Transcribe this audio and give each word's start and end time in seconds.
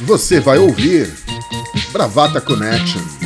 você 0.00 0.40
vai 0.40 0.58
ouvir 0.58 1.12
Bravata 1.92 2.40
Connection. 2.40 3.19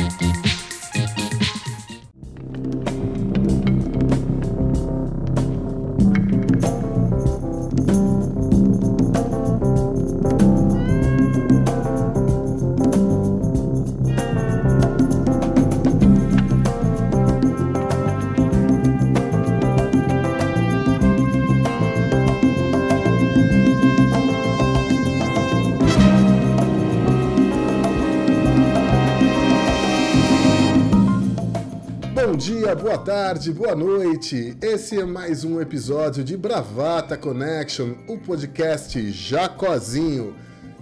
Tarde, 33.45 33.53
boa 33.53 33.75
noite. 33.75 34.57
Esse 34.61 34.99
é 34.99 35.05
mais 35.05 35.43
um 35.43 35.61
episódio 35.61 36.23
de 36.23 36.35
Bravata 36.35 37.15
Connection, 37.17 37.93
o 38.07 38.17
podcast 38.17 39.11
Jacozinho. 39.11 40.33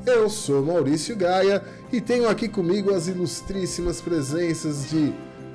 Eu 0.06 0.30
sou 0.30 0.64
Maurício 0.64 1.16
Gaia 1.16 1.62
e 1.92 2.00
tenho 2.00 2.30
aqui 2.30 2.48
comigo 2.48 2.94
as 2.94 3.08
ilustríssimas 3.08 4.00
presenças 4.00 4.90
de 4.90 5.14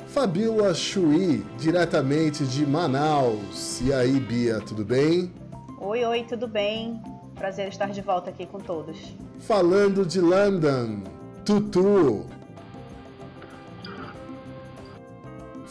Fabiola 0.08 0.74
Chui, 0.74 1.44
diretamente 1.58 2.44
de 2.44 2.66
Manaus. 2.66 3.80
E 3.80 3.92
aí, 3.92 4.18
Bia, 4.20 4.60
tudo 4.60 4.84
bem? 4.84 5.32
Oi, 5.80 6.04
oi, 6.04 6.24
tudo 6.24 6.46
bem? 6.46 7.00
Prazer 7.34 7.68
estar 7.68 7.90
de 7.90 8.02
volta 8.02 8.30
aqui 8.30 8.44
com 8.44 8.58
todos. 8.58 8.98
Falando 9.38 10.04
de 10.04 10.20
London, 10.20 11.04
Tutu. 11.44 12.37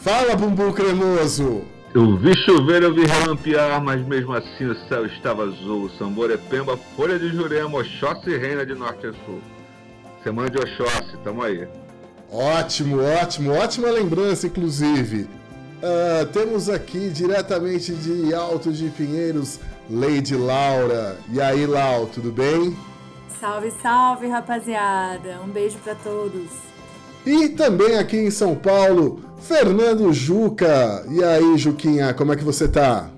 Fala, 0.00 0.36
bumbum 0.36 0.72
cremoso! 0.72 1.64
Eu 1.92 2.16
vi 2.16 2.32
chover, 2.44 2.82
eu 2.84 2.94
vi 2.94 3.04
relampear, 3.04 3.82
mas 3.82 4.00
mesmo 4.06 4.32
assim 4.32 4.66
o 4.66 4.88
céu 4.88 5.04
estava 5.06 5.42
azul. 5.42 5.90
Samborepemba, 5.98 6.78
Folha 6.96 7.18
de 7.18 7.28
Jurema, 7.30 7.78
Oxóssi 7.78 8.36
reina 8.36 8.64
de 8.64 8.74
norte 8.74 9.08
a 9.08 9.12
sul. 9.24 9.40
Semana 10.22 10.48
de 10.50 10.58
Oxóssi, 10.58 11.16
tamo 11.24 11.42
aí. 11.42 11.66
Ótimo, 12.30 13.02
ótimo, 13.02 13.52
ótima 13.52 13.90
lembrança, 13.90 14.46
inclusive. 14.46 15.22
Uh, 15.22 16.26
temos 16.32 16.68
aqui 16.68 17.08
diretamente 17.08 17.92
de 17.92 18.32
Alto 18.32 18.72
de 18.72 18.90
Pinheiros, 18.90 19.58
Lady 19.90 20.36
Laura. 20.36 21.18
E 21.32 21.40
aí, 21.40 21.66
Lau, 21.66 22.06
tudo 22.06 22.30
bem? 22.30 22.76
Salve, 23.40 23.72
salve, 23.82 24.28
rapaziada. 24.28 25.40
Um 25.44 25.48
beijo 25.48 25.78
para 25.78 25.96
todos. 25.96 26.50
E 27.26 27.48
também 27.48 27.96
aqui 27.98 28.16
em 28.16 28.30
São 28.30 28.54
Paulo, 28.54 29.27
Fernando 29.40 30.12
Juca. 30.12 31.04
E 31.10 31.22
aí, 31.22 31.56
Juquinha, 31.56 32.12
como 32.14 32.32
é 32.32 32.36
que 32.36 32.44
você 32.44 32.68
tá? 32.68 33.10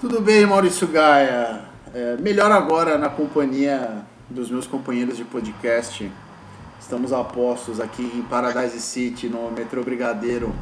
Tudo 0.00 0.20
bem, 0.20 0.46
Maurício 0.46 0.86
Gaia. 0.86 1.62
É, 1.94 2.16
melhor 2.16 2.50
agora 2.50 2.98
na 2.98 3.08
companhia 3.08 4.04
dos 4.28 4.50
meus 4.50 4.66
companheiros 4.66 5.16
de 5.16 5.24
podcast. 5.24 6.10
Estamos 6.80 7.12
a 7.12 7.24
postos 7.24 7.80
aqui 7.80 8.02
em 8.02 8.22
Paradise 8.22 8.80
City, 8.80 9.28
no 9.28 9.50
metrô 9.50 9.82
Brigadeiro. 9.82 10.54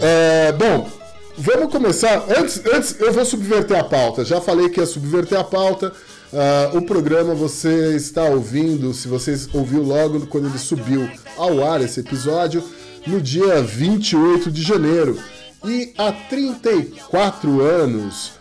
É, 0.00 0.52
bom, 0.52 0.93
Vamos 1.36 1.72
começar. 1.72 2.24
Antes, 2.38 2.62
antes, 2.64 3.00
eu 3.00 3.12
vou 3.12 3.24
subverter 3.24 3.78
a 3.78 3.84
pauta. 3.84 4.24
Já 4.24 4.40
falei 4.40 4.68
que 4.68 4.80
ia 4.80 4.86
subverter 4.86 5.38
a 5.38 5.44
pauta. 5.44 5.92
Uh, 6.32 6.78
o 6.78 6.82
programa 6.82 7.34
você 7.34 7.94
está 7.96 8.24
ouvindo, 8.24 8.92
se 8.92 9.06
você 9.06 9.36
ouviu 9.52 9.82
logo 9.82 10.26
quando 10.26 10.48
ele 10.48 10.58
subiu 10.58 11.08
ao 11.36 11.64
ar 11.64 11.80
esse 11.80 12.00
episódio, 12.00 12.62
no 13.06 13.20
dia 13.20 13.62
28 13.62 14.50
de 14.50 14.62
janeiro. 14.62 15.18
E 15.64 15.92
há 15.96 16.12
34 16.12 17.60
anos 17.60 18.32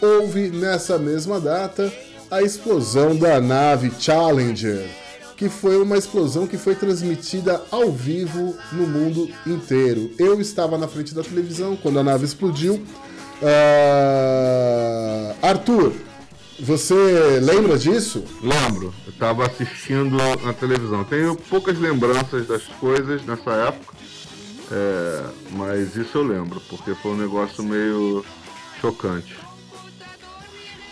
houve 0.00 0.48
nessa 0.48 0.98
mesma 0.98 1.40
data 1.40 1.92
a 2.30 2.42
explosão 2.42 3.16
da 3.16 3.40
nave 3.40 3.92
Challenger 3.98 5.03
que 5.36 5.48
foi 5.48 5.80
uma 5.80 5.96
explosão 5.96 6.46
que 6.46 6.56
foi 6.56 6.74
transmitida 6.74 7.62
ao 7.70 7.90
vivo 7.90 8.56
no 8.72 8.86
mundo 8.86 9.28
inteiro. 9.46 10.10
Eu 10.18 10.40
estava 10.40 10.78
na 10.78 10.88
frente 10.88 11.14
da 11.14 11.22
televisão 11.22 11.76
quando 11.76 11.98
a 11.98 12.04
nave 12.04 12.24
explodiu. 12.24 12.74
Uh... 13.42 15.34
Arthur, 15.42 15.92
você 16.58 16.94
lembra 17.42 17.76
disso? 17.76 18.24
Lembro. 18.40 18.94
Eu 19.06 19.12
estava 19.12 19.46
assistindo 19.46 20.16
na 20.44 20.52
televisão. 20.52 21.04
Tenho 21.04 21.36
poucas 21.36 21.78
lembranças 21.78 22.46
das 22.46 22.62
coisas 22.80 23.24
nessa 23.24 23.50
época, 23.52 23.94
é... 24.70 25.24
mas 25.52 25.96
isso 25.96 26.18
eu 26.18 26.22
lembro, 26.22 26.60
porque 26.68 26.94
foi 26.94 27.12
um 27.12 27.16
negócio 27.16 27.62
meio 27.62 28.24
chocante. 28.80 29.36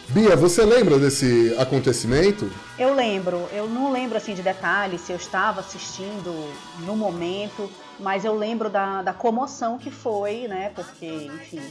Bia, 0.08 0.36
você 0.36 0.62
lembra 0.64 0.98
desse 0.98 1.54
acontecimento? 1.58 2.50
Eu 2.82 2.96
lembro. 2.96 3.48
Eu 3.52 3.68
não 3.68 3.92
lembro 3.92 4.18
assim 4.18 4.34
de 4.34 4.42
detalhes 4.42 5.02
se 5.02 5.12
eu 5.12 5.16
estava 5.16 5.60
assistindo 5.60 6.52
no 6.80 6.96
momento, 6.96 7.70
mas 8.00 8.24
eu 8.24 8.36
lembro 8.36 8.68
da, 8.68 9.02
da 9.02 9.14
comoção 9.14 9.78
que 9.78 9.88
foi, 9.88 10.48
né? 10.48 10.72
Porque, 10.74 11.06
enfim, 11.06 11.62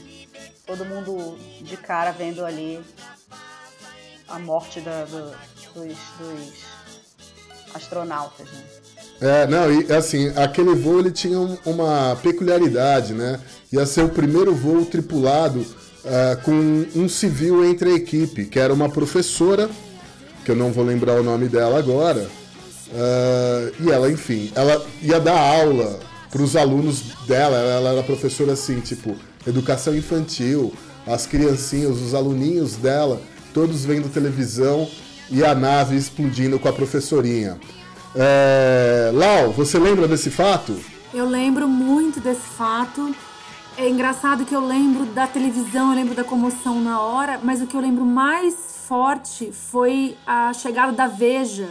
todo 0.66 0.86
mundo 0.86 1.38
de 1.60 1.76
cara 1.76 2.12
vendo 2.12 2.46
ali 2.46 2.80
a 4.26 4.40
morte 4.40 4.80
da, 4.80 5.04
do, 5.04 5.32
dos, 5.74 5.98
dos 6.18 6.64
astronautas, 7.74 8.48
né? 8.50 8.64
É, 9.20 9.48
não, 9.48 9.70
e 9.70 9.92
assim, 9.92 10.30
aquele 10.38 10.74
voo 10.74 11.00
ele 11.00 11.12
tinha 11.12 11.38
uma 11.66 12.18
peculiaridade, 12.24 13.14
né? 13.14 13.38
Ia 13.74 13.86
ser 13.86 14.06
o 14.06 14.10
primeiro 14.10 14.56
voo 14.56 14.86
tripulado 14.86 15.60
uh, 15.60 16.42
com 16.44 16.86
um 16.96 17.10
civil 17.10 17.66
entre 17.66 17.92
a 17.92 17.96
equipe, 17.96 18.46
que 18.46 18.58
era 18.58 18.74
uma 18.74 18.90
professora, 18.90 19.70
que 20.44 20.52
eu 20.52 20.56
não 20.56 20.72
vou 20.72 20.84
lembrar 20.84 21.20
o 21.20 21.24
nome 21.24 21.48
dela 21.48 21.78
agora, 21.78 22.30
uh, 22.92 23.84
e 23.84 23.92
ela, 23.92 24.12
enfim, 24.12 24.52
ela 24.56 24.86
ia 25.02 25.20
dar 25.20 25.40
aula 25.40 26.00
para 26.30 26.42
os 26.42 26.56
alunos 26.56 27.02
dela, 27.28 27.58
ela 27.58 27.90
era 27.92 28.04
professora 28.04 28.54
assim, 28.54 28.80
tipo, 28.80 29.16
educação 29.46 29.96
infantil, 29.96 30.74
as 31.06 31.26
criancinhas, 31.26 32.00
os 32.00 32.14
aluninhos 32.14 32.76
dela, 32.76 33.22
todos 33.54 33.84
vendo 33.86 34.12
televisão 34.12 34.88
e 35.30 35.44
a 35.44 35.54
nave 35.54 35.96
explodindo 35.98 36.58
com 36.60 36.68
a 36.68 36.74
professorinha. 36.74 37.60
É... 38.16 39.12
Lau, 39.14 39.52
você 39.52 39.78
lembra 39.78 40.08
desse 40.08 40.30
fato? 40.30 40.78
Eu 41.14 41.28
lembro 41.28 41.68
muito 41.68 42.20
desse 42.20 42.48
fato. 42.58 43.14
É 43.78 43.90
engraçado 43.90 44.46
que 44.46 44.54
eu 44.54 44.66
lembro 44.66 45.06
da 45.06 45.28
televisão, 45.28 45.90
eu 45.90 45.96
lembro 45.96 46.14
da 46.14 46.24
comoção 46.24 46.82
na 46.82 47.00
hora, 47.00 47.40
mas 47.42 47.62
o 47.62 47.68
que 47.68 47.76
eu 47.76 47.82
lembro 47.82 48.06
mais 48.06 48.71
forte 48.92 49.54
foi 49.54 50.18
a 50.28 50.52
chegada 50.52 50.92
da 50.92 51.08
Veja, 51.08 51.70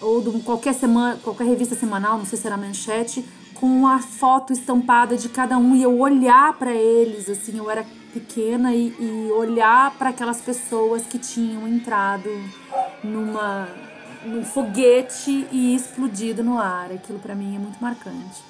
ou 0.00 0.20
de 0.20 0.40
qualquer, 0.40 0.74
semana, 0.74 1.16
qualquer 1.22 1.46
revista 1.46 1.76
semanal, 1.76 2.18
não 2.18 2.26
sei 2.26 2.36
se 2.36 2.44
era 2.44 2.56
manchete, 2.56 3.24
com 3.54 3.86
a 3.86 4.00
foto 4.00 4.52
estampada 4.52 5.16
de 5.16 5.28
cada 5.28 5.56
um 5.56 5.76
e 5.76 5.84
eu 5.84 6.00
olhar 6.00 6.52
para 6.54 6.74
eles, 6.74 7.28
assim, 7.28 7.56
eu 7.56 7.70
era 7.70 7.86
pequena 8.12 8.74
e, 8.74 8.88
e 8.88 9.30
olhar 9.30 9.92
para 9.92 10.08
aquelas 10.08 10.40
pessoas 10.40 11.04
que 11.04 11.16
tinham 11.16 11.68
entrado 11.68 12.28
numa 13.04 13.68
num 14.26 14.44
foguete 14.44 15.46
e 15.52 15.76
explodido 15.76 16.42
no 16.42 16.58
ar. 16.58 16.90
Aquilo 16.90 17.20
para 17.20 17.36
mim 17.36 17.54
é 17.54 17.58
muito 17.60 17.80
marcante. 17.80 18.42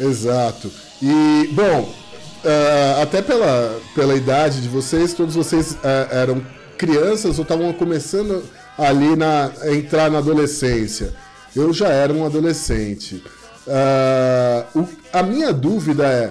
Exato. 0.00 0.68
E, 1.00 1.48
bom, 1.52 1.82
uh, 1.82 3.02
até 3.02 3.22
pela, 3.22 3.80
pela 3.94 4.16
idade 4.16 4.60
de 4.60 4.68
vocês, 4.68 5.14
todos 5.14 5.36
vocês 5.36 5.72
uh, 5.74 5.78
eram 6.10 6.55
crianças 6.76 7.38
ou 7.38 7.42
estavam 7.42 7.72
começando 7.72 8.44
ali 8.78 9.16
na 9.16 9.50
entrar 9.72 10.10
na 10.10 10.18
adolescência. 10.18 11.14
Eu 11.54 11.72
já 11.72 11.88
era 11.88 12.12
um 12.12 12.26
adolescente. 12.26 13.22
Uh, 13.66 14.80
o, 14.80 14.88
a 15.12 15.22
minha 15.22 15.52
dúvida 15.52 16.06
é. 16.06 16.30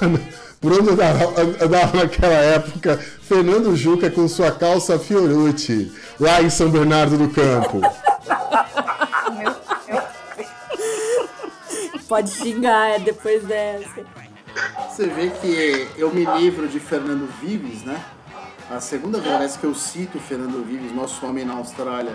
por 0.60 0.72
onde 0.72 0.88
eu 0.88 0.94
andava 0.94 1.96
naquela 1.96 2.34
época 2.34 2.98
Fernando 3.22 3.76
Juca 3.76 4.10
com 4.10 4.26
sua 4.26 4.50
calça 4.50 4.98
Fiorucci, 4.98 5.92
lá 6.18 6.42
em 6.42 6.50
São 6.50 6.68
Bernardo 6.70 7.16
do 7.16 7.28
Campo? 7.28 7.80
Pode 12.08 12.30
xingar 12.30 12.96
é, 12.96 12.98
depois 12.98 13.44
dessa. 13.44 14.04
Você 14.88 15.06
vê 15.06 15.30
que 15.30 15.86
eu 15.96 16.12
me 16.12 16.24
livro 16.24 16.66
de 16.66 16.80
Fernando 16.80 17.28
Vives, 17.40 17.84
né? 17.84 18.02
A 18.70 18.78
segunda 18.78 19.18
vez 19.18 19.56
que 19.56 19.64
eu 19.64 19.74
cito 19.74 20.20
Fernando 20.20 20.64
Vives, 20.64 20.94
nosso 20.94 21.26
homem 21.26 21.44
na 21.44 21.54
Austrália. 21.54 22.14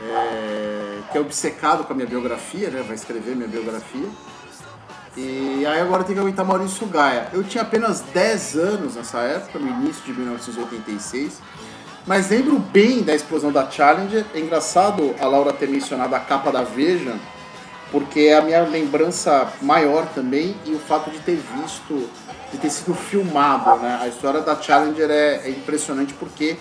é, 0.00 1.00
que 1.10 1.18
é 1.18 1.20
obcecado 1.20 1.82
com 1.82 1.92
a 1.92 1.96
minha 1.96 2.06
biografia, 2.06 2.70
né? 2.70 2.84
Vai 2.86 2.94
escrever 2.94 3.34
minha 3.34 3.48
biografia. 3.48 4.08
E 5.16 5.66
aí 5.66 5.80
agora 5.80 6.04
tem 6.04 6.14
que 6.14 6.20
aguentar 6.20 6.46
Maurício 6.46 6.86
Gaia. 6.86 7.28
Eu 7.32 7.42
tinha 7.42 7.62
apenas 7.62 8.00
10 8.00 8.56
anos 8.56 8.94
nessa 8.94 9.18
época, 9.22 9.58
no 9.58 9.66
início 9.66 10.04
de 10.04 10.12
1986. 10.12 11.42
Mas 12.06 12.30
lembro 12.30 12.60
bem 12.60 13.02
da 13.02 13.12
explosão 13.12 13.50
da 13.50 13.68
Challenger. 13.68 14.24
É 14.32 14.38
engraçado 14.38 15.16
a 15.20 15.26
Laura 15.26 15.52
ter 15.52 15.68
mencionado 15.68 16.14
a 16.14 16.20
capa 16.20 16.52
da 16.52 16.62
Veja, 16.62 17.18
porque 17.90 18.20
é 18.20 18.38
a 18.38 18.42
minha 18.42 18.62
lembrança 18.62 19.52
maior 19.60 20.06
também 20.14 20.54
e 20.64 20.72
o 20.72 20.78
fato 20.78 21.10
de 21.10 21.18
ter 21.18 21.42
visto, 21.56 22.08
de 22.52 22.58
ter 22.58 22.70
sido 22.70 22.94
filmado. 22.94 23.78
Né? 23.80 23.98
A 24.00 24.08
história 24.08 24.40
da 24.40 24.60
Challenger 24.60 25.10
é, 25.10 25.42
é 25.44 25.50
impressionante 25.50 26.14
porque 26.14 26.56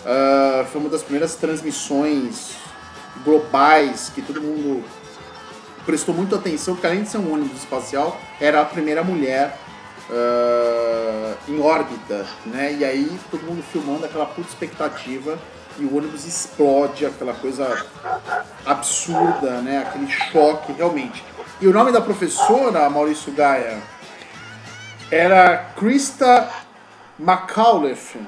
uh, 0.00 0.64
foi 0.66 0.80
uma 0.80 0.90
das 0.90 1.02
primeiras 1.02 1.34
transmissões 1.34 2.56
globais 3.24 4.10
que 4.14 4.22
todo 4.22 4.40
mundo 4.40 4.84
prestou 5.84 6.14
muita 6.14 6.36
atenção, 6.36 6.74
porque 6.74 6.86
além 6.86 7.02
de 7.02 7.08
ser 7.08 7.18
um 7.18 7.32
ônibus 7.32 7.58
espacial, 7.58 8.18
era 8.40 8.60
a 8.60 8.64
primeira 8.64 9.02
mulher 9.02 9.58
uh, 10.10 11.36
em 11.50 11.60
órbita, 11.60 12.26
né? 12.44 12.74
E 12.74 12.84
aí 12.84 13.18
todo 13.30 13.42
mundo 13.42 13.62
filmando 13.72 14.04
aquela 14.04 14.26
puta 14.26 14.48
expectativa 14.48 15.38
e 15.78 15.84
o 15.84 15.96
ônibus 15.96 16.26
explode, 16.26 17.06
aquela 17.06 17.32
coisa 17.32 17.86
absurda, 18.66 19.62
né? 19.62 19.78
Aquele 19.78 20.08
choque, 20.10 20.72
realmente. 20.72 21.24
E 21.60 21.66
o 21.66 21.72
nome 21.72 21.90
da 21.90 22.00
professora, 22.00 22.88
Maurício 22.90 23.32
Gaia, 23.32 23.80
era 25.10 25.72
Krista 25.76 26.50
McAuliffe. 27.18 28.20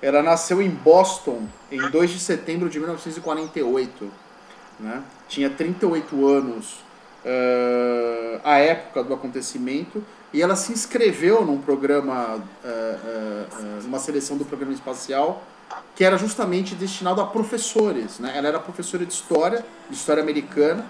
Ela 0.00 0.22
nasceu 0.22 0.62
em 0.62 0.70
Boston 0.70 1.46
em 1.70 1.90
2 1.90 2.10
de 2.10 2.20
setembro 2.20 2.68
de 2.68 2.78
1948. 2.78 4.10
Né? 4.78 5.02
Tinha 5.28 5.50
38 5.50 6.26
anos 6.26 6.84
uh, 7.24 8.40
à 8.44 8.58
época 8.58 9.02
do 9.02 9.14
acontecimento 9.14 10.04
e 10.32 10.42
ela 10.42 10.54
se 10.54 10.72
inscreveu 10.72 11.44
num 11.44 11.60
programa, 11.60 12.36
uh, 12.36 12.40
uh, 12.64 13.82
numa 13.82 13.98
seleção 13.98 14.36
do 14.36 14.44
programa 14.44 14.74
espacial 14.74 15.42
que 15.96 16.04
era 16.04 16.16
justamente 16.16 16.74
destinado 16.74 17.20
a 17.20 17.26
professores. 17.26 18.20
Né? 18.20 18.32
Ela 18.36 18.48
era 18.48 18.60
professora 18.60 19.04
de 19.04 19.12
história, 19.12 19.64
de 19.88 19.96
história 19.96 20.22
americana, 20.22 20.86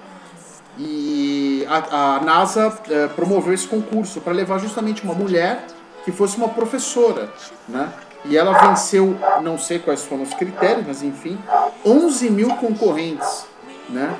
e 0.78 1.66
a, 1.68 2.16
a 2.16 2.20
NASA 2.20 2.68
uh, 2.68 3.14
promoveu 3.14 3.52
esse 3.54 3.66
concurso 3.66 4.20
para 4.20 4.32
levar 4.32 4.58
justamente 4.58 5.02
uma 5.02 5.14
mulher 5.14 5.66
que 6.04 6.12
fosse 6.12 6.36
uma 6.36 6.48
professora. 6.48 7.30
Né? 7.68 7.92
E 8.24 8.36
ela 8.36 8.52
venceu, 8.68 9.16
não 9.42 9.58
sei 9.58 9.78
quais 9.78 10.04
foram 10.04 10.22
os 10.22 10.34
critérios, 10.34 10.86
mas 10.86 11.02
enfim, 11.02 11.38
11 11.84 12.30
mil 12.30 12.48
concorrentes. 12.56 13.46
Né? 13.88 14.14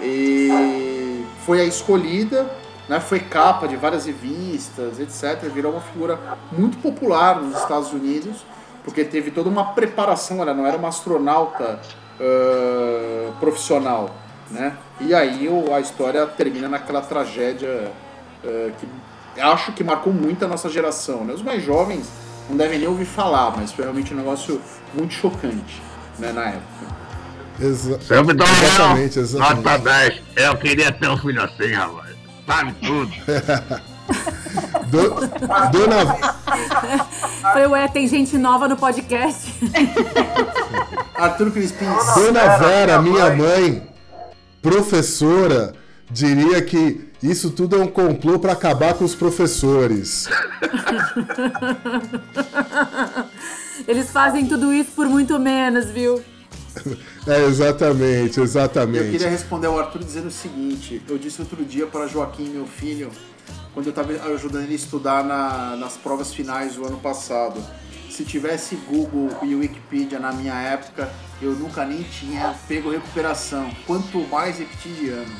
E 0.00 1.24
foi 1.46 1.60
a 1.60 1.64
escolhida 1.64 2.50
né, 2.88 3.00
foi 3.00 3.20
capa 3.20 3.66
de 3.66 3.76
várias 3.76 4.06
revistas, 4.06 5.00
etc. 5.00 5.48
Virou 5.50 5.72
uma 5.72 5.80
figura 5.80 6.18
muito 6.52 6.76
popular 6.78 7.40
nos 7.40 7.58
Estados 7.58 7.92
Unidos, 7.92 8.44
porque 8.84 9.04
teve 9.04 9.30
toda 9.30 9.48
uma 9.48 9.72
preparação, 9.72 10.42
ela 10.42 10.52
não 10.52 10.66
era 10.66 10.76
uma 10.76 10.88
astronauta 10.88 11.80
uh, 12.20 13.32
profissional. 13.40 14.10
Né? 14.50 14.76
E 15.00 15.14
aí 15.14 15.48
a 15.72 15.80
história 15.80 16.26
termina 16.26 16.68
naquela 16.68 17.00
tragédia 17.00 17.90
uh, 18.44 18.72
que 18.78 19.40
acho 19.40 19.72
que 19.72 19.82
marcou 19.82 20.12
muito 20.12 20.44
a 20.44 20.48
nossa 20.48 20.68
geração. 20.68 21.24
Né? 21.24 21.32
Os 21.32 21.42
mais 21.42 21.62
jovens 21.62 22.08
não 22.48 22.56
devem 22.56 22.78
nem 22.78 22.88
ouvir 22.88 23.06
falar, 23.06 23.56
mas 23.56 23.72
foi 23.72 23.84
realmente 23.84 24.12
um 24.12 24.16
negócio 24.16 24.60
muito 24.92 25.14
chocante 25.14 25.82
né, 26.18 26.32
na 26.32 26.44
época. 26.46 26.94
Exa 27.60 28.00
Sempre 28.00 28.36
exatamente, 28.42 29.18
exatamente. 29.18 29.64
Nota 29.64 29.78
10. 29.78 30.22
Eu 30.36 30.56
queria 30.56 30.92
ter 30.92 31.08
um 31.08 31.16
filho 31.16 31.42
assim, 31.42 31.72
rapaz 31.72 32.14
sabe 32.46 32.74
tudo. 32.84 33.12
Do, 34.86 35.14
dona. 35.72 36.14
Falei, 37.40 37.66
ué, 37.66 37.88
tem 37.88 38.06
gente 38.06 38.36
nova 38.36 38.68
no 38.68 38.76
podcast. 38.76 39.50
Arthur 41.16 41.50
Crispim. 41.50 41.86
Dona 42.14 42.58
Vera, 42.58 43.00
minha 43.00 43.30
mãe, 43.34 43.82
professora, 44.64 45.74
diria 46.10 46.60
que 46.62 47.06
isso 47.22 47.50
tudo 47.50 47.76
é 47.76 47.78
um 47.78 47.86
complô 47.86 48.38
para 48.38 48.54
acabar 48.54 48.94
com 48.94 49.04
os 49.04 49.14
professores. 49.14 50.26
Eles 53.86 54.10
fazem 54.10 54.46
tudo 54.46 54.72
isso 54.72 54.92
por 54.92 55.06
muito 55.06 55.38
menos, 55.38 55.90
viu? 55.90 56.22
É, 57.26 57.44
exatamente, 57.44 58.40
exatamente. 58.40 59.04
Eu 59.04 59.12
queria 59.12 59.28
responder 59.28 59.66
ao 59.66 59.78
Arthur 59.78 60.02
dizendo 60.02 60.28
o 60.28 60.30
seguinte: 60.30 61.02
eu 61.08 61.18
disse 61.18 61.42
outro 61.42 61.62
dia 61.62 61.86
para 61.86 62.06
Joaquim, 62.06 62.48
meu 62.48 62.66
filho, 62.66 63.10
quando 63.74 63.84
eu 63.86 63.90
estava 63.90 64.12
ajudando 64.34 64.64
ele 64.64 64.72
a 64.72 64.76
estudar 64.76 65.22
na, 65.22 65.76
nas 65.76 65.98
provas 65.98 66.32
finais 66.32 66.76
do 66.76 66.86
ano 66.86 66.96
passado. 66.96 67.60
Se 68.14 68.24
tivesse 68.24 68.76
Google 68.76 69.28
e 69.42 69.56
Wikipedia 69.56 70.20
na 70.20 70.32
minha 70.32 70.54
época, 70.54 71.10
eu 71.42 71.50
nunca 71.50 71.84
nem 71.84 72.00
tinha 72.04 72.54
pego 72.68 72.92
recuperação, 72.92 73.68
quanto 73.88 74.18
mais 74.28 74.60
reptiliano. 74.60 75.34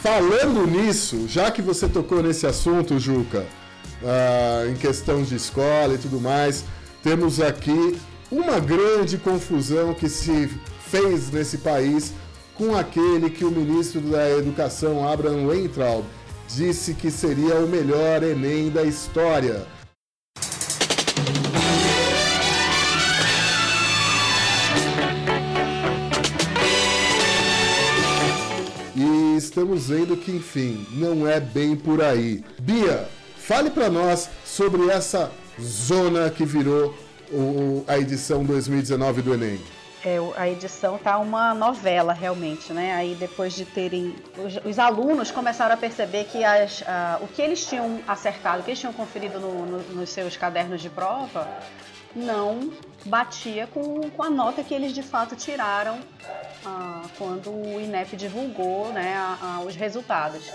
Falando 0.00 0.64
nisso, 0.64 1.26
já 1.26 1.50
que 1.50 1.60
você 1.60 1.88
tocou 1.88 2.22
nesse 2.22 2.46
assunto, 2.46 2.96
Juca, 2.96 3.44
uh, 4.00 4.70
em 4.70 4.76
questão 4.76 5.24
de 5.24 5.34
escola 5.34 5.94
e 5.94 5.98
tudo 5.98 6.20
mais, 6.20 6.64
temos 7.02 7.40
aqui 7.40 7.98
uma 8.30 8.60
grande 8.60 9.18
confusão 9.18 9.92
que 9.92 10.08
se 10.08 10.48
fez 10.92 11.28
nesse 11.28 11.58
país 11.58 12.12
com 12.54 12.76
aquele 12.76 13.30
que 13.30 13.44
o 13.44 13.50
ministro 13.50 14.00
da 14.00 14.30
Educação, 14.30 15.08
Abraham 15.08 15.48
Weintraub, 15.48 16.04
disse 16.46 16.94
que 16.94 17.10
seria 17.10 17.56
o 17.56 17.66
melhor 17.66 18.22
Enem 18.22 18.70
da 18.70 18.84
história. 18.84 19.66
Estamos 29.52 29.88
vendo 29.88 30.16
que, 30.16 30.32
enfim, 30.32 30.86
não 30.92 31.28
é 31.28 31.38
bem 31.38 31.76
por 31.76 32.02
aí. 32.02 32.42
Bia, 32.58 33.06
fale 33.36 33.70
para 33.70 33.90
nós 33.90 34.30
sobre 34.46 34.88
essa 34.88 35.30
zona 35.60 36.30
que 36.30 36.46
virou 36.46 36.94
o, 37.30 37.84
a 37.86 37.98
edição 37.98 38.42
2019 38.44 39.20
do 39.20 39.34
Enem. 39.34 39.60
É, 40.02 40.16
a 40.36 40.48
edição 40.48 40.96
tá 40.96 41.18
uma 41.18 41.52
novela 41.52 42.14
realmente, 42.14 42.72
né? 42.72 42.94
Aí 42.94 43.14
depois 43.14 43.52
de 43.52 43.66
terem 43.66 44.16
os, 44.38 44.58
os 44.64 44.78
alunos 44.78 45.30
começaram 45.30 45.74
a 45.74 45.76
perceber 45.76 46.24
que 46.24 46.42
as, 46.42 46.82
o 47.20 47.28
que 47.28 47.42
eles 47.42 47.66
tinham 47.66 48.00
acertado, 48.08 48.60
o 48.60 48.64
que 48.64 48.70
eles 48.70 48.80
tinham 48.80 48.92
conferido 48.94 49.38
no, 49.38 49.66
no, 49.66 49.78
nos 49.94 50.08
seus 50.08 50.34
cadernos 50.34 50.80
de 50.80 50.88
prova, 50.88 51.46
não 52.16 52.70
batia 53.04 53.66
com, 53.66 54.10
com 54.10 54.22
a 54.22 54.30
nota 54.30 54.62
que 54.62 54.74
eles 54.74 54.92
de 54.92 55.02
fato 55.02 55.36
tiraram 55.36 55.98
ah, 56.64 57.02
quando 57.18 57.50
o 57.50 57.80
INEP 57.80 58.16
divulgou 58.16 58.92
né, 58.92 59.14
a, 59.16 59.38
a, 59.56 59.60
os 59.60 59.74
resultados. 59.74 60.50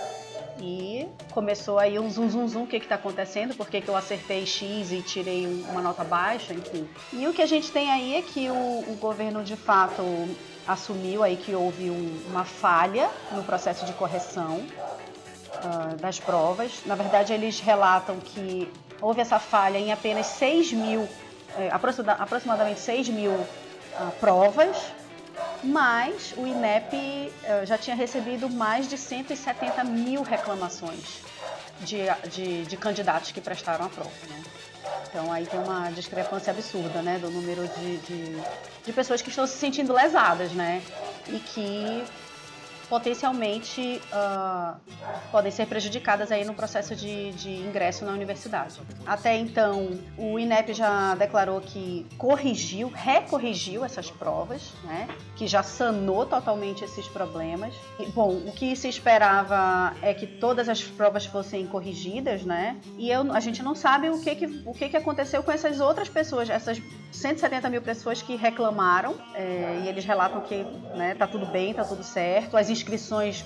E 0.60 1.08
começou 1.32 1.78
aí 1.78 2.00
um 2.00 2.10
zum 2.10 2.30
zum 2.30 2.48
zum, 2.48 2.64
o 2.64 2.68
que 2.68 2.78
está 2.78 2.96
acontecendo, 2.96 3.54
por 3.56 3.70
que, 3.70 3.80
que 3.80 3.88
eu 3.88 3.96
acertei 3.96 4.46
X 4.46 4.92
e 4.92 5.04
tirei 5.04 5.46
uma 5.70 5.82
nota 5.82 6.04
baixa, 6.04 6.54
enfim. 6.54 6.90
E 7.14 7.28
o 7.28 7.34
que 7.34 7.44
a 7.44 7.46
gente 7.46 7.72
tem 7.72 7.92
aí 7.92 8.16
é 8.16 8.22
que 8.24 8.50
o, 8.50 8.54
o 8.54 8.98
governo 9.00 9.44
de 9.44 9.56
fato 9.56 10.02
assumiu 10.68 11.24
aí 11.24 11.38
que 11.38 11.54
houve 11.54 11.92
um, 11.92 12.22
uma 12.28 12.44
falha 12.44 13.10
no 13.32 13.44
processo 13.44 13.86
de 13.86 13.94
correção 13.94 14.58
uh, 14.58 15.96
das 16.02 16.20
provas. 16.20 16.82
Na 16.86 16.96
verdade, 16.96 17.34
eles 17.34 17.60
relatam 17.60 18.20
que 18.20 18.72
houve 19.00 19.22
essa 19.22 19.40
falha 19.40 19.78
em 19.78 19.92
apenas 19.92 20.26
6 20.26 20.74
mil, 20.74 21.08
eh, 21.58 21.70
aproximadamente 22.20 22.80
6 22.80 23.10
mil 23.10 23.32
uh, 23.32 24.12
provas, 24.20 24.78
mas 25.64 26.34
o 26.38 26.46
INEP 26.46 27.32
eh, 27.44 27.66
já 27.66 27.78
tinha 27.78 27.96
recebido 27.96 28.50
mais 28.50 28.88
de 28.88 28.98
170 28.98 29.84
mil 29.84 30.22
reclamações 30.22 31.22
de, 31.82 32.06
de, 32.30 32.66
de 32.66 32.78
candidatos 32.78 33.32
que 33.32 33.42
prestaram 33.42 33.86
a 33.86 33.90
prova. 33.90 34.12
Né? 34.30 34.44
Então 35.10 35.32
aí 35.32 35.46
tem 35.46 35.60
uma 35.60 35.90
discrepância 35.92 36.52
absurda 36.52 37.02
né, 37.02 37.20
do 37.20 37.30
número 37.30 37.68
de, 37.68 37.98
de, 37.98 38.42
de 38.86 38.94
pessoas 38.94 39.22
que 39.22 39.30
estão 39.30 39.46
se 39.48 39.58
sentindo 39.58 39.94
lesadas 39.94 40.52
né? 40.52 40.82
e 41.28 41.40
que 41.40 42.06
potencialmente 42.90 44.02
uh, 44.14 44.76
podem 45.32 45.52
ser 45.52 45.68
prejudicadas 45.68 46.32
aí 46.32 46.46
no 46.46 46.54
processo 46.54 46.96
de, 46.96 47.32
de, 47.34 47.50
ingresso 47.50 48.06
na 48.06 48.12
universidade. 48.12 48.80
Até 49.06 49.38
então, 49.38 50.00
o 50.18 50.40
INEP 50.40 50.74
já 50.74 51.16
declarou 51.16 51.60
que 51.62 52.06
corrigiu, 52.18 52.90
recorrigiu 52.90 53.84
essas 53.84 54.10
provas, 54.10 54.72
né, 54.84 55.08
que 55.36 55.48
já 55.48 55.64
sanou 55.64 56.26
totalmente 56.26 56.84
esses 56.84 57.08
problemas. 57.08 57.74
E, 58.00 58.06
bom, 58.08 58.30
o 58.30 58.52
que 58.52 58.76
se 58.76 58.88
esperava 58.88 59.94
é 60.02 60.14
que 60.14 60.26
todas 60.26 60.70
as 60.70 60.82
provas 60.84 61.26
fossem 61.26 61.68
corrigidas, 61.68 62.44
né? 62.44 62.78
E 62.98 63.10
eu, 63.10 63.32
a 63.34 63.40
gente 63.40 63.62
não 63.62 63.76
sabe 63.76 64.10
o 64.10 64.22
que, 64.22 64.36
que, 64.36 64.64
o 64.66 64.74
que, 64.74 64.90
que 64.90 64.98
aconteceu 64.98 65.44
com 65.44 65.52
essas 65.52 65.80
outras 65.80 66.10
pessoas, 66.10 66.50
essas 66.50 66.82
170 67.12 67.70
mil 67.70 67.82
pessoas 67.82 68.22
que 68.22 68.36
reclamaram 68.36 69.16
é, 69.34 69.82
e 69.84 69.88
eles 69.88 70.06
relatam 70.06 70.42
que 70.42 70.64
né, 70.96 71.16
tá 71.16 71.26
tudo 71.26 71.46
bem, 71.48 71.74
tá 71.74 71.84
tudo 71.84 72.04
certo. 72.04 72.58
As 72.58 72.70
inscrições 72.70 73.46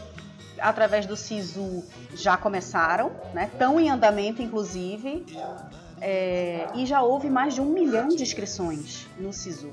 através 0.59 1.05
do 1.05 1.15
SISU 1.15 1.83
já 2.13 2.37
começaram, 2.37 3.11
né? 3.33 3.49
Estão 3.51 3.79
em 3.79 3.89
andamento, 3.89 4.41
inclusive. 4.41 5.25
É, 5.99 6.67
e 6.75 6.85
já 6.85 7.01
houve 7.01 7.29
mais 7.29 7.53
de 7.53 7.61
um 7.61 7.65
milhão 7.65 8.07
de 8.07 8.23
inscrições 8.23 9.07
no 9.19 9.31
SISU, 9.31 9.71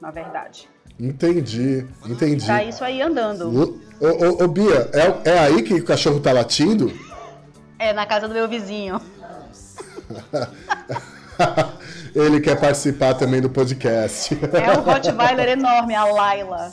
na 0.00 0.10
verdade. 0.10 0.68
Entendi, 0.98 1.86
entendi. 2.06 2.46
Tá 2.46 2.62
isso 2.62 2.84
aí 2.84 3.00
andando. 3.00 3.80
Ô, 3.98 4.06
ô, 4.06 4.44
ô 4.44 4.48
Bia, 4.48 4.90
é, 4.92 5.30
é 5.30 5.38
aí 5.38 5.62
que 5.62 5.74
o 5.74 5.84
cachorro 5.84 6.20
tá 6.20 6.32
latindo? 6.32 6.92
É, 7.78 7.94
na 7.94 8.04
casa 8.04 8.28
do 8.28 8.34
meu 8.34 8.46
vizinho. 8.46 9.00
Ele 12.14 12.40
quer 12.40 12.58
participar 12.58 13.14
também 13.14 13.40
do 13.40 13.50
podcast. 13.50 14.38
É 14.52 14.78
um 14.78 14.82
Rottweiler 14.82 15.50
enorme, 15.50 15.94
a 15.94 16.04
Laila. 16.04 16.72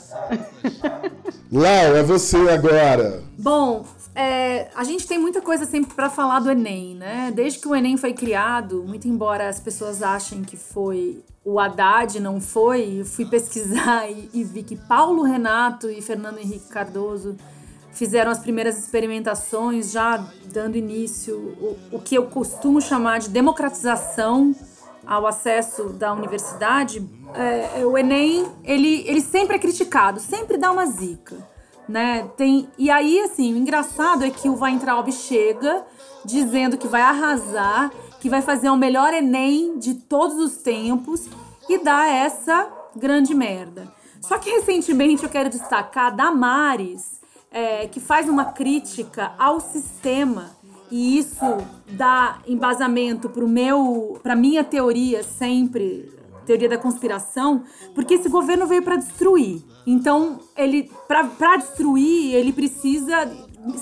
Lau, 1.50 1.96
é 1.96 2.02
você 2.02 2.36
agora. 2.48 3.22
Bom, 3.38 3.84
é, 4.14 4.68
a 4.74 4.82
gente 4.82 5.06
tem 5.06 5.18
muita 5.18 5.40
coisa 5.40 5.64
sempre 5.64 5.94
para 5.94 6.10
falar 6.10 6.40
do 6.40 6.50
Enem, 6.50 6.94
né? 6.96 7.32
Desde 7.34 7.60
que 7.60 7.68
o 7.68 7.74
Enem 7.74 7.96
foi 7.96 8.12
criado, 8.12 8.84
muito 8.86 9.06
embora 9.06 9.48
as 9.48 9.60
pessoas 9.60 10.02
achem 10.02 10.42
que 10.42 10.56
foi 10.56 11.22
o 11.44 11.58
Haddad, 11.58 12.20
não 12.20 12.40
foi, 12.40 13.00
eu 13.00 13.04
fui 13.04 13.24
pesquisar 13.24 14.10
e, 14.10 14.28
e 14.34 14.44
vi 14.44 14.62
que 14.62 14.76
Paulo 14.76 15.22
Renato 15.22 15.88
e 15.88 16.02
Fernando 16.02 16.38
Henrique 16.38 16.68
Cardoso 16.68 17.36
fizeram 17.92 18.30
as 18.30 18.38
primeiras 18.38 18.78
experimentações, 18.78 19.90
já 19.90 20.22
dando 20.52 20.76
início 20.76 21.36
o, 21.36 21.96
o 21.96 21.98
que 21.98 22.14
eu 22.14 22.26
costumo 22.26 22.80
chamar 22.80 23.18
de 23.20 23.28
democratização 23.28 24.54
ao 25.08 25.26
acesso 25.26 25.84
da 25.84 26.12
universidade, 26.12 27.02
é, 27.34 27.80
é, 27.80 27.86
o 27.86 27.96
Enem, 27.96 28.46
ele, 28.62 29.02
ele 29.06 29.22
sempre 29.22 29.56
é 29.56 29.58
criticado, 29.58 30.20
sempre 30.20 30.58
dá 30.58 30.70
uma 30.70 30.84
zica, 30.84 31.34
né? 31.88 32.28
Tem, 32.36 32.68
e 32.76 32.90
aí, 32.90 33.18
assim, 33.20 33.54
o 33.54 33.56
engraçado 33.56 34.22
é 34.22 34.30
que 34.30 34.50
o 34.50 34.60
Weintraub 34.60 35.10
chega 35.10 35.82
dizendo 36.26 36.76
que 36.76 36.86
vai 36.86 37.00
arrasar, 37.00 37.90
que 38.20 38.28
vai 38.28 38.42
fazer 38.42 38.68
o 38.68 38.76
melhor 38.76 39.14
Enem 39.14 39.78
de 39.78 39.94
todos 39.94 40.36
os 40.36 40.58
tempos 40.58 41.26
e 41.66 41.78
dá 41.78 42.06
essa 42.06 42.68
grande 42.94 43.34
merda. 43.34 43.90
Só 44.20 44.36
que 44.36 44.50
recentemente 44.50 45.22
eu 45.22 45.30
quero 45.30 45.48
destacar 45.48 46.14
Damares, 46.14 47.18
é, 47.50 47.86
que 47.86 47.98
faz 47.98 48.28
uma 48.28 48.46
crítica 48.46 49.32
ao 49.38 49.58
sistema 49.58 50.50
e 50.90 51.18
isso 51.18 51.44
dá 51.92 52.38
embasamento 52.46 53.28
para 53.28 53.46
meu, 53.46 54.18
para 54.22 54.34
minha 54.34 54.64
teoria 54.64 55.22
sempre, 55.22 56.10
teoria 56.46 56.68
da 56.68 56.78
conspiração, 56.78 57.64
porque 57.94 58.14
esse 58.14 58.28
governo 58.28 58.66
veio 58.66 58.82
para 58.82 58.96
destruir. 58.96 59.62
Então, 59.86 60.40
ele 60.56 60.90
para 61.06 61.56
destruir, 61.56 62.34
ele 62.34 62.52
precisa 62.52 63.30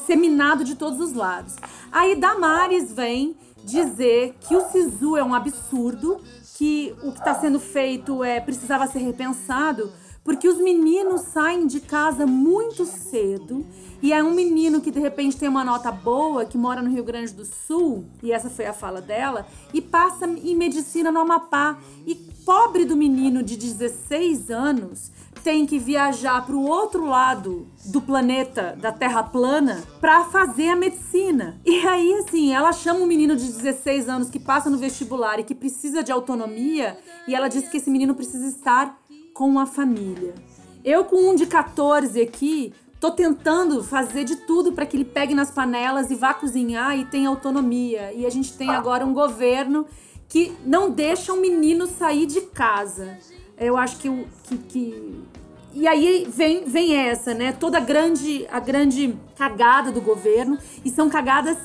ser 0.05 0.17
minado 0.17 0.65
de 0.65 0.75
todos 0.75 1.01
os 1.01 1.13
lados. 1.13 1.55
Aí 1.93 2.17
Damares 2.17 2.93
vem 2.93 3.37
dizer 3.65 4.35
que 4.41 4.57
o 4.57 4.61
Sisu 4.71 5.17
é 5.17 5.25
um 5.25 5.35
absurdo, 5.35 6.21
que 6.57 6.95
o 7.03 7.13
que 7.13 7.19
está 7.19 7.35
sendo 7.35 7.61
feito 7.61 8.25
é 8.25 8.41
precisava 8.41 8.87
ser 8.87 9.01
repensado, 9.01 9.93
porque 10.27 10.49
os 10.49 10.59
meninos 10.59 11.21
saem 11.21 11.69
de 11.69 11.79
casa 11.79 12.27
muito 12.27 12.85
cedo 12.85 13.65
e 14.03 14.13
é 14.13 14.23
um 14.23 14.35
menino 14.35 14.81
que 14.81 14.91
de 14.91 14.99
repente 14.99 15.37
tem 15.37 15.49
uma 15.49 15.65
nota 15.65 15.91
boa, 15.93 16.45
que 16.45 16.59
mora 16.59 16.83
no 16.83 16.91
Rio 16.91 17.05
Grande 17.05 17.33
do 17.33 17.45
Sul, 17.45 18.05
e 18.23 18.33
essa 18.33 18.51
foi 18.51 18.67
a 18.67 18.73
fala 18.73 19.01
dela, 19.01 19.47
e 19.73 19.81
passa 19.81 20.27
em 20.27 20.55
medicina 20.55 21.13
no 21.13 21.21
Amapá. 21.21 21.79
E 22.05 22.15
pobre 22.45 22.85
do 22.85 22.97
menino 22.97 23.43
de 23.43 23.57
16 23.57 24.51
anos 24.51 25.13
tem 25.43 25.65
que 25.65 25.79
viajar 25.79 26.45
para 26.45 26.57
o 26.57 26.67
outro 26.67 27.07
lado 27.07 27.69
do 27.85 28.01
planeta, 28.01 28.77
da 28.81 28.91
Terra 28.91 29.23
plana, 29.23 29.85
para 30.01 30.25
fazer 30.25 30.71
a 30.71 30.77
medicina. 30.77 31.61
E 31.65 31.87
aí, 31.87 32.15
assim, 32.15 32.53
ela 32.53 32.73
chama 32.73 33.01
um 33.01 33.07
menino 33.07 33.37
de 33.37 33.47
16 33.47 34.09
anos 34.09 34.29
que 34.29 34.41
passa 34.41 34.69
no 34.69 34.77
vestibular 34.77 35.39
e 35.39 35.45
que 35.45 35.55
precisa 35.55 36.03
de 36.03 36.11
autonomia, 36.11 36.99
e 37.29 37.35
ela 37.35 37.47
diz 37.47 37.69
que 37.69 37.77
esse 37.77 37.89
menino 37.89 38.15
precisa 38.15 38.47
estar 38.47 39.01
com 39.37 39.59
a 39.59 39.67
família. 39.67 40.35
Eu, 40.83 41.05
com 41.05 41.31
um 41.31 41.35
de 41.35 41.47
14 41.47 42.21
aqui, 42.21 42.73
Tô 42.99 43.11
tentando 43.11 43.85
fazer 43.85 44.25
de 44.25 44.37
tudo 44.37 44.73
para 44.73 44.87
que 44.87 44.97
ele 44.97 45.05
pegue 45.05 45.35
nas 45.35 45.51
panelas 45.51 46.11
e 46.11 46.15
vá 46.15 46.33
cozinhar 46.33 46.99
e 46.99 47.05
tenha 47.05 47.29
autonomia. 47.29 48.11
E 48.15 48.25
a 48.25 48.31
gente 48.31 48.57
tem 48.57 48.71
agora 48.71 49.05
um 49.05 49.13
governo 49.13 49.87
que 50.27 50.57
não 50.65 50.91
deixa 50.91 51.31
um 51.33 51.41
menino 51.41 51.87
sair 51.87 52.25
de 52.25 52.41
casa. 52.41 53.19
Eu 53.59 53.77
acho 53.77 53.99
que, 53.99 54.09
que, 54.45 54.57
que... 54.57 55.23
e 55.75 55.87
aí 55.87 56.27
vem, 56.29 56.65
vem 56.65 56.97
essa, 56.97 57.35
né? 57.35 57.53
Toda 57.53 57.79
grande, 57.81 58.47
a 58.51 58.59
grande 58.59 59.15
cagada 59.37 59.93
do 59.93 60.01
governo 60.01 60.59
e 60.83 60.91
são 60.91 61.11
cagadas 61.11 61.59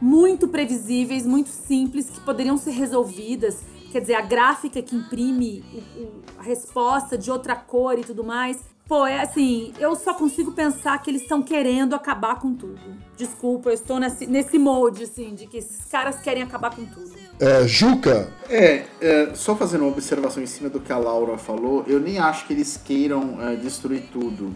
muito 0.00 0.48
previsíveis, 0.48 1.26
muito 1.26 1.50
simples 1.50 2.08
que 2.08 2.20
poderiam 2.20 2.56
ser 2.56 2.70
resolvidas. 2.70 3.58
Quer 3.90 4.00
dizer, 4.00 4.14
a 4.14 4.20
gráfica 4.20 4.80
que 4.80 4.94
imprime 4.94 5.64
o, 5.72 6.00
o, 6.00 6.22
a 6.38 6.42
resposta 6.42 7.18
de 7.18 7.30
outra 7.30 7.56
cor 7.56 7.98
e 7.98 8.02
tudo 8.02 8.22
mais. 8.22 8.58
Pô, 8.90 9.06
é 9.06 9.20
assim, 9.20 9.72
eu 9.78 9.94
só 9.94 10.12
consigo 10.12 10.50
pensar 10.50 11.00
que 11.00 11.10
eles 11.10 11.22
estão 11.22 11.42
querendo 11.42 11.94
acabar 11.94 12.40
com 12.40 12.52
tudo. 12.52 12.80
Desculpa, 13.16 13.70
eu 13.70 13.74
estou 13.74 14.00
nesse, 14.00 14.26
nesse 14.26 14.58
molde, 14.58 15.04
assim, 15.04 15.32
de 15.32 15.46
que 15.46 15.58
esses 15.58 15.86
caras 15.86 16.18
querem 16.20 16.42
acabar 16.42 16.74
com 16.74 16.84
tudo. 16.84 17.12
É, 17.38 17.68
Juca? 17.68 18.32
É, 18.48 18.86
é, 19.00 19.34
só 19.34 19.54
fazendo 19.54 19.82
uma 19.82 19.92
observação 19.92 20.42
em 20.42 20.46
cima 20.46 20.68
do 20.68 20.80
que 20.80 20.92
a 20.92 20.98
Laura 20.98 21.38
falou, 21.38 21.84
eu 21.86 22.00
nem 22.00 22.18
acho 22.18 22.46
que 22.46 22.52
eles 22.52 22.76
queiram 22.76 23.38
é, 23.40 23.54
destruir 23.54 24.08
tudo. 24.12 24.52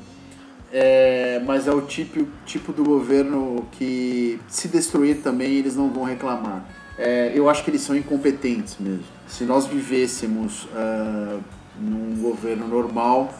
É, 0.72 1.40
mas 1.46 1.68
é 1.68 1.72
o 1.72 1.82
tipo, 1.82 2.26
tipo 2.44 2.72
do 2.72 2.82
governo 2.82 3.64
que, 3.70 4.40
se 4.48 4.66
destruir 4.66 5.22
também, 5.22 5.52
eles 5.52 5.76
não 5.76 5.88
vão 5.88 6.02
reclamar. 6.02 6.68
É, 6.98 7.32
eu 7.34 7.48
acho 7.48 7.64
que 7.64 7.70
eles 7.70 7.82
são 7.82 7.96
incompetentes 7.96 8.76
mesmo. 8.78 9.04
Se 9.26 9.44
nós 9.44 9.66
vivêssemos 9.66 10.64
uh, 10.64 11.40
num 11.80 12.16
governo 12.22 12.68
normal, 12.68 13.34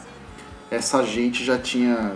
essa 0.69 1.03
gente 1.03 1.43
já 1.43 1.57
tinha 1.57 2.13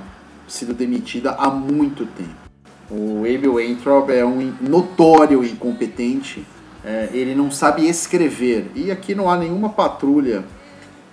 sido 0.47 0.73
demitida 0.73 1.31
há 1.31 1.49
muito 1.49 2.05
tempo. 2.05 2.49
O 2.91 3.19
Abel 3.19 3.53
Weintraub 3.53 4.09
é 4.09 4.25
um 4.25 4.53
notório 4.61 5.43
incompetente, 5.45 6.45
é, 6.83 7.09
ele 7.13 7.35
não 7.35 7.51
sabe 7.51 7.87
escrever. 7.87 8.71
E 8.73 8.89
aqui 8.91 9.13
não 9.13 9.29
há 9.29 9.37
nenhuma 9.37 9.69
patrulha 9.69 10.43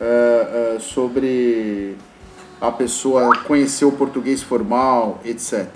é, 0.00 0.74
é, 0.76 0.78
sobre 0.80 1.96
a 2.60 2.72
pessoa 2.72 3.36
conhecer 3.44 3.84
o 3.84 3.92
português 3.92 4.42
formal, 4.42 5.20
etc. 5.24 5.68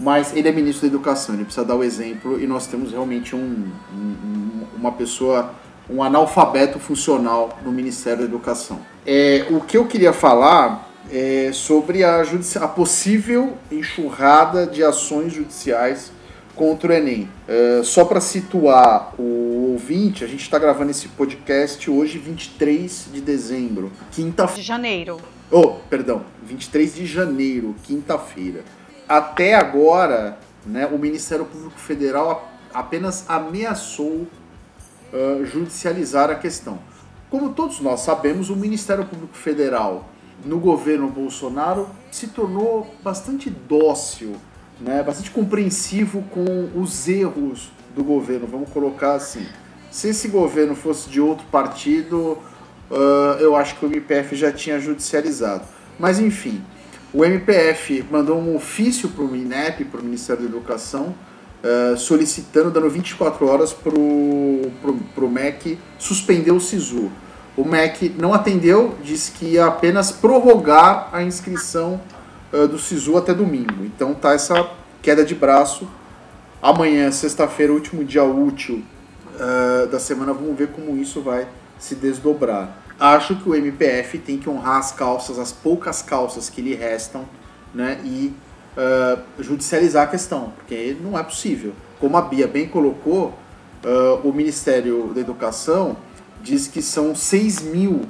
Mas 0.00 0.34
ele 0.34 0.48
é 0.48 0.52
ministro 0.52 0.88
da 0.88 0.94
Educação, 0.94 1.34
ele 1.34 1.44
precisa 1.44 1.64
dar 1.64 1.76
o 1.76 1.84
exemplo 1.84 2.40
e 2.40 2.46
nós 2.46 2.66
temos 2.66 2.90
realmente 2.90 3.36
um, 3.36 3.70
um, 3.92 4.64
uma 4.76 4.92
pessoa, 4.92 5.52
um 5.88 6.02
analfabeto 6.02 6.78
funcional 6.78 7.58
no 7.62 7.70
Ministério 7.70 8.20
da 8.20 8.24
Educação. 8.24 8.80
É, 9.06 9.46
o 9.50 9.60
que 9.60 9.76
eu 9.76 9.86
queria 9.86 10.12
falar 10.12 10.90
é, 11.12 11.50
sobre 11.52 12.02
a, 12.02 12.22
a, 12.22 12.68
possível 12.68 13.58
enxurrada 13.70 14.66
de 14.66 14.82
ações 14.82 15.32
judiciais 15.32 16.12
contra 16.54 16.92
o 16.92 16.94
Enem. 16.94 17.28
É, 17.46 17.82
só 17.82 18.04
para 18.04 18.20
situar 18.20 19.14
o 19.18 19.72
ouvinte, 19.72 20.24
a 20.24 20.26
gente 20.26 20.42
está 20.42 20.58
gravando 20.58 20.90
esse 20.90 21.08
podcast 21.08 21.90
hoje, 21.90 22.18
23 22.18 23.08
de 23.12 23.20
dezembro, 23.20 23.92
quinta-feira. 24.12 24.60
De 24.60 24.66
janeiro. 24.66 25.20
Oh, 25.50 25.74
perdão, 25.88 26.22
23 26.44 26.94
de 26.94 27.06
janeiro, 27.06 27.74
quinta-feira. 27.82 28.62
Até 29.10 29.56
agora, 29.56 30.38
né, 30.64 30.86
o 30.86 30.96
Ministério 30.96 31.44
Público 31.44 31.80
Federal 31.80 32.48
apenas 32.72 33.28
ameaçou 33.28 34.28
uh, 35.12 35.44
judicializar 35.44 36.30
a 36.30 36.36
questão. 36.36 36.78
Como 37.28 37.52
todos 37.52 37.80
nós 37.80 38.02
sabemos, 38.02 38.50
o 38.50 38.56
Ministério 38.56 39.04
Público 39.04 39.36
Federal 39.36 40.08
no 40.44 40.60
governo 40.60 41.08
Bolsonaro 41.08 41.88
se 42.12 42.28
tornou 42.28 42.94
bastante 43.02 43.50
dócil, 43.50 44.36
né, 44.80 45.02
bastante 45.02 45.32
compreensivo 45.32 46.22
com 46.30 46.70
os 46.80 47.08
erros 47.08 47.72
do 47.96 48.04
governo, 48.04 48.46
vamos 48.46 48.70
colocar 48.70 49.14
assim. 49.14 49.44
Se 49.90 50.10
esse 50.10 50.28
governo 50.28 50.76
fosse 50.76 51.10
de 51.10 51.20
outro 51.20 51.44
partido, 51.50 52.38
uh, 52.88 53.40
eu 53.40 53.56
acho 53.56 53.74
que 53.74 53.84
o 53.84 53.88
MPF 53.88 54.36
já 54.36 54.52
tinha 54.52 54.78
judicializado. 54.78 55.64
Mas 55.98 56.20
enfim, 56.20 56.62
o 57.12 57.24
MPF 57.24 58.04
mandou 58.10 58.38
um 58.38 58.54
ofício 58.54 59.08
para 59.08 59.24
o 59.24 59.28
MINEP, 59.28 59.84
para 59.84 60.00
o 60.00 60.04
Ministério 60.04 60.42
da 60.42 60.48
Educação, 60.48 61.14
uh, 61.62 61.96
solicitando, 61.96 62.70
dando 62.70 62.88
24 62.88 63.46
horas 63.46 63.72
para 63.72 63.92
o 63.94 65.28
MEC 65.28 65.78
suspender 65.98 66.52
o 66.52 66.60
SISU. 66.60 67.10
O 67.56 67.64
MEC 67.64 68.14
não 68.16 68.32
atendeu, 68.32 68.94
disse 69.02 69.32
que 69.32 69.44
ia 69.44 69.66
apenas 69.66 70.12
prorrogar 70.12 71.08
a 71.12 71.22
inscrição 71.22 72.00
uh, 72.52 72.68
do 72.68 72.78
SISU 72.78 73.16
até 73.16 73.34
domingo. 73.34 73.84
Então 73.84 74.14
tá 74.14 74.32
essa 74.32 74.70
queda 75.02 75.24
de 75.24 75.34
braço. 75.34 75.88
Amanhã, 76.62 77.10
sexta-feira, 77.10 77.72
último 77.72 78.04
dia 78.04 78.22
útil 78.22 78.84
uh, 79.34 79.88
da 79.88 79.98
semana, 79.98 80.32
vamos 80.32 80.56
ver 80.56 80.68
como 80.68 80.96
isso 80.96 81.20
vai 81.20 81.48
se 81.76 81.96
desdobrar. 81.96 82.79
Acho 83.00 83.34
que 83.36 83.48
o 83.48 83.54
MPF 83.54 84.18
tem 84.18 84.36
que 84.38 84.50
honrar 84.50 84.76
as 84.76 84.92
calças, 84.92 85.38
as 85.38 85.50
poucas 85.50 86.02
calças 86.02 86.50
que 86.50 86.60
lhe 86.60 86.74
restam, 86.74 87.24
né, 87.74 87.98
e 88.04 88.34
uh, 88.76 89.18
judicializar 89.42 90.04
a 90.04 90.06
questão, 90.06 90.52
porque 90.56 90.94
não 91.00 91.18
é 91.18 91.22
possível. 91.22 91.72
Como 91.98 92.16
a 92.16 92.22
Bia 92.22 92.46
bem 92.46 92.68
colocou, 92.68 93.32
uh, 93.84 94.20
o 94.22 94.32
Ministério 94.32 95.12
da 95.14 95.20
Educação 95.20 95.96
diz 96.42 96.68
que 96.68 96.82
são 96.82 97.14
6 97.14 97.62
mil 97.62 98.02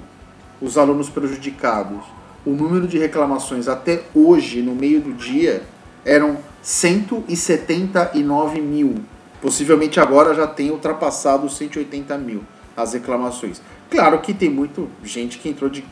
os 0.60 0.76
alunos 0.76 1.08
prejudicados. 1.08 2.04
O 2.44 2.50
número 2.50 2.86
de 2.88 2.98
reclamações 2.98 3.68
até 3.68 4.02
hoje, 4.14 4.60
no 4.60 4.74
meio 4.74 5.00
do 5.00 5.12
dia, 5.12 5.62
eram 6.04 6.38
179 6.62 8.60
mil. 8.60 8.96
Possivelmente 9.40 10.00
agora 10.00 10.34
já 10.34 10.46
tem 10.46 10.70
ultrapassado 10.70 11.46
os 11.46 11.56
180 11.56 12.18
mil 12.18 12.42
as 12.76 12.94
reclamações. 12.94 13.60
Claro 13.90 14.20
que 14.20 14.32
tem 14.32 14.48
muita 14.48 14.82
gente 15.02 15.38
que 15.38 15.48
entrou 15.48 15.68
de 15.68 15.84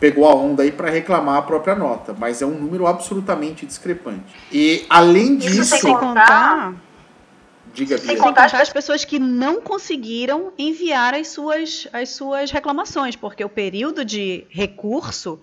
pegou 0.00 0.28
a 0.28 0.34
onda 0.34 0.62
aí 0.62 0.70
para 0.70 0.90
reclamar 0.90 1.36
a 1.36 1.42
própria 1.42 1.74
nota, 1.74 2.14
mas 2.16 2.40
é 2.40 2.46
um 2.46 2.58
número 2.58 2.86
absolutamente 2.86 3.66
discrepante. 3.66 4.34
E 4.52 4.84
além 4.88 5.36
disso, 5.36 5.62
Isso 5.62 5.76
sem 5.78 5.92
contar, 5.92 6.74
diga 7.74 7.98
sem 7.98 8.16
contar 8.16 8.54
as 8.54 8.70
pessoas 8.70 9.04
que 9.04 9.18
não 9.18 9.60
conseguiram 9.60 10.52
enviar 10.56 11.14
as 11.14 11.28
suas 11.28 11.88
as 11.92 12.10
suas 12.10 12.50
reclamações, 12.50 13.16
porque 13.16 13.44
o 13.44 13.48
período 13.48 14.04
de 14.04 14.44
recurso 14.50 15.40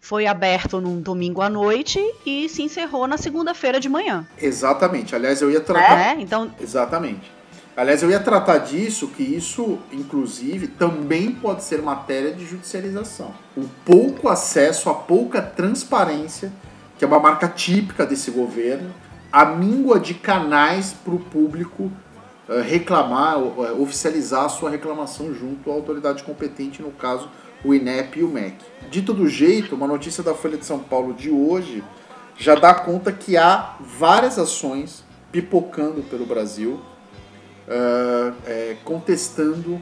foi 0.00 0.26
aberto 0.26 0.82
num 0.82 1.00
domingo 1.00 1.40
à 1.40 1.48
noite 1.48 1.98
e 2.26 2.46
se 2.50 2.62
encerrou 2.62 3.06
na 3.06 3.16
segunda-feira 3.16 3.80
de 3.80 3.88
manhã. 3.88 4.26
Exatamente. 4.38 5.14
Aliás, 5.14 5.40
eu 5.40 5.50
ia 5.50 5.62
tratar. 5.62 5.98
É, 5.98 6.20
então. 6.20 6.54
Exatamente. 6.60 7.32
Aliás, 7.76 8.04
eu 8.04 8.10
ia 8.10 8.20
tratar 8.20 8.58
disso, 8.58 9.08
que 9.08 9.22
isso, 9.24 9.78
inclusive, 9.92 10.68
também 10.68 11.32
pode 11.32 11.64
ser 11.64 11.82
matéria 11.82 12.32
de 12.32 12.46
judicialização. 12.46 13.34
O 13.56 13.64
pouco 13.84 14.28
acesso, 14.28 14.88
a 14.88 14.94
pouca 14.94 15.42
transparência, 15.42 16.52
que 16.96 17.04
é 17.04 17.08
uma 17.08 17.18
marca 17.18 17.48
típica 17.48 18.06
desse 18.06 18.30
governo, 18.30 18.94
a 19.32 19.44
míngua 19.44 19.98
de 19.98 20.14
canais 20.14 20.92
para 20.92 21.14
o 21.14 21.18
público 21.18 21.90
uh, 22.48 22.60
reclamar, 22.62 23.40
uh, 23.40 23.82
oficializar 23.82 24.44
a 24.44 24.48
sua 24.48 24.70
reclamação 24.70 25.34
junto 25.34 25.68
à 25.68 25.74
autoridade 25.74 26.22
competente, 26.22 26.80
no 26.80 26.92
caso, 26.92 27.28
o 27.64 27.74
INEP 27.74 28.20
e 28.20 28.22
o 28.22 28.28
MEC. 28.28 28.54
De 28.88 29.02
todo 29.02 29.26
jeito, 29.26 29.74
uma 29.74 29.88
notícia 29.88 30.22
da 30.22 30.32
Folha 30.32 30.56
de 30.56 30.64
São 30.64 30.78
Paulo 30.78 31.12
de 31.12 31.28
hoje 31.28 31.82
já 32.36 32.54
dá 32.54 32.72
conta 32.72 33.10
que 33.10 33.36
há 33.36 33.74
várias 33.80 34.38
ações 34.38 35.02
pipocando 35.32 36.02
pelo 36.02 36.24
Brasil 36.24 36.80
uh, 37.68 38.34
é, 38.46 38.76
contestando 38.84 39.80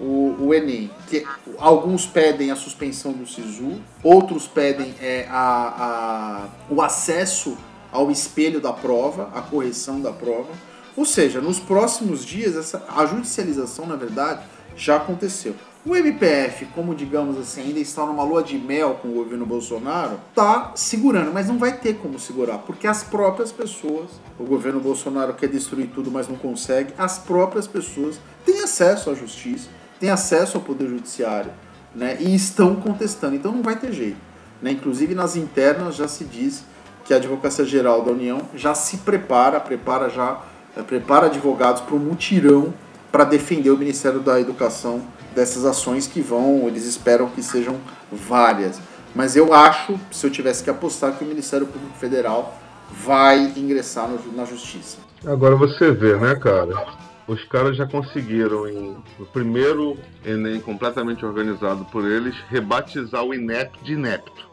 o, 0.00 0.36
o, 0.38 0.54
Enem. 0.54 0.90
Que 1.08 1.26
alguns 1.58 2.06
pedem 2.06 2.50
a 2.50 2.56
suspensão 2.56 3.12
do 3.12 3.26
SISU, 3.26 3.80
outros 4.02 4.46
pedem 4.46 4.94
é, 5.00 5.26
a, 5.30 6.48
a, 6.48 6.48
o 6.72 6.80
acesso 6.80 7.56
ao 7.92 8.10
espelho 8.10 8.60
da 8.60 8.72
prova, 8.72 9.30
a 9.34 9.42
correção 9.42 10.00
da 10.00 10.12
prova. 10.12 10.52
Ou 10.96 11.04
seja, 11.04 11.40
nos 11.40 11.58
próximos 11.58 12.24
dias, 12.24 12.56
essa, 12.56 12.84
a 12.88 13.06
judicialização, 13.06 13.86
na 13.86 13.96
verdade, 13.96 14.42
já 14.76 14.96
aconteceu. 14.96 15.54
O 15.82 15.96
MPF, 15.96 16.66
como 16.74 16.94
digamos 16.94 17.38
assim, 17.38 17.62
ainda 17.62 17.80
está 17.80 18.04
numa 18.04 18.22
lua 18.22 18.42
de 18.42 18.58
mel 18.58 18.98
com 19.00 19.08
o 19.08 19.12
governo 19.12 19.46
Bolsonaro, 19.46 20.20
está 20.28 20.72
segurando, 20.74 21.32
mas 21.32 21.48
não 21.48 21.56
vai 21.56 21.72
ter 21.72 21.94
como 21.94 22.18
segurar, 22.18 22.58
porque 22.58 22.86
as 22.86 23.02
próprias 23.02 23.50
pessoas, 23.50 24.10
o 24.38 24.44
governo 24.44 24.78
Bolsonaro 24.78 25.32
quer 25.32 25.48
destruir 25.48 25.88
tudo, 25.94 26.10
mas 26.10 26.28
não 26.28 26.36
consegue, 26.36 26.92
as 26.98 27.18
próprias 27.18 27.66
pessoas 27.66 28.20
têm 28.44 28.60
acesso 28.60 29.08
à 29.08 29.14
justiça, 29.14 29.70
têm 29.98 30.10
acesso 30.10 30.58
ao 30.58 30.62
poder 30.62 30.86
judiciário, 30.86 31.50
né, 31.94 32.18
e 32.20 32.34
estão 32.34 32.76
contestando, 32.76 33.34
então 33.34 33.50
não 33.50 33.62
vai 33.62 33.76
ter 33.76 33.90
jeito. 33.90 34.18
Né? 34.60 34.72
Inclusive 34.72 35.14
nas 35.14 35.34
internas 35.34 35.96
já 35.96 36.06
se 36.06 36.24
diz 36.24 36.62
que 37.06 37.14
a 37.14 37.16
Advocacia 37.16 37.64
Geral 37.64 38.02
da 38.02 38.12
União 38.12 38.42
já 38.54 38.74
se 38.74 38.98
prepara, 38.98 39.58
prepara 39.58 40.10
já, 40.10 40.42
prepara 40.86 41.28
advogados 41.28 41.80
para 41.80 41.94
um 41.94 41.98
mutirão 41.98 42.74
para 43.10 43.24
defender 43.24 43.70
o 43.70 43.78
Ministério 43.78 44.20
da 44.20 44.38
Educação 44.38 45.02
dessas 45.34 45.64
ações 45.64 46.06
que 46.06 46.20
vão, 46.20 46.66
eles 46.66 46.84
esperam 46.84 47.28
que 47.28 47.42
sejam 47.42 47.76
várias. 48.10 48.80
Mas 49.14 49.36
eu 49.36 49.52
acho, 49.52 49.98
se 50.10 50.26
eu 50.26 50.30
tivesse 50.30 50.62
que 50.62 50.70
apostar, 50.70 51.16
que 51.16 51.24
o 51.24 51.26
Ministério 51.26 51.66
Público 51.66 51.96
Federal 51.98 52.56
vai 52.90 53.52
ingressar 53.56 54.08
no, 54.08 54.32
na 54.32 54.44
justiça. 54.44 54.98
Agora 55.26 55.56
você 55.56 55.90
vê, 55.90 56.16
né, 56.16 56.34
cara? 56.36 56.86
Os 57.26 57.44
caras 57.44 57.76
já 57.76 57.86
conseguiram, 57.86 58.68
em, 58.68 58.96
o 59.18 59.24
primeiro 59.26 59.96
Enem 60.24 60.60
completamente 60.60 61.24
organizado 61.24 61.84
por 61.86 62.04
eles, 62.04 62.34
rebatizar 62.48 63.24
o 63.24 63.34
INEP 63.34 63.78
de 63.82 63.92
inepto. 63.92 64.48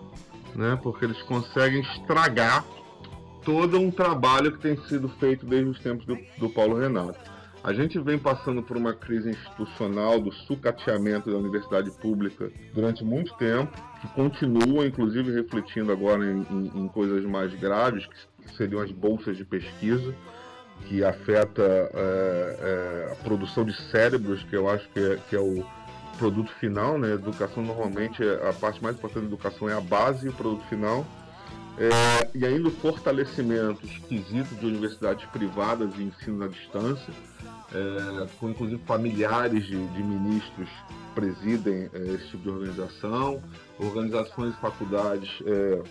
Né? 0.55 0.77
Porque 0.81 1.05
eles 1.05 1.21
conseguem 1.23 1.81
estragar 1.81 2.63
todo 3.43 3.79
um 3.79 3.89
trabalho 3.89 4.51
que 4.51 4.59
tem 4.59 4.77
sido 4.87 5.07
feito 5.19 5.45
desde 5.45 5.69
os 5.69 5.79
tempos 5.79 6.05
do, 6.05 6.17
do 6.37 6.49
Paulo 6.49 6.77
Renato. 6.77 7.17
A 7.63 7.73
gente 7.73 7.99
vem 7.99 8.17
passando 8.17 8.63
por 8.63 8.77
uma 8.77 8.93
crise 8.93 9.29
institucional 9.29 10.19
do 10.19 10.31
sucateamento 10.31 11.29
da 11.29 11.37
universidade 11.37 11.91
pública 11.91 12.49
durante 12.73 13.03
muito 13.03 13.33
tempo, 13.35 13.71
que 13.99 14.07
continua, 14.09 14.85
inclusive, 14.85 15.31
refletindo 15.31 15.91
agora 15.91 16.25
em, 16.25 16.45
em, 16.49 16.83
em 16.83 16.87
coisas 16.87 17.25
mais 17.25 17.53
graves, 17.55 18.05
que 18.05 18.55
seriam 18.55 18.81
as 18.81 18.91
bolsas 18.91 19.35
de 19.35 19.43
pesquisa, 19.43 20.13
que 20.85 21.03
afeta 21.03 21.63
é, 21.63 22.57
é, 22.59 23.11
a 23.11 23.15
produção 23.23 23.65
de 23.65 23.75
cérebros, 23.89 24.43
que 24.43 24.55
eu 24.55 24.69
acho 24.69 24.87
que 24.89 24.99
é, 24.99 25.19
que 25.29 25.35
é 25.35 25.39
o 25.39 25.65
produto 26.17 26.51
final, 26.59 26.97
né? 26.97 27.13
Educação 27.13 27.63
normalmente 27.63 28.23
a 28.23 28.53
parte 28.53 28.81
mais 28.81 28.95
importante 28.95 29.23
da 29.23 29.27
educação 29.27 29.69
é 29.69 29.73
a 29.73 29.81
base 29.81 30.27
e 30.27 30.29
o 30.29 30.33
produto 30.33 30.63
final. 30.67 31.05
É, 31.79 32.31
e 32.33 32.43
ainda 32.43 32.69
o 32.69 32.71
fortalecimento 32.71 33.85
esquisito 33.85 34.55
de 34.55 34.65
universidades 34.65 35.25
privadas 35.27 35.91
e 35.97 36.03
ensino 36.03 36.43
à 36.43 36.47
distância, 36.47 37.13
é, 37.73 38.27
com 38.39 38.49
inclusive 38.49 38.81
familiares 38.85 39.65
de, 39.65 39.87
de 39.87 40.03
ministros 40.03 40.69
presidem 41.13 41.89
é, 41.93 41.97
esse 42.13 42.27
tipo 42.29 42.43
de 42.43 42.49
organização, 42.49 43.41
organizações 43.79 44.53
e 44.55 44.61
faculdades 44.61 45.29
é, 45.45 45.81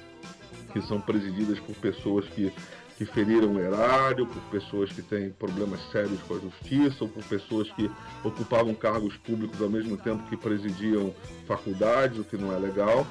que 0.73 0.81
são 0.83 1.01
presididas 1.01 1.59
por 1.61 1.75
pessoas 1.77 2.27
que, 2.29 2.53
que 2.97 3.05
feriram 3.05 3.55
o 3.55 3.61
erário, 3.61 4.27
por 4.27 4.43
pessoas 4.51 4.91
que 4.91 5.03
têm 5.03 5.31
problemas 5.31 5.81
sérios 5.91 6.21
com 6.23 6.35
a 6.35 6.39
justiça, 6.39 7.05
ou 7.05 7.09
por 7.09 7.23
pessoas 7.25 7.71
que 7.73 7.91
ocupavam 8.25 8.75
cargos 8.75 9.17
públicos 9.19 9.61
ao 9.61 9.69
mesmo 9.69 9.97
tempo 9.97 10.23
que 10.29 10.37
presidiam 10.37 11.15
faculdades, 11.47 12.19
o 12.19 12.25
que 12.25 12.37
não 12.37 12.53
é 12.53 12.59
legal. 12.59 13.07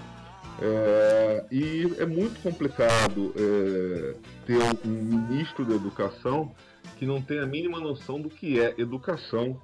É, 0.61 1.45
e 1.51 1.93
é 1.99 2.05
muito 2.05 2.41
complicado 2.41 3.33
é, 3.35 4.15
ter 4.45 4.59
um 4.85 4.89
ministro 4.89 5.65
da 5.65 5.75
educação 5.75 6.53
que 6.97 7.05
não 7.05 7.21
tem 7.21 7.39
a 7.39 7.45
mínima 7.45 7.79
noção 7.79 8.21
do 8.21 8.29
que 8.29 8.59
é 8.59 8.73
educação 8.77 9.59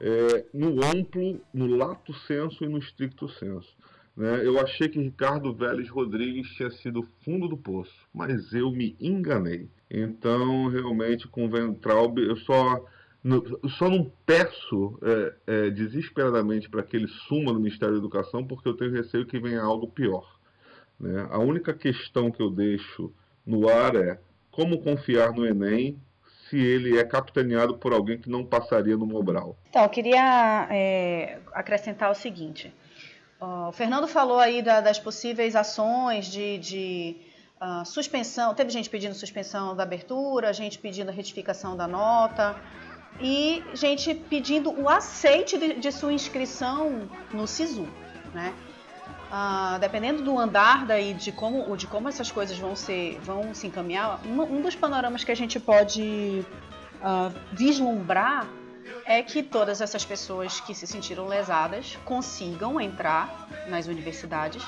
é, 0.00 0.44
no 0.52 0.84
amplo, 0.84 1.40
no 1.52 1.66
lato 1.66 2.12
senso 2.26 2.64
e 2.64 2.68
no 2.68 2.78
estricto 2.78 3.28
senso. 3.28 3.74
Né? 4.16 4.46
Eu 4.46 4.60
achei 4.60 4.88
que 4.88 5.00
Ricardo 5.00 5.52
Vélez 5.54 5.88
Rodrigues 5.88 6.48
tinha 6.50 6.70
sido 6.70 7.06
fundo 7.24 7.48
do 7.48 7.56
poço, 7.56 7.94
mas 8.12 8.52
eu 8.52 8.70
me 8.70 8.96
enganei. 9.00 9.68
Então, 9.90 10.68
realmente, 10.68 11.26
com 11.28 11.46
o 11.46 11.50
Ventralb, 11.50 12.18
eu 12.18 12.36
só, 12.36 12.84
eu 13.24 13.68
só 13.70 13.88
não 13.88 14.10
peço 14.24 14.98
é, 15.02 15.34
é, 15.46 15.70
desesperadamente 15.70 16.68
para 16.68 16.82
que 16.82 16.96
ele 16.96 17.08
suma 17.28 17.52
no 17.52 17.60
Ministério 17.60 17.94
da 17.94 18.00
Educação, 18.00 18.46
porque 18.46 18.68
eu 18.68 18.76
tenho 18.76 18.92
receio 18.92 19.26
que 19.26 19.40
venha 19.40 19.62
algo 19.62 19.88
pior. 19.88 20.38
Né? 20.98 21.26
A 21.30 21.38
única 21.38 21.74
questão 21.74 22.30
que 22.30 22.42
eu 22.42 22.50
deixo 22.50 23.12
no 23.44 23.68
ar 23.68 23.96
é 23.96 24.20
como 24.50 24.80
confiar 24.80 25.32
no 25.32 25.44
Enem 25.44 25.98
se 26.48 26.56
ele 26.56 26.98
é 26.98 27.04
capitaneado 27.04 27.76
por 27.76 27.92
alguém 27.92 28.18
que 28.18 28.28
não 28.28 28.44
passaria 28.44 28.96
no 28.96 29.06
Mobral. 29.06 29.56
Então, 29.70 29.82
eu 29.82 29.88
queria 29.88 30.68
é, 30.70 31.38
acrescentar 31.52 32.10
o 32.10 32.14
seguinte. 32.14 32.72
o 33.40 33.72
Fernando 33.72 34.06
falou 34.06 34.38
aí 34.38 34.62
da, 34.62 34.80
das 34.80 34.98
possíveis 34.98 35.56
ações 35.56 36.26
de, 36.26 36.58
de 36.58 37.16
uh, 37.60 37.84
suspensão. 37.84 38.54
Teve 38.54 38.70
gente 38.70 38.90
pedindo 38.90 39.14
suspensão 39.14 39.74
da 39.74 39.82
abertura, 39.82 40.52
gente 40.52 40.78
pedindo 40.78 41.10
a 41.10 41.12
retificação 41.12 41.76
da 41.76 41.88
nota 41.88 42.56
e 43.20 43.62
gente 43.74 44.14
pedindo 44.14 44.70
o 44.70 44.88
aceite 44.88 45.56
de, 45.56 45.74
de 45.74 45.92
sua 45.92 46.12
inscrição 46.12 47.08
no 47.32 47.46
SISU. 47.46 47.88
Né? 48.34 48.52
Uh, 49.34 49.80
dependendo 49.80 50.22
do 50.22 50.38
andar 50.38 50.86
daí 50.86 51.12
de 51.12 51.32
como, 51.32 51.76
de 51.76 51.88
como 51.88 52.08
essas 52.08 52.30
coisas 52.30 52.56
vão, 52.56 52.76
ser, 52.76 53.18
vão 53.18 53.52
se 53.52 53.66
encaminhar, 53.66 54.20
um, 54.24 54.40
um 54.42 54.62
dos 54.62 54.76
panoramas 54.76 55.24
que 55.24 55.32
a 55.32 55.34
gente 55.34 55.58
pode 55.58 56.46
uh, 57.00 57.34
vislumbrar 57.50 58.46
é 59.04 59.24
que 59.24 59.42
todas 59.42 59.80
essas 59.80 60.04
pessoas 60.04 60.60
que 60.60 60.72
se 60.72 60.86
sentiram 60.86 61.26
lesadas 61.26 61.98
consigam 62.04 62.80
entrar 62.80 63.48
nas 63.66 63.88
universidades 63.88 64.64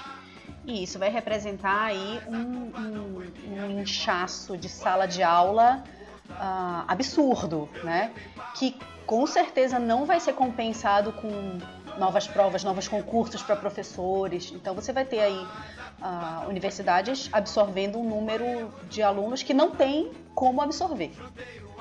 e 0.67 0.83
isso 0.83 0.99
vai 0.99 1.11
representar 1.11 1.85
aí 1.85 2.21
um, 2.27 2.73
um, 2.77 3.33
um 3.53 3.81
inchaço 3.81 4.57
de 4.57 4.69
sala 4.69 5.07
de 5.07 5.23
aula 5.23 5.85
uh, 6.29 6.85
absurdo, 6.89 7.69
né? 7.85 8.13
Que 8.57 8.77
com 9.07 9.25
certeza 9.29 9.79
não 9.79 10.05
vai 10.05 10.19
ser 10.19 10.33
compensado 10.33 11.13
com 11.13 11.59
novas 11.99 12.27
provas, 12.27 12.65
novos 12.65 12.89
concursos 12.89 13.43
para 13.43 13.57
professores. 13.57 14.53
Então 14.55 14.75
você 14.75 14.93
vai 14.93 15.05
ter 15.05 15.21
aí 15.21 15.47
uh, 16.01 16.49
universidades 16.49 17.29
absorvendo 17.33 17.99
um 17.99 18.09
número 18.09 18.71
de 18.89 19.03
alunos 19.03 19.43
que 19.43 19.55
não 19.55 19.71
tem 19.71 20.11
como 20.35 20.61
absorver. 20.61 21.13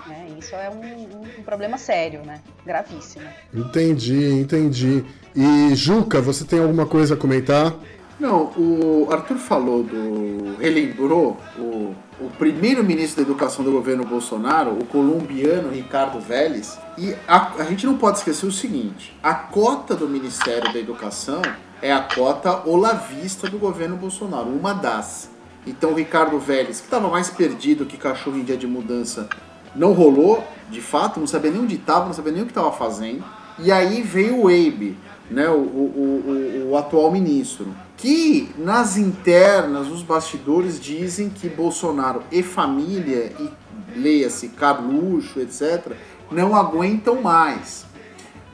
Né? 0.07 0.27
Isso 0.37 0.55
é 0.55 0.69
um, 0.69 0.81
um, 0.81 1.21
um, 1.39 1.43
problema 1.43 1.77
sério, 1.77 2.23
né? 2.23 2.41
gravíssimo. 2.65 3.25
Entendi, 3.53 4.31
entendi. 4.33 5.03
E 5.35 5.75
Juca, 5.75 6.21
você 6.21 6.45
tem 6.45 6.59
alguma 6.59 6.85
coisa 6.85 7.15
a 7.15 7.17
comentar? 7.17 7.73
Não, 8.19 8.45
o 8.57 9.07
Arthur 9.11 9.37
falou 9.37 9.83
do. 9.83 10.55
relembrou 10.57 11.37
o, 11.57 11.93
o 12.19 12.29
primeiro-ministro 12.29 13.23
da 13.23 13.29
Educação 13.29 13.63
do 13.63 13.71
governo 13.71 14.05
Bolsonaro, 14.05 14.71
o 14.71 14.85
colombiano 14.85 15.69
Ricardo 15.69 16.19
Vélez, 16.19 16.77
e 16.97 17.13
a, 17.27 17.53
a 17.57 17.63
gente 17.63 17.85
não 17.85 17.97
pode 17.97 18.19
esquecer 18.19 18.45
o 18.45 18.51
seguinte: 18.51 19.15
a 19.21 19.33
cota 19.33 19.95
do 19.95 20.07
Ministério 20.07 20.71
da 20.71 20.79
Educação 20.79 21.41
é 21.81 21.91
a 21.91 22.01
cota 22.01 22.67
olavista 22.67 23.49
do 23.49 23.57
governo 23.57 23.97
Bolsonaro, 23.97 24.49
uma 24.49 24.73
das. 24.73 25.29
Então 25.67 25.91
o 25.91 25.95
Ricardo 25.95 26.39
Vélez, 26.39 26.79
que 26.79 26.85
estava 26.85 27.09
mais 27.09 27.29
perdido 27.29 27.85
que 27.85 27.97
cachorro 27.97 28.37
em 28.37 28.43
dia 28.43 28.55
de 28.55 28.67
mudança, 28.67 29.27
não 29.75 29.93
rolou, 29.93 30.43
de 30.69 30.81
fato, 30.81 31.19
não 31.19 31.27
sabia 31.27 31.51
nem 31.51 31.61
onde 31.61 31.75
estava, 31.75 32.05
não 32.05 32.13
sabia 32.13 32.31
nem 32.31 32.43
o 32.43 32.45
que 32.45 32.51
estava 32.51 32.71
fazendo. 32.71 33.23
E 33.59 33.71
aí 33.71 34.01
veio 34.01 34.43
o 34.43 34.49
Eibe, 34.49 34.97
né, 35.29 35.49
o, 35.49 35.53
o, 35.53 36.67
o, 36.67 36.71
o 36.71 36.77
atual 36.77 37.11
ministro, 37.11 37.73
que 38.05 38.51
nas 38.59 38.97
internas, 38.97 39.87
os 39.87 40.03
bastidores 40.03 40.79
dizem 40.79 41.27
que 41.27 41.49
Bolsonaro 41.49 42.21
e 42.31 42.43
família, 42.43 43.33
e 43.39 43.99
leia-se 43.99 44.49
Carluxo, 44.49 45.39
etc., 45.39 45.93
não 46.29 46.55
aguentam 46.55 47.19
mais. 47.19 47.83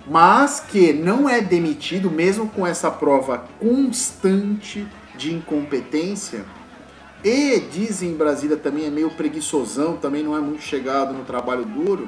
Mas 0.07 0.61
que 0.61 0.93
não 0.93 1.27
é 1.27 1.41
demitido, 1.41 2.09
mesmo 2.09 2.47
com 2.47 2.65
essa 2.65 2.89
prova 2.89 3.43
constante 3.59 4.87
de 5.17 5.33
incompetência, 5.33 6.45
e 7.21 7.59
dizem 7.59 8.11
em 8.11 8.15
Brasília 8.15 8.55
também 8.55 8.85
é 8.85 8.89
meio 8.89 9.09
preguiçosão, 9.09 9.97
também 9.97 10.23
não 10.23 10.33
é 10.33 10.39
muito 10.39 10.61
chegado 10.61 11.13
no 11.13 11.25
trabalho 11.25 11.65
duro, 11.65 12.07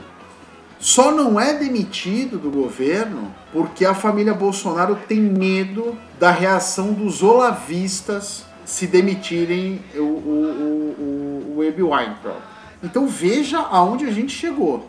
só 0.83 1.11
não 1.13 1.39
é 1.39 1.53
demitido 1.53 2.37
do 2.37 2.51
governo 2.51 3.33
porque 3.53 3.85
a 3.85 3.93
família 3.93 4.33
Bolsonaro 4.33 4.97
tem 5.07 5.17
medo 5.17 5.97
da 6.19 6.29
reação 6.29 6.91
dos 6.91 7.23
olavistas 7.23 8.43
se 8.65 8.85
demitirem 8.85 9.81
o, 9.95 10.01
o, 10.01 10.93
o, 10.99 11.53
o 11.53 11.59
Web 11.59 11.83
Weintraub. 11.83 12.37
Então 12.83 13.07
veja 13.07 13.59
aonde 13.59 14.03
a 14.03 14.11
gente 14.11 14.33
chegou. 14.35 14.85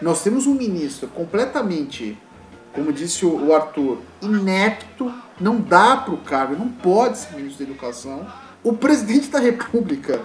Nós 0.00 0.22
temos 0.22 0.46
um 0.46 0.54
ministro 0.54 1.08
completamente, 1.08 2.16
como 2.72 2.92
disse 2.92 3.26
o 3.26 3.52
Arthur, 3.52 3.98
inepto, 4.22 5.12
não 5.40 5.60
dá 5.60 5.96
para 5.96 6.14
o 6.14 6.18
cargo, 6.18 6.54
não 6.54 6.68
pode 6.68 7.18
ser 7.18 7.34
ministro 7.34 7.66
da 7.66 7.72
Educação. 7.72 8.28
O 8.62 8.74
presidente 8.74 9.26
da 9.26 9.40
República, 9.40 10.20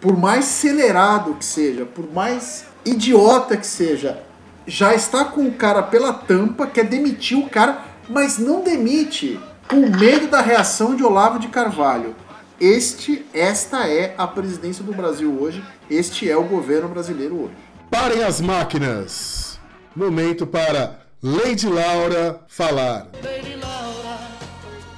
por 0.00 0.16
mais 0.16 0.44
acelerado 0.44 1.34
que 1.34 1.44
seja, 1.44 1.84
por 1.84 2.08
mais 2.12 2.64
idiota 2.84 3.56
que 3.56 3.66
seja, 3.66 4.22
já 4.66 4.94
está 4.94 5.24
com 5.24 5.46
o 5.46 5.52
cara 5.52 5.82
pela 5.82 6.12
tampa, 6.12 6.66
quer 6.66 6.84
demitir 6.84 7.38
o 7.38 7.48
cara, 7.48 7.82
mas 8.08 8.38
não 8.38 8.62
demite 8.62 9.40
com 9.68 9.76
medo 9.76 10.28
da 10.28 10.40
reação 10.40 10.94
de 10.94 11.02
Olavo 11.02 11.38
de 11.38 11.48
Carvalho. 11.48 12.14
Este, 12.60 13.26
esta 13.32 13.88
é 13.88 14.14
a 14.16 14.26
presidência 14.26 14.84
do 14.84 14.92
Brasil 14.92 15.36
hoje, 15.40 15.64
este 15.90 16.30
é 16.30 16.36
o 16.36 16.44
governo 16.44 16.88
brasileiro 16.88 17.44
hoje. 17.44 17.54
Parem 17.90 18.22
as 18.22 18.40
máquinas! 18.40 19.58
Momento 19.94 20.46
para 20.46 21.00
Lady 21.22 21.68
Laura 21.68 22.40
falar. 22.48 23.08
Lady 23.22 23.56
Laura, 23.56 24.18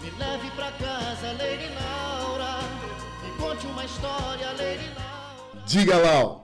me 0.03 0.11
leve 0.18 0.50
pra 0.55 0.70
casa, 0.72 1.33
Lady 1.33 1.68
Laura, 1.74 2.61
me 3.24 3.42
conte 3.42 3.66
uma 3.66 3.85
história, 3.85 4.46
Lady 4.53 4.90
Laura. 4.94 5.64
Diga, 5.66 5.96
Lau. 5.96 6.43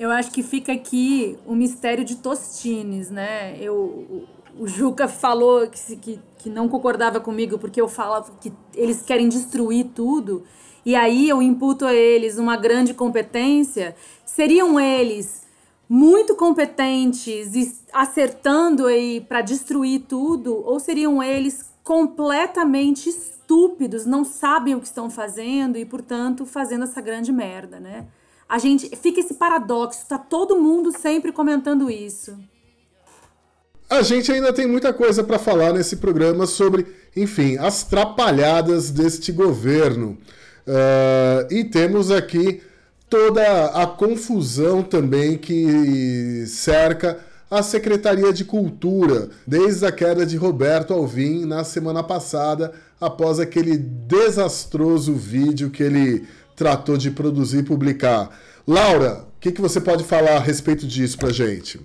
Eu 0.00 0.10
acho 0.10 0.30
que 0.30 0.42
fica 0.42 0.72
aqui 0.72 1.38
o 1.44 1.54
mistério 1.54 2.02
de 2.02 2.16
Tostines, 2.16 3.10
né? 3.10 3.54
Eu, 3.60 4.26
o, 4.58 4.66
Juca 4.66 5.06
falou 5.06 5.68
que, 5.68 5.96
que, 5.96 6.20
que 6.38 6.48
não 6.48 6.70
concordava 6.70 7.20
comigo 7.20 7.58
porque 7.58 7.78
eu 7.78 7.86
falava 7.86 8.32
que 8.40 8.50
eles 8.74 9.02
querem 9.02 9.28
destruir 9.28 9.88
tudo. 9.94 10.42
E 10.86 10.96
aí 10.96 11.28
eu 11.28 11.42
imputo 11.42 11.84
a 11.84 11.92
eles 11.92 12.38
uma 12.38 12.56
grande 12.56 12.94
competência. 12.94 13.94
Seriam 14.24 14.80
eles 14.80 15.46
muito 15.86 16.34
competentes 16.34 17.84
acertando 17.92 18.86
aí 18.86 19.20
para 19.20 19.42
destruir 19.42 20.06
tudo? 20.08 20.66
Ou 20.66 20.80
seriam 20.80 21.22
eles 21.22 21.74
completamente 21.84 23.10
estúpidos, 23.10 24.06
não 24.06 24.24
sabem 24.24 24.74
o 24.74 24.80
que 24.80 24.86
estão 24.86 25.10
fazendo 25.10 25.76
e, 25.76 25.84
portanto, 25.84 26.46
fazendo 26.46 26.84
essa 26.84 27.02
grande 27.02 27.30
merda, 27.30 27.78
né? 27.78 28.06
A 28.50 28.58
gente 28.58 28.90
fica 28.96 29.20
esse 29.20 29.34
paradoxo, 29.34 30.04
tá 30.08 30.18
todo 30.18 30.60
mundo 30.60 30.90
sempre 30.90 31.30
comentando 31.30 31.88
isso. 31.88 32.36
A 33.88 34.02
gente 34.02 34.30
ainda 34.32 34.52
tem 34.52 34.66
muita 34.66 34.92
coisa 34.92 35.22
para 35.22 35.38
falar 35.38 35.72
nesse 35.72 35.96
programa 35.96 36.48
sobre, 36.48 36.84
enfim, 37.16 37.56
as 37.58 37.84
trapalhadas 37.84 38.90
deste 38.90 39.30
governo. 39.30 40.18
Uh, 40.66 41.52
e 41.52 41.62
temos 41.62 42.10
aqui 42.10 42.60
toda 43.08 43.66
a 43.66 43.86
confusão 43.86 44.82
também 44.82 45.38
que 45.38 46.44
cerca 46.46 47.20
a 47.48 47.62
Secretaria 47.62 48.32
de 48.32 48.44
Cultura, 48.44 49.28
desde 49.46 49.86
a 49.86 49.92
queda 49.92 50.26
de 50.26 50.36
Roberto 50.36 50.92
Alvim 50.92 51.44
na 51.44 51.62
semana 51.62 52.02
passada, 52.02 52.72
após 53.00 53.40
aquele 53.40 53.76
desastroso 53.76 55.14
vídeo 55.14 55.70
que 55.70 55.82
ele 55.82 56.28
tratou 56.60 56.98
de 56.98 57.10
produzir 57.10 57.60
e 57.60 57.62
publicar. 57.62 58.28
Laura, 58.68 59.24
o 59.34 59.40
que, 59.40 59.50
que 59.50 59.62
você 59.62 59.80
pode 59.80 60.04
falar 60.04 60.36
a 60.36 60.40
respeito 60.40 60.86
disso 60.86 61.16
pra 61.16 61.30
gente? 61.30 61.80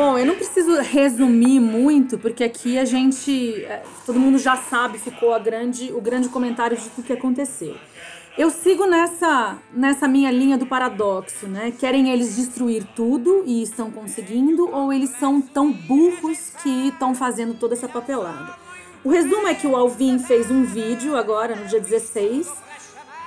Bom, 0.00 0.16
eu 0.16 0.24
não 0.24 0.34
preciso 0.34 0.80
resumir 0.80 1.60
muito, 1.60 2.16
porque 2.16 2.42
aqui 2.42 2.78
a 2.78 2.86
gente, 2.86 3.62
é, 3.64 3.82
todo 4.06 4.18
mundo 4.18 4.38
já 4.38 4.56
sabe, 4.56 4.96
ficou 4.96 5.34
a 5.34 5.38
grande, 5.38 5.92
o 5.92 6.00
grande 6.00 6.30
comentário 6.30 6.74
de 6.74 6.88
tudo 6.88 7.04
que 7.04 7.12
aconteceu. 7.12 7.76
Eu 8.38 8.48
sigo 8.48 8.86
nessa, 8.86 9.58
nessa 9.70 10.08
minha 10.08 10.30
linha 10.30 10.56
do 10.56 10.64
paradoxo, 10.64 11.46
né? 11.46 11.70
Querem 11.78 12.08
eles 12.10 12.34
destruir 12.36 12.86
tudo 12.96 13.42
e 13.44 13.62
estão 13.62 13.90
conseguindo, 13.90 14.74
ou 14.74 14.90
eles 14.90 15.10
são 15.18 15.38
tão 15.38 15.70
burros 15.70 16.54
que 16.62 16.88
estão 16.88 17.14
fazendo 17.14 17.52
toda 17.52 17.74
essa 17.74 17.86
papelada? 17.86 18.56
O 19.04 19.10
resumo 19.10 19.48
é 19.48 19.54
que 19.54 19.66
o 19.66 19.76
Alvin 19.76 20.18
fez 20.18 20.50
um 20.50 20.64
vídeo 20.64 21.14
agora, 21.14 21.54
no 21.54 21.66
dia 21.66 21.78
16, 21.78 22.50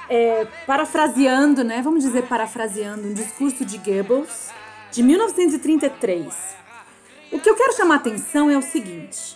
é, 0.10 0.48
parafraseando, 0.66 1.64
né? 1.64 1.84
Vamos 1.84 2.04
dizer 2.04 2.24
parafraseando, 2.24 3.10
um 3.10 3.14
discurso 3.14 3.64
de 3.64 3.78
Goebbels 3.78 4.50
de 4.92 5.04
1933. 5.04 6.63
O 7.34 7.40
que 7.40 7.50
eu 7.50 7.56
quero 7.56 7.76
chamar 7.76 7.96
atenção 7.96 8.48
é 8.48 8.56
o 8.56 8.62
seguinte. 8.62 9.36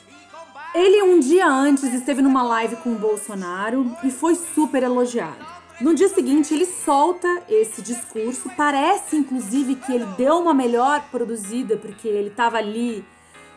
Ele 0.76 1.02
um 1.02 1.20
dia 1.20 1.48
antes 1.48 1.92
esteve 1.92 2.22
numa 2.22 2.44
live 2.44 2.76
com 2.76 2.92
o 2.92 3.00
Bolsonaro 3.00 3.92
e 4.04 4.12
foi 4.12 4.36
super 4.36 4.84
elogiado. 4.84 5.44
No 5.82 5.96
dia 5.96 6.08
seguinte, 6.08 6.54
ele 6.54 6.68
solta 6.68 7.28
esse 7.50 7.82
discurso. 7.82 8.52
Parece, 8.56 9.16
inclusive, 9.16 9.74
que 9.74 9.92
ele 9.92 10.06
deu 10.16 10.38
uma 10.38 10.54
melhor 10.54 11.10
produzida, 11.10 11.76
porque 11.76 12.08
ele 12.08 12.30
estava 12.30 12.58
ali 12.58 13.04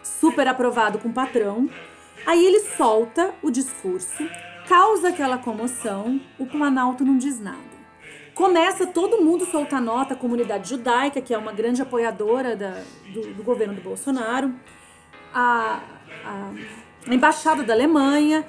super 0.03 0.49
aprovado 0.49 0.99
com 0.99 1.11
o 1.11 1.13
patrão. 1.13 1.69
Aí 2.27 2.43
ele 2.43 2.61
solta 2.61 3.35
o 3.43 3.51
discurso, 3.51 4.27
causa 4.67 5.11
aquela 5.11 5.37
comoção, 5.37 6.19
o 6.39 6.47
Planalto 6.47 7.05
não 7.05 7.19
diz 7.19 7.39
nada. 7.39 7.70
Começa 8.41 8.87
todo 8.87 9.21
mundo 9.21 9.45
soltar 9.45 9.83
nota, 9.83 10.15
a 10.15 10.17
comunidade 10.17 10.71
judaica, 10.71 11.21
que 11.21 11.35
é 11.35 11.37
uma 11.37 11.53
grande 11.53 11.83
apoiadora 11.83 12.57
da, 12.57 12.81
do, 13.13 13.35
do, 13.35 13.43
governo 13.43 13.75
do 13.75 13.83
Bolsonaro, 13.83 14.55
a, 15.31 15.79
a, 16.25 16.51
a 17.07 17.15
embaixada 17.15 17.63
da 17.63 17.75
Alemanha, 17.75 18.47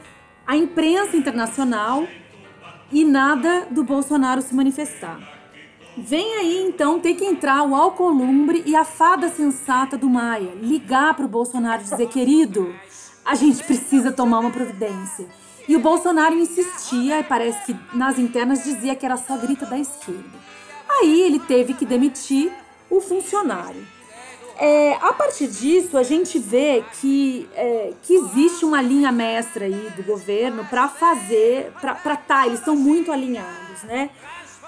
a 0.48 0.56
imprensa 0.56 1.18
internacional 1.18 2.08
e 2.90 3.04
nada 3.04 3.68
do 3.70 3.84
Bolsonaro 3.84 4.42
se 4.42 4.56
manifestar. 4.56 5.20
Vem 5.98 6.36
aí 6.36 6.64
então 6.66 7.02
ter 7.02 7.16
que 7.16 7.26
entrar 7.26 7.62
o 7.62 7.76
Alcolumbre 7.76 8.64
e 8.66 8.74
a 8.74 8.86
fada 8.86 9.28
sensata 9.28 9.98
do 9.98 10.10
Maia, 10.10 10.54
ligar 10.62 11.16
para 11.16 11.26
o 11.26 11.28
Bolsonaro 11.28 11.82
e 11.82 11.84
dizer: 11.84 12.08
querido, 12.08 12.74
a 13.26 13.36
gente 13.36 13.62
precisa 13.66 14.10
tomar 14.10 14.40
uma 14.40 14.52
providência. 14.52 15.28
E 15.68 15.76
o 15.76 15.80
Bolsonaro 15.80 16.36
insistia 16.36 17.20
e 17.20 17.24
parece 17.24 17.66
que 17.66 17.76
nas 17.94 18.18
internas 18.18 18.64
dizia 18.64 18.96
que 18.96 19.06
era 19.06 19.18
só 19.18 19.38
grita 19.38 19.66
da 19.66 19.78
esquerda. 19.78 20.40
Aí 20.90 21.22
ele 21.22 21.40
teve 21.40 21.74
que 21.74 21.86
demitir 21.86 22.52
o 22.90 23.00
funcionário. 23.00 23.86
É, 24.58 24.94
a 25.02 25.12
partir 25.14 25.48
disso, 25.48 25.98
a 25.98 26.04
gente 26.04 26.38
vê 26.38 26.84
que, 27.00 27.50
é, 27.56 27.94
que 28.04 28.14
existe 28.14 28.64
uma 28.64 28.82
linha 28.82 29.12
mestra 29.12 29.66
aí 29.66 29.92
do 29.96 30.04
governo 30.04 30.64
para 30.66 30.88
fazer, 30.88 31.72
para 31.82 31.96
tá, 32.16 32.46
eles 32.46 32.60
estão 32.60 32.76
muito 32.76 33.12
alinhados, 33.12 33.84
né? 33.84 34.12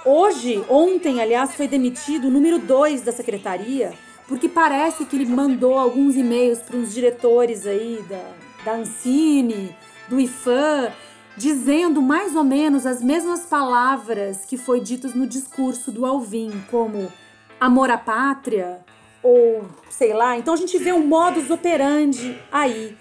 Hoje, 0.05 0.63
ontem, 0.67 1.21
aliás, 1.21 1.55
foi 1.55 1.67
demitido 1.67 2.27
o 2.27 2.31
número 2.31 2.57
2 2.57 3.01
da 3.01 3.11
secretaria, 3.11 3.93
porque 4.27 4.49
parece 4.49 5.05
que 5.05 5.15
ele 5.15 5.25
mandou 5.25 5.77
alguns 5.77 6.15
e-mails 6.15 6.59
para 6.59 6.75
uns 6.75 6.93
diretores 6.93 7.67
aí 7.67 8.03
da, 8.09 8.31
da 8.65 8.77
Ancine, 8.79 9.75
do 10.13 10.19
IFAM, 10.19 10.91
dizendo 11.35 12.01
mais 12.01 12.35
ou 12.35 12.43
menos 12.43 12.85
as 12.85 13.01
mesmas 13.01 13.41
palavras 13.45 14.45
que 14.45 14.57
foi 14.57 14.79
ditas 14.79 15.15
no 15.15 15.25
discurso 15.25 15.91
do 15.91 16.05
Alvin, 16.05 16.51
como 16.69 17.11
amor 17.59 17.89
à 17.89 17.97
pátria, 17.97 18.81
ou 19.23 19.65
sei 19.89 20.13
lá. 20.13 20.37
Então 20.37 20.53
a 20.53 20.57
gente 20.57 20.77
vê 20.77 20.93
um 20.93 21.05
modus 21.05 21.49
operandi 21.49 22.39
aí. 22.51 22.95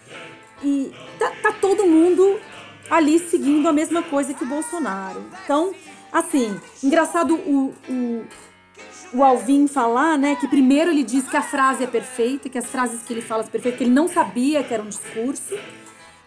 E 0.64 0.92
tá, 1.18 1.32
tá 1.42 1.52
todo 1.52 1.84
mundo 1.84 2.40
ali 2.90 3.18
seguindo 3.18 3.68
a 3.68 3.72
mesma 3.72 4.02
coisa 4.02 4.32
que 4.32 4.44
o 4.44 4.46
Bolsonaro. 4.46 5.22
Então, 5.44 5.74
assim, 6.10 6.58
engraçado 6.82 7.34
o, 7.34 7.74
o, 7.88 8.24
o 9.12 9.22
Alvin 9.22 9.66
falar, 9.66 10.16
né, 10.16 10.36
que 10.36 10.48
primeiro 10.48 10.90
ele 10.90 11.02
diz 11.02 11.28
que 11.28 11.36
a 11.36 11.42
frase 11.42 11.84
é 11.84 11.86
perfeita, 11.86 12.48
que 12.48 12.56
as 12.56 12.66
frases 12.66 13.02
que 13.02 13.12
ele 13.12 13.22
fala 13.22 13.42
são 13.42 13.52
perfeitas, 13.52 13.78
que 13.78 13.84
ele 13.84 13.92
não 13.92 14.08
sabia 14.08 14.62
que 14.62 14.72
era 14.72 14.82
um 14.82 14.88
discurso. 14.88 15.54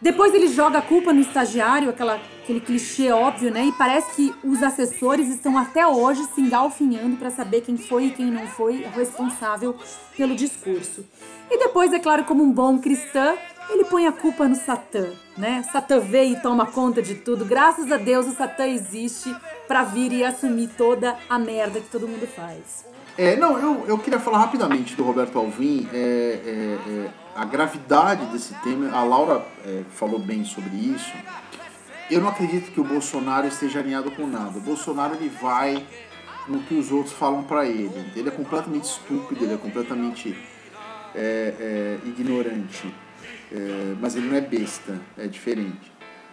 Depois 0.02 0.34
ele 0.34 0.48
joga 0.48 0.80
a 0.80 0.82
culpa 0.82 1.14
no 1.14 1.22
estagiário, 1.22 1.90
aquela, 1.90 2.20
aquele 2.44 2.60
clichê 2.60 3.12
óbvio, 3.12 3.52
né? 3.52 3.66
E 3.66 3.72
parece 3.72 4.14
que 4.14 4.36
os 4.44 4.62
assessores 4.62 5.30
estão 5.30 5.58
até 5.58 5.88
hoje 5.88 6.24
se 6.34 6.42
engalfinhando 6.42 7.16
para 7.18 7.32
saber 7.32 7.62
quem 7.62 7.78
foi 7.78 8.06
e 8.06 8.12
quem 8.12 8.26
não 8.26 8.46
foi 8.48 8.86
responsável 8.94 9.76
pelo 10.16 10.36
discurso. 10.36 11.06
E 11.50 11.58
depois, 11.58 11.94
é 11.94 12.00
claro, 12.00 12.26
como 12.26 12.44
um 12.44 12.52
bom 12.52 12.78
cristão, 12.78 13.38
ele 13.70 13.86
põe 13.86 14.06
a 14.06 14.12
culpa 14.12 14.48
no 14.48 14.56
Satã, 14.56 15.12
né? 15.38 15.64
Satã 15.72 16.00
vê 16.00 16.26
e 16.26 16.40
toma 16.40 16.66
conta 16.66 17.02
de 17.02 17.16
tudo. 17.16 17.46
Graças 17.46 17.92
a 17.92 17.98
Deus 17.98 18.28
o 18.28 18.36
Satã 18.36 18.68
existe 18.68 19.34
para 19.68 19.84
vir 19.84 20.12
e 20.12 20.24
assumir 20.24 20.70
toda 20.78 21.18
a 21.30 21.40
merda 21.40 21.80
que 21.80 21.90
todo 21.90 22.08
mundo 22.08 22.28
faz. 22.28 22.86
É, 23.18 23.36
não, 23.38 23.58
eu, 23.58 23.86
eu 23.88 23.98
queria 23.98 24.20
falar 24.20 24.40
rapidamente 24.40 24.96
do 24.96 25.04
Roberto 25.04 25.40
Alvim. 25.40 25.88
É, 25.94 25.98
é, 25.98 26.92
é, 26.92 27.10
a 27.36 27.46
gravidade 27.46 28.26
desse 28.28 28.54
tema, 28.56 28.92
a 28.92 29.04
Laura 29.04 29.46
é, 29.66 29.84
falou 29.92 30.20
bem 30.20 30.44
sobre 30.44 30.76
isso. 30.76 31.12
Eu 32.10 32.22
não 32.22 32.30
acredito 32.30 32.72
que 32.72 32.80
o 32.80 32.84
Bolsonaro 32.84 33.48
esteja 33.48 33.80
alinhado 33.80 34.12
com 34.12 34.26
nada. 34.26 34.58
O 34.58 34.62
Bolsonaro 34.62 35.16
ele 35.16 35.30
vai 35.30 35.86
no 36.48 36.60
que 36.64 36.76
os 36.76 36.92
outros 36.92 37.14
falam 37.14 37.44
para 37.44 37.66
ele. 37.66 38.12
Ele 38.16 38.30
é 38.30 38.32
completamente 38.32 38.86
estúpido, 38.86 39.44
ele 39.44 39.54
é 39.54 39.58
completamente 39.58 40.38
é, 41.14 41.98
ignorante. 42.06 42.94
mas 44.00 44.16
ele 44.16 44.28
não 44.28 44.36
é 44.36 44.42
besta, 44.42 45.02
é 45.18 45.28
diferente. 45.28 45.92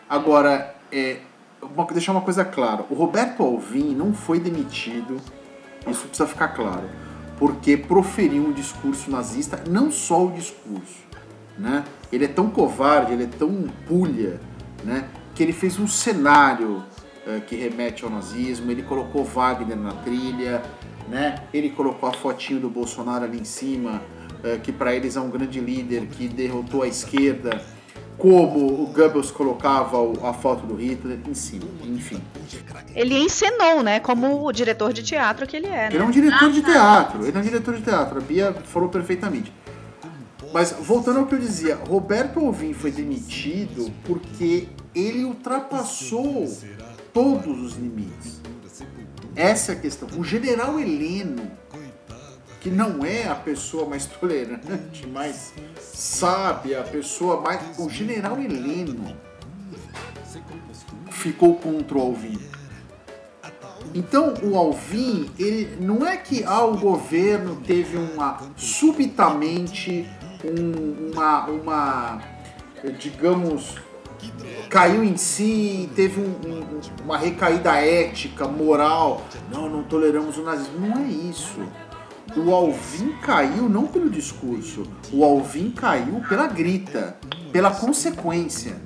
Agora, 0.09 0.77
é, 0.91 1.21
vou 1.61 1.87
deixar 1.87 2.13
uma 2.13 2.21
coisa 2.21 2.45
clara: 2.45 2.85
o 2.91 2.95
Roberto 2.95 3.43
Alvim 3.43 3.95
não 3.95 4.13
foi 4.13 4.39
demitido 4.39 5.21
isso 5.91 6.07
precisa 6.07 6.29
ficar 6.29 6.49
claro. 6.49 6.89
Porque 7.43 7.77
proferiu 7.77 8.45
um 8.45 8.53
discurso 8.53 9.11
nazista, 9.11 9.65
não 9.69 9.91
só 9.91 10.27
o 10.27 10.31
discurso, 10.31 11.01
né? 11.59 11.83
Ele 12.13 12.25
é 12.25 12.29
tão 12.29 12.49
covarde, 12.49 13.15
ele 13.15 13.25
é 13.25 13.27
tão 13.27 13.65
pulha, 13.85 14.41
né? 14.85 15.09
Que 15.35 15.43
ele 15.43 15.53
fez 15.53 15.77
um 15.77 15.89
cenário 15.89 16.85
uh, 17.27 17.41
que 17.45 17.57
remete 17.57 18.05
ao 18.05 18.11
nazismo, 18.11 18.71
ele 18.71 18.85
colocou 18.85 19.25
Wagner 19.25 19.77
na 19.77 19.91
trilha, 19.91 20.63
né? 21.09 21.43
Ele 21.53 21.71
colocou 21.71 22.09
a 22.09 22.13
fotinho 22.13 22.61
do 22.61 22.71
Bolsonaro 22.71 23.25
ali 23.25 23.41
em 23.41 23.45
cima, 23.45 24.01
uh, 24.45 24.61
que 24.61 24.71
para 24.71 24.95
eles 24.95 25.17
é 25.17 25.21
um 25.21 25.29
grande 25.29 25.59
líder 25.59 26.07
que 26.07 26.29
derrotou 26.29 26.85
a 26.85 26.87
esquerda 26.87 27.61
como 28.23 28.85
o 28.85 28.87
Goebbels 28.87 29.33
colocava 29.33 29.99
a 30.23 30.33
foto 30.33 30.65
do 30.65 30.77
Hitler 30.77 31.19
em 31.29 31.35
cima, 31.35 31.67
enfim. 31.83 32.23
Ele 32.95 33.19
encenou, 33.19 33.83
né, 33.83 33.99
como 33.99 34.47
o 34.47 34.53
diretor 34.53 34.93
de 34.93 35.03
teatro 35.03 35.45
que 35.45 35.57
ele 35.57 35.67
é. 35.67 35.71
Né? 35.71 35.89
Ele 35.91 35.99
é 35.99 36.05
um 36.05 36.11
diretor 36.13 36.53
de 36.53 36.63
teatro, 36.63 37.27
ele 37.27 37.37
é 37.37 37.41
um 37.41 37.43
diretor 37.43 37.75
de 37.75 37.83
teatro, 37.83 38.19
a 38.19 38.21
Bia 38.21 38.53
falou 38.67 38.89
perfeitamente. 38.89 39.53
Mas 40.55 40.71
voltando 40.71 41.19
ao 41.19 41.27
que 41.27 41.35
eu 41.35 41.39
dizia, 41.41 41.75
Roberto 41.75 42.39
Alvim 42.39 42.73
foi 42.73 42.93
demitido 42.93 43.93
porque 44.05 44.69
ele 44.95 45.25
ultrapassou 45.25 46.47
todos 47.13 47.61
os 47.61 47.73
limites. 47.73 48.41
Essa 49.35 49.73
é 49.73 49.75
a 49.75 49.79
questão. 49.81 50.09
O 50.17 50.23
general 50.23 50.79
Heleno 50.79 51.43
que 52.63 52.71
não 52.71 53.05
é 53.05 53.27
a 53.27 53.35
pessoa 53.35 53.85
mais 53.87 54.07
tolerante, 54.07 55.05
mais 55.09 55.53
sábia, 55.81 56.81
a 56.81 56.85
pessoa 56.85 57.41
mais. 57.41 57.77
O 57.77 57.91
general 57.91 58.39
Heleno 58.39 59.17
ficou 61.11 61.57
contra 61.57 61.99
o 61.99 62.01
Alvim. 62.01 62.39
Então 63.93 64.35
o 64.45 64.57
Alvim, 64.57 65.29
ele 65.37 65.77
não 65.81 66.07
é 66.07 66.17
que 66.17 66.45
ah, 66.45 66.65
o 66.65 66.79
governo 66.79 67.57
teve 67.67 67.97
uma 67.97 68.39
subitamente 68.57 70.09
um, 70.45 71.11
uma, 71.11 71.47
uma 71.47 72.23
digamos 72.97 73.77
caiu 74.71 75.03
em 75.03 75.17
si, 75.17 75.91
teve 75.97 76.21
um, 76.21 76.31
um, 76.49 76.81
uma 77.05 77.19
recaída 77.19 77.75
ética, 77.75 78.47
moral. 78.47 79.21
Não, 79.51 79.69
não 79.69 79.83
toleramos 79.83 80.39
o 80.39 80.45
nazismo. 80.45 80.87
Não 80.87 80.99
é 80.99 81.09
isso 81.09 81.61
o 82.37 82.55
Alvin 82.55 83.13
caiu 83.21 83.69
não 83.69 83.87
pelo 83.87 84.09
discurso, 84.09 84.85
o 85.13 85.25
Alvin 85.25 85.71
caiu 85.71 86.23
pela 86.29 86.47
grita, 86.47 87.17
pela 87.53 87.71
consequência. 87.71 88.77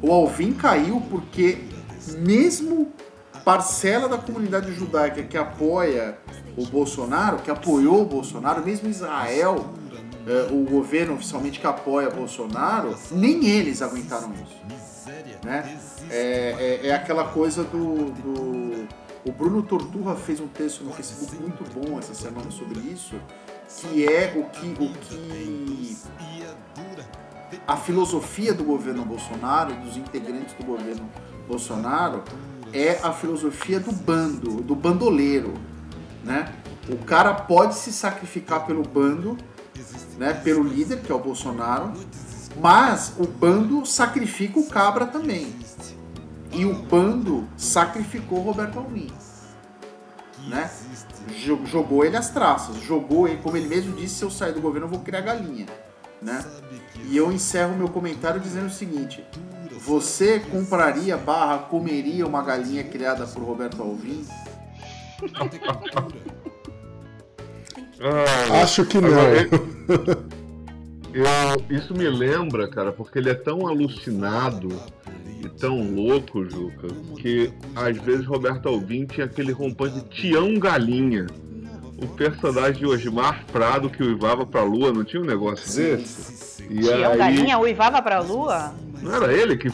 O 0.00 0.12
Alvin 0.12 0.52
caiu 0.52 1.00
porque 1.10 1.58
mesmo 2.18 2.92
parcela 3.44 4.08
da 4.08 4.18
comunidade 4.18 4.72
judaica 4.72 5.22
que 5.22 5.36
apoia 5.36 6.18
o 6.56 6.66
Bolsonaro, 6.66 7.38
que 7.38 7.50
apoiou 7.50 8.02
o 8.02 8.04
Bolsonaro, 8.04 8.64
mesmo 8.64 8.88
Israel, 8.88 9.72
eh, 10.26 10.48
o 10.50 10.64
governo 10.64 11.14
oficialmente 11.14 11.60
que 11.60 11.66
apoia 11.66 12.10
Bolsonaro, 12.10 12.96
nem 13.12 13.46
eles 13.46 13.82
aguentaram 13.82 14.32
isso. 14.32 14.66
Né? 15.44 15.78
É, 16.10 16.80
é, 16.82 16.88
é 16.88 16.94
aquela 16.94 17.28
coisa 17.28 17.62
do, 17.62 18.10
do 18.10 18.88
o 19.26 19.32
Bruno 19.32 19.60
Torturra 19.62 20.14
fez 20.14 20.38
um 20.38 20.46
texto 20.46 20.84
no 20.84 20.92
Facebook 20.92 21.34
muito 21.36 21.64
bom 21.74 21.98
essa 21.98 22.14
semana 22.14 22.48
sobre 22.50 22.78
isso, 22.78 23.16
que 23.68 24.06
é 24.06 24.32
o 24.36 24.44
que, 24.50 24.68
o 24.68 24.88
que 24.94 25.96
a 27.66 27.76
filosofia 27.76 28.54
do 28.54 28.62
governo 28.62 29.04
Bolsonaro 29.04 29.72
e 29.72 29.76
dos 29.78 29.96
integrantes 29.96 30.54
do 30.54 30.64
governo 30.64 31.10
Bolsonaro 31.48 32.22
é 32.72 33.00
a 33.02 33.12
filosofia 33.12 33.80
do 33.80 33.90
bando, 33.90 34.62
do 34.62 34.76
bandoleiro, 34.76 35.54
né? 36.22 36.52
O 36.88 36.96
cara 36.98 37.34
pode 37.34 37.74
se 37.74 37.92
sacrificar 37.92 38.64
pelo 38.64 38.82
bando, 38.82 39.36
né, 40.18 40.34
pelo 40.34 40.62
líder, 40.62 41.00
que 41.00 41.10
é 41.10 41.14
o 41.14 41.18
Bolsonaro, 41.18 41.92
mas 42.60 43.12
o 43.18 43.26
bando 43.26 43.84
sacrifica 43.84 44.60
o 44.60 44.66
cabra 44.66 45.04
também. 45.04 45.52
E 46.52 46.64
o 46.64 46.74
bando 46.74 47.46
sacrificou 47.56 48.40
Roberto 48.40 48.78
Alvim. 48.78 49.10
Né? 50.48 50.70
Jogou 51.66 52.04
ele 52.04 52.16
às 52.16 52.30
traças. 52.30 52.76
Jogou 52.82 53.26
ele, 53.26 53.38
como 53.42 53.56
ele 53.56 53.68
mesmo 53.68 53.94
disse, 53.96 54.16
se 54.16 54.24
eu 54.24 54.30
sair 54.30 54.52
do 54.52 54.60
governo 54.60 54.86
eu 54.86 54.90
vou 54.90 55.00
criar 55.00 55.20
galinha. 55.20 55.66
Né? 56.22 56.44
E 57.08 57.16
eu 57.16 57.30
encerro 57.32 57.76
meu 57.76 57.88
comentário 57.88 58.40
dizendo 58.40 58.66
o 58.66 58.70
seguinte: 58.70 59.24
você 59.80 60.40
compraria 60.40 61.16
barra 61.16 61.58
comeria 61.58 62.26
uma 62.26 62.42
galinha 62.42 62.82
criada 62.84 63.26
por 63.26 63.42
Roberto 63.42 63.82
Alvim? 63.82 64.26
ah, 68.00 68.62
Acho 68.62 68.84
que 68.84 68.98
não. 69.00 69.10
Eu, 71.12 71.24
isso 71.70 71.94
me 71.94 72.08
lembra, 72.08 72.68
cara, 72.68 72.92
porque 72.92 73.18
ele 73.18 73.30
é 73.30 73.34
tão 73.34 73.66
alucinado 73.66 74.68
tão 75.58 75.94
louco, 75.94 76.44
Juca, 76.48 76.88
que 77.18 77.50
às 77.74 77.96
vezes 77.98 78.26
Roberto 78.26 78.68
Alvim 78.68 79.06
tinha 79.06 79.26
aquele 79.26 79.52
rompante 79.52 79.96
de 79.96 80.04
Tião 80.08 80.54
Galinha. 80.58 81.26
O 82.02 82.06
personagem 82.08 82.80
de 82.80 82.86
Osmar 82.86 83.46
Prado 83.50 83.88
que 83.88 84.02
uivava 84.02 84.44
pra 84.44 84.62
lua, 84.62 84.92
não 84.92 85.02
tinha 85.02 85.22
um 85.22 85.26
negócio 85.26 85.66
desse? 85.82 86.62
E 86.70 86.80
Tião 86.80 87.12
aí... 87.12 87.18
Galinha 87.18 87.58
uivava 87.58 88.02
pra 88.02 88.20
lua? 88.20 88.74
Não 89.02 89.14
era 89.14 89.32
ele 89.32 89.56
que, 89.56 89.70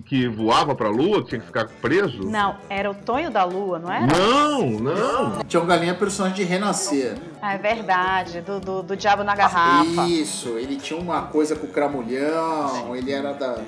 que, 0.00 0.28
voava 0.28 0.74
pra 0.74 0.88
lua, 0.88 1.22
que 1.22 1.30
tinha 1.30 1.40
que 1.40 1.46
ficar 1.46 1.68
preso? 1.80 2.22
Não, 2.24 2.56
era 2.68 2.90
o 2.90 2.94
Tonho 2.94 3.30
da 3.30 3.44
Lua, 3.44 3.78
não 3.78 3.92
era? 3.92 4.06
Não, 4.06 4.70
não. 4.70 5.38
Tião 5.46 5.66
Galinha 5.66 5.92
é 5.92 5.94
personagem 5.94 6.36
de 6.36 6.44
Renascer. 6.44 7.16
Ah, 7.40 7.54
é 7.54 7.58
verdade, 7.58 8.40
do, 8.40 8.60
do, 8.60 8.82
do 8.82 8.96
Diabo 8.96 9.22
na 9.22 9.34
Garrafa. 9.34 10.06
Isso, 10.08 10.58
ele 10.58 10.76
tinha 10.76 10.98
uma 10.98 11.22
coisa 11.22 11.56
com 11.56 11.66
o 11.66 11.70
Cramulhão, 11.70 12.94
ele 12.94 13.12
era 13.12 13.32
da. 13.32 13.58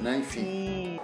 Né, 0.00 0.18
enfim. 0.18 0.98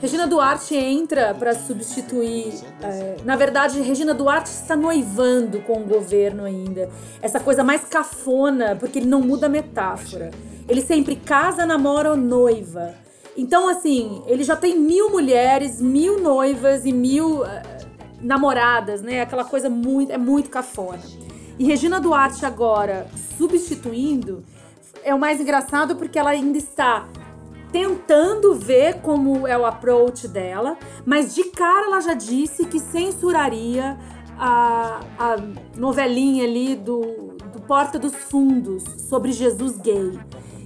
Regina 0.00 0.26
Duarte 0.26 0.74
entra 0.74 1.34
para 1.34 1.54
substituir. 1.54 2.52
É, 2.82 3.16
na 3.24 3.36
verdade, 3.36 3.80
Regina 3.80 4.12
Duarte 4.12 4.50
está 4.50 4.76
noivando 4.76 5.60
com 5.60 5.80
o 5.80 5.84
governo 5.84 6.44
ainda. 6.44 6.90
Essa 7.22 7.40
coisa 7.40 7.64
mais 7.64 7.84
cafona, 7.84 8.76
porque 8.76 8.98
ele 8.98 9.06
não 9.06 9.20
muda 9.20 9.46
a 9.46 9.48
metáfora. 9.48 10.30
Ele 10.68 10.80
sempre 10.80 11.16
casa, 11.16 11.66
namora 11.66 12.10
ou 12.10 12.16
noiva. 12.16 12.94
Então, 13.36 13.68
assim, 13.68 14.22
ele 14.26 14.44
já 14.44 14.56
tem 14.56 14.78
mil 14.78 15.10
mulheres, 15.10 15.80
mil 15.80 16.20
noivas 16.20 16.84
e 16.84 16.92
mil 16.92 17.42
uh, 17.42 17.46
namoradas, 18.20 19.02
né? 19.02 19.20
Aquela 19.20 19.44
coisa 19.44 19.68
muito. 19.68 20.12
É 20.12 20.18
muito 20.18 20.50
cafona. 20.50 21.02
E 21.58 21.64
Regina 21.64 22.00
Duarte 22.00 22.44
agora 22.44 23.06
substituindo 23.36 24.44
é 25.04 25.14
o 25.14 25.18
mais 25.18 25.40
engraçado 25.40 25.94
porque 25.96 26.18
ela 26.18 26.30
ainda 26.30 26.58
está 26.58 27.06
tentando 27.70 28.54
ver 28.54 29.00
como 29.00 29.46
é 29.46 29.58
o 29.58 29.66
approach 29.66 30.26
dela, 30.26 30.78
mas 31.04 31.34
de 31.34 31.44
cara 31.44 31.86
ela 31.86 32.00
já 32.00 32.14
disse 32.14 32.64
que 32.66 32.78
censuraria 32.78 33.98
a, 34.38 35.00
a 35.18 35.36
novelinha 35.76 36.44
ali 36.44 36.74
do, 36.74 37.36
do 37.52 37.60
Porta 37.66 37.98
dos 37.98 38.14
Fundos 38.14 38.84
sobre 39.08 39.32
Jesus 39.32 39.76
gay. 39.76 40.18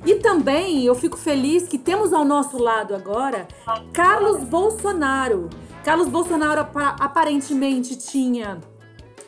E 0.05 0.17
também 0.17 0.85
eu 0.85 0.95
fico 0.95 1.17
feliz 1.17 1.69
que 1.69 1.79
temos 1.79 2.13
ao 2.13 2.25
nosso 2.25 2.59
lado 2.59 2.95
agora 2.95 3.47
Carlos 3.93 4.43
Bolsonaro. 4.45 5.49
Carlos 5.85 6.09
Bolsonaro 6.09 6.61
aparentemente 7.01 7.97
tinha 7.97 8.59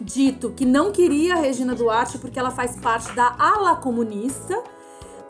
dito 0.00 0.50
que 0.50 0.64
não 0.64 0.90
queria 0.90 1.36
Regina 1.36 1.74
Duarte 1.74 2.18
porque 2.18 2.38
ela 2.38 2.50
faz 2.50 2.76
parte 2.76 3.12
da 3.14 3.34
ala 3.38 3.76
comunista 3.76 4.62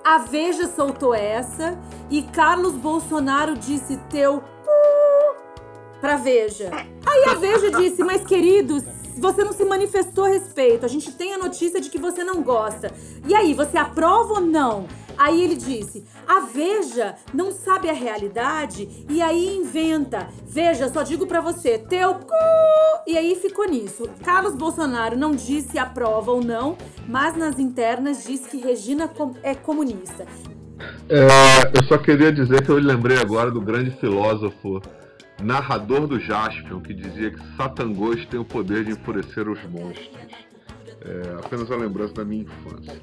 a 0.04 0.18
Veja 0.18 0.66
soltou 0.66 1.14
essa 1.14 1.78
e 2.10 2.22
Carlos 2.22 2.72
Bolsonaro 2.74 3.56
disse 3.56 3.96
teu 4.08 4.42
pra 6.00 6.16
Veja. 6.16 6.70
Aí 7.06 7.24
a 7.30 7.34
Veja 7.34 7.70
disse, 7.70 8.02
mas 8.02 8.24
queridos, 8.24 8.82
você 9.18 9.44
não 9.44 9.52
se 9.52 9.64
manifestou 9.64 10.24
a 10.24 10.28
respeito. 10.28 10.86
A 10.86 10.88
gente 10.88 11.12
tem 11.12 11.34
a 11.34 11.38
notícia 11.38 11.80
de 11.80 11.90
que 11.90 11.98
você 11.98 12.24
não 12.24 12.42
gosta. 12.42 12.90
E 13.26 13.34
aí, 13.34 13.52
você 13.52 13.76
aprova 13.76 14.34
ou 14.34 14.40
não? 14.40 14.86
Aí 15.20 15.44
ele 15.44 15.54
disse: 15.54 16.02
a 16.26 16.40
Veja 16.40 17.14
não 17.34 17.52
sabe 17.52 17.90
a 17.90 17.92
realidade 17.92 18.88
e 19.06 19.20
aí 19.20 19.54
inventa. 19.54 20.28
Veja, 20.46 20.88
só 20.88 21.02
digo 21.02 21.26
para 21.26 21.42
você, 21.42 21.76
teu 21.76 22.14
cu! 22.14 22.34
E 23.06 23.18
aí 23.18 23.34
ficou 23.34 23.68
nisso. 23.68 24.08
Carlos 24.24 24.56
Bolsonaro 24.56 25.18
não 25.18 25.32
disse 25.32 25.78
aprova 25.78 26.30
ou 26.30 26.42
não, 26.42 26.74
mas 27.06 27.36
nas 27.36 27.58
internas 27.58 28.24
diz 28.24 28.46
que 28.46 28.56
Regina 28.56 29.10
é 29.42 29.54
comunista. 29.54 30.24
É, 31.06 31.78
eu 31.78 31.84
só 31.84 31.98
queria 31.98 32.32
dizer 32.32 32.64
que 32.64 32.70
eu 32.70 32.78
lembrei 32.78 33.18
agora 33.18 33.50
do 33.50 33.60
grande 33.60 33.90
filósofo 33.90 34.80
narrador 35.42 36.06
do 36.06 36.18
Jaspion 36.18 36.80
que 36.80 36.94
dizia 36.94 37.30
que 37.30 37.56
Satangos 37.58 38.24
tem 38.24 38.40
o 38.40 38.44
poder 38.44 38.84
de 38.84 38.92
enfurecer 38.92 39.46
os 39.46 39.62
monstros. 39.64 40.49
É, 41.02 41.44
apenas 41.44 41.68
uma 41.70 41.78
lembrança 41.78 42.14
da 42.14 42.24
minha 42.24 42.42
infância. 42.42 43.00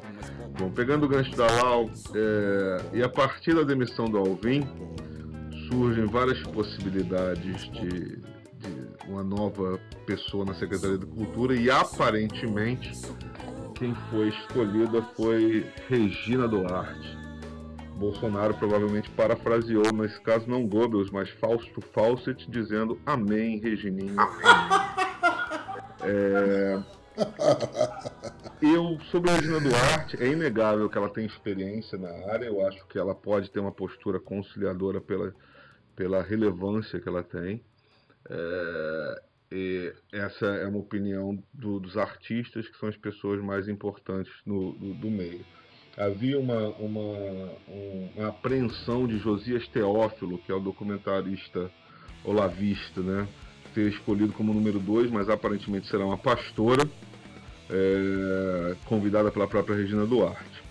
Bom, 0.60 0.70
pegando 0.72 1.06
o 1.06 1.10
gancho 1.10 1.36
da 1.36 1.48
Lau, 1.48 1.90
é, 2.14 2.98
e 2.98 3.04
a 3.04 3.10
partir 3.10 3.56
da 3.56 3.64
demissão 3.64 4.06
do 4.06 4.18
Alvin, 4.18 4.62
surgem 5.68 6.06
várias 6.06 6.42
possibilidades 6.44 7.64
de, 7.72 8.18
de 8.18 9.08
uma 9.08 9.24
nova 9.24 9.80
pessoa 10.06 10.46
na 10.46 10.54
Secretaria 10.54 10.98
de 10.98 11.06
Cultura 11.06 11.56
e 11.56 11.70
aparentemente 11.70 12.92
quem 13.76 13.94
foi 14.10 14.30
escolhida 14.30 15.02
foi 15.16 15.66
Regina 15.88 16.48
Duarte. 16.48 17.18
Bolsonaro 17.96 18.54
provavelmente 18.54 19.10
parafraseou, 19.12 19.92
nesse 19.94 20.22
caso 20.22 20.48
não 20.48 20.68
Goebbels, 20.68 21.10
mas 21.10 21.30
Fausto 21.32 21.82
Fawcett, 21.94 22.50
dizendo 22.50 23.00
Amém, 23.06 23.60
Regininha. 23.60 24.16
Amém. 24.18 24.98
É, 26.10 26.80
eu, 28.62 29.00
sobre 29.12 29.32
a 29.32 29.36
Regina 29.36 29.60
Duarte, 29.60 30.22
é 30.22 30.28
inegável 30.28 30.90
que 30.90 30.98
ela 30.98 31.10
tem 31.10 31.26
experiência 31.26 31.98
na 31.98 32.10
área, 32.32 32.46
eu 32.46 32.66
acho 32.66 32.86
que 32.88 32.98
ela 32.98 33.16
pode 33.16 33.50
ter 33.52 33.60
uma 33.60 33.72
postura 33.72 34.20
conciliadora 34.20 35.02
pela, 35.02 35.34
pela 35.96 36.22
relevância 36.22 37.00
que 37.00 37.08
ela 37.10 37.24
tem. 37.24 37.64
É, 38.30 39.94
essa 40.12 40.46
é 40.46 40.68
uma 40.68 40.80
opinião 40.80 41.42
do, 41.54 41.80
dos 41.80 41.98
artistas, 41.98 42.68
que 42.68 42.78
são 42.78 42.90
as 42.90 42.98
pessoas 42.98 43.42
mais 43.42 43.68
importantes 43.68 44.32
no, 44.46 44.74
do, 44.74 44.94
do 44.96 45.10
meio. 45.10 45.46
Havia 45.98 46.40
uma, 46.40 46.68
uma, 46.76 47.52
uma 48.16 48.28
apreensão 48.28 49.08
de 49.08 49.18
Josias 49.18 49.68
Teófilo, 49.70 50.38
que 50.40 50.52
é 50.52 50.56
o 50.56 50.60
documentarista 50.60 51.72
olavista, 52.24 53.02
né? 53.02 53.28
ter 53.74 53.90
escolhido 53.90 54.34
como 54.34 54.54
número 54.54 54.80
2, 54.80 55.12
mas 55.12 55.30
aparentemente 55.30 55.88
será 55.88 56.06
uma 56.06 56.18
pastora 56.18 56.88
é, 57.70 58.76
convidada 58.86 59.32
pela 59.32 59.48
própria 59.48 59.76
Regina 59.76 60.06
Duarte. 60.06 60.64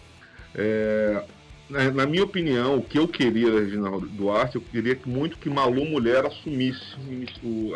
É, 0.55 1.23
na, 1.69 1.91
na, 1.91 2.07
minha 2.07 2.25
opinião, 2.25 2.79
o 2.79 2.83
que 2.83 2.99
eu 2.99 3.07
queria 3.09 3.51
da 3.51 3.61
Regina 3.61 3.91
Duarte, 3.91 4.57
eu 4.57 4.63
queria 4.63 4.99
muito 5.05 5.39
que 5.39 5.51
Malu 5.51 5.85
Mulher 5.85 6.25
assumisse 6.25 6.97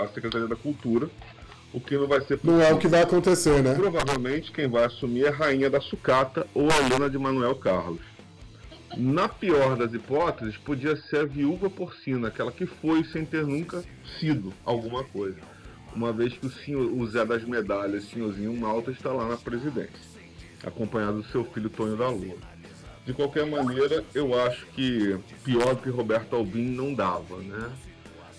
a 0.03 0.09
Secretaria 0.09 0.47
da 0.47 0.57
Cultura, 0.57 1.11
o 1.73 1.81
que 1.81 1.97
não 1.97 2.07
vai 2.07 2.21
ser 2.21 2.37
possível. 2.39 2.59
Não 2.59 2.63
é 2.63 2.73
o 2.73 2.79
que 2.79 2.89
vai 2.89 3.03
acontecer, 3.03 3.63
né? 3.63 3.75
Provavelmente 3.75 4.51
quem 4.51 4.69
vai 4.69 4.85
assumir 4.85 5.25
é 5.25 5.29
a 5.29 5.33
Rainha 5.33 5.71
da 5.71 5.81
Sucata 5.81 6.47
ou 6.55 6.69
a 6.71 6.79
Helena 6.79 7.09
de 7.09 7.19
Manuel 7.19 7.55
Carlos. 7.57 8.01
Na 8.97 9.29
pior 9.29 9.77
das 9.77 9.93
hipóteses, 9.95 10.57
podia 10.57 10.97
ser 10.97 11.19
a 11.19 11.25
viúva 11.25 11.71
porcina, 11.71 12.27
aquela 12.27 12.51
que 12.51 12.67
foi 12.67 13.05
sem 13.05 13.25
ter 13.25 13.47
nunca 13.47 13.85
sido 14.19 14.53
alguma 14.65 15.05
coisa 15.05 15.39
uma 15.95 16.13
vez 16.13 16.33
que 16.35 16.47
o, 16.47 16.51
senhor, 16.51 16.93
o 16.93 17.07
Zé 17.07 17.25
das 17.25 17.45
Medalhas, 17.45 18.05
senhorzinho 18.05 18.57
Malta, 18.57 18.91
está 18.91 19.13
lá 19.13 19.29
na 19.29 19.37
presidência, 19.37 19.91
acompanhado 20.65 21.23
do 21.23 21.29
seu 21.29 21.45
filho 21.45 21.71
Tonho 21.71 21.97
da 21.97 22.09
Lua. 22.09 22.37
De 23.05 23.15
qualquer 23.15 23.47
maneira, 23.47 24.05
eu 24.15 24.39
acho 24.41 24.67
que 24.67 25.19
pior 25.43 25.75
do 25.75 25.83
que 25.83 25.91
Roberto 25.91 26.37
Albin 26.37 26.71
não 26.71 26.95
dava, 26.95 27.39
né? 27.39 27.71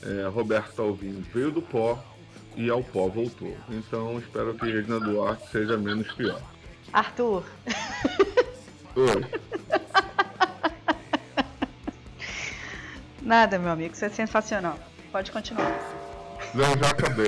É, 0.04 0.28
Roberto 0.28 0.82
Albin 0.82 1.22
veio 1.34 1.52
do 1.52 1.62
pó 1.62 2.02
e 2.56 2.70
ao 2.70 2.84
pó 2.84 3.08
voltou. 3.08 3.56
Então 3.70 4.18
espero 4.20 4.54
que 4.54 4.66
Regina 4.66 5.00
Duarte 5.00 5.50
seja 5.50 5.78
menos 5.78 6.12
pior. 6.14 6.42
Arthur. 6.94 7.44
Oi. 8.96 9.26
Nada, 13.22 13.60
meu 13.60 13.72
amigo, 13.72 13.96
você 13.96 14.06
é 14.06 14.10
sensacional. 14.10 14.78
Pode 15.12 15.32
continuar. 15.32 16.01
Não, 16.56 16.78
já 16.78 16.90
acabei. 16.90 17.28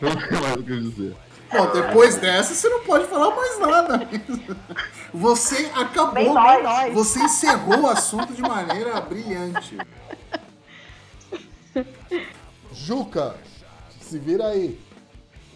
não 0.00 0.28
tem 0.28 0.40
mais 0.40 0.56
o 0.56 0.62
que 0.62 0.80
dizer. 0.80 1.16
Bom, 1.52 1.72
depois 1.72 2.16
dessa 2.16 2.54
você 2.54 2.68
não 2.68 2.84
pode 2.84 3.08
falar 3.08 3.34
mais 3.34 3.58
nada. 3.58 4.08
Você 5.12 5.68
acabou, 5.74 6.32
nós, 6.32 6.94
você 6.94 7.18
encerrou 7.18 7.80
o 7.80 7.86
assunto 7.88 8.32
de 8.32 8.40
maneira 8.40 9.00
brilhante. 9.00 9.76
Juca, 12.72 13.34
se 14.00 14.16
vira 14.18 14.46
aí. 14.46 14.78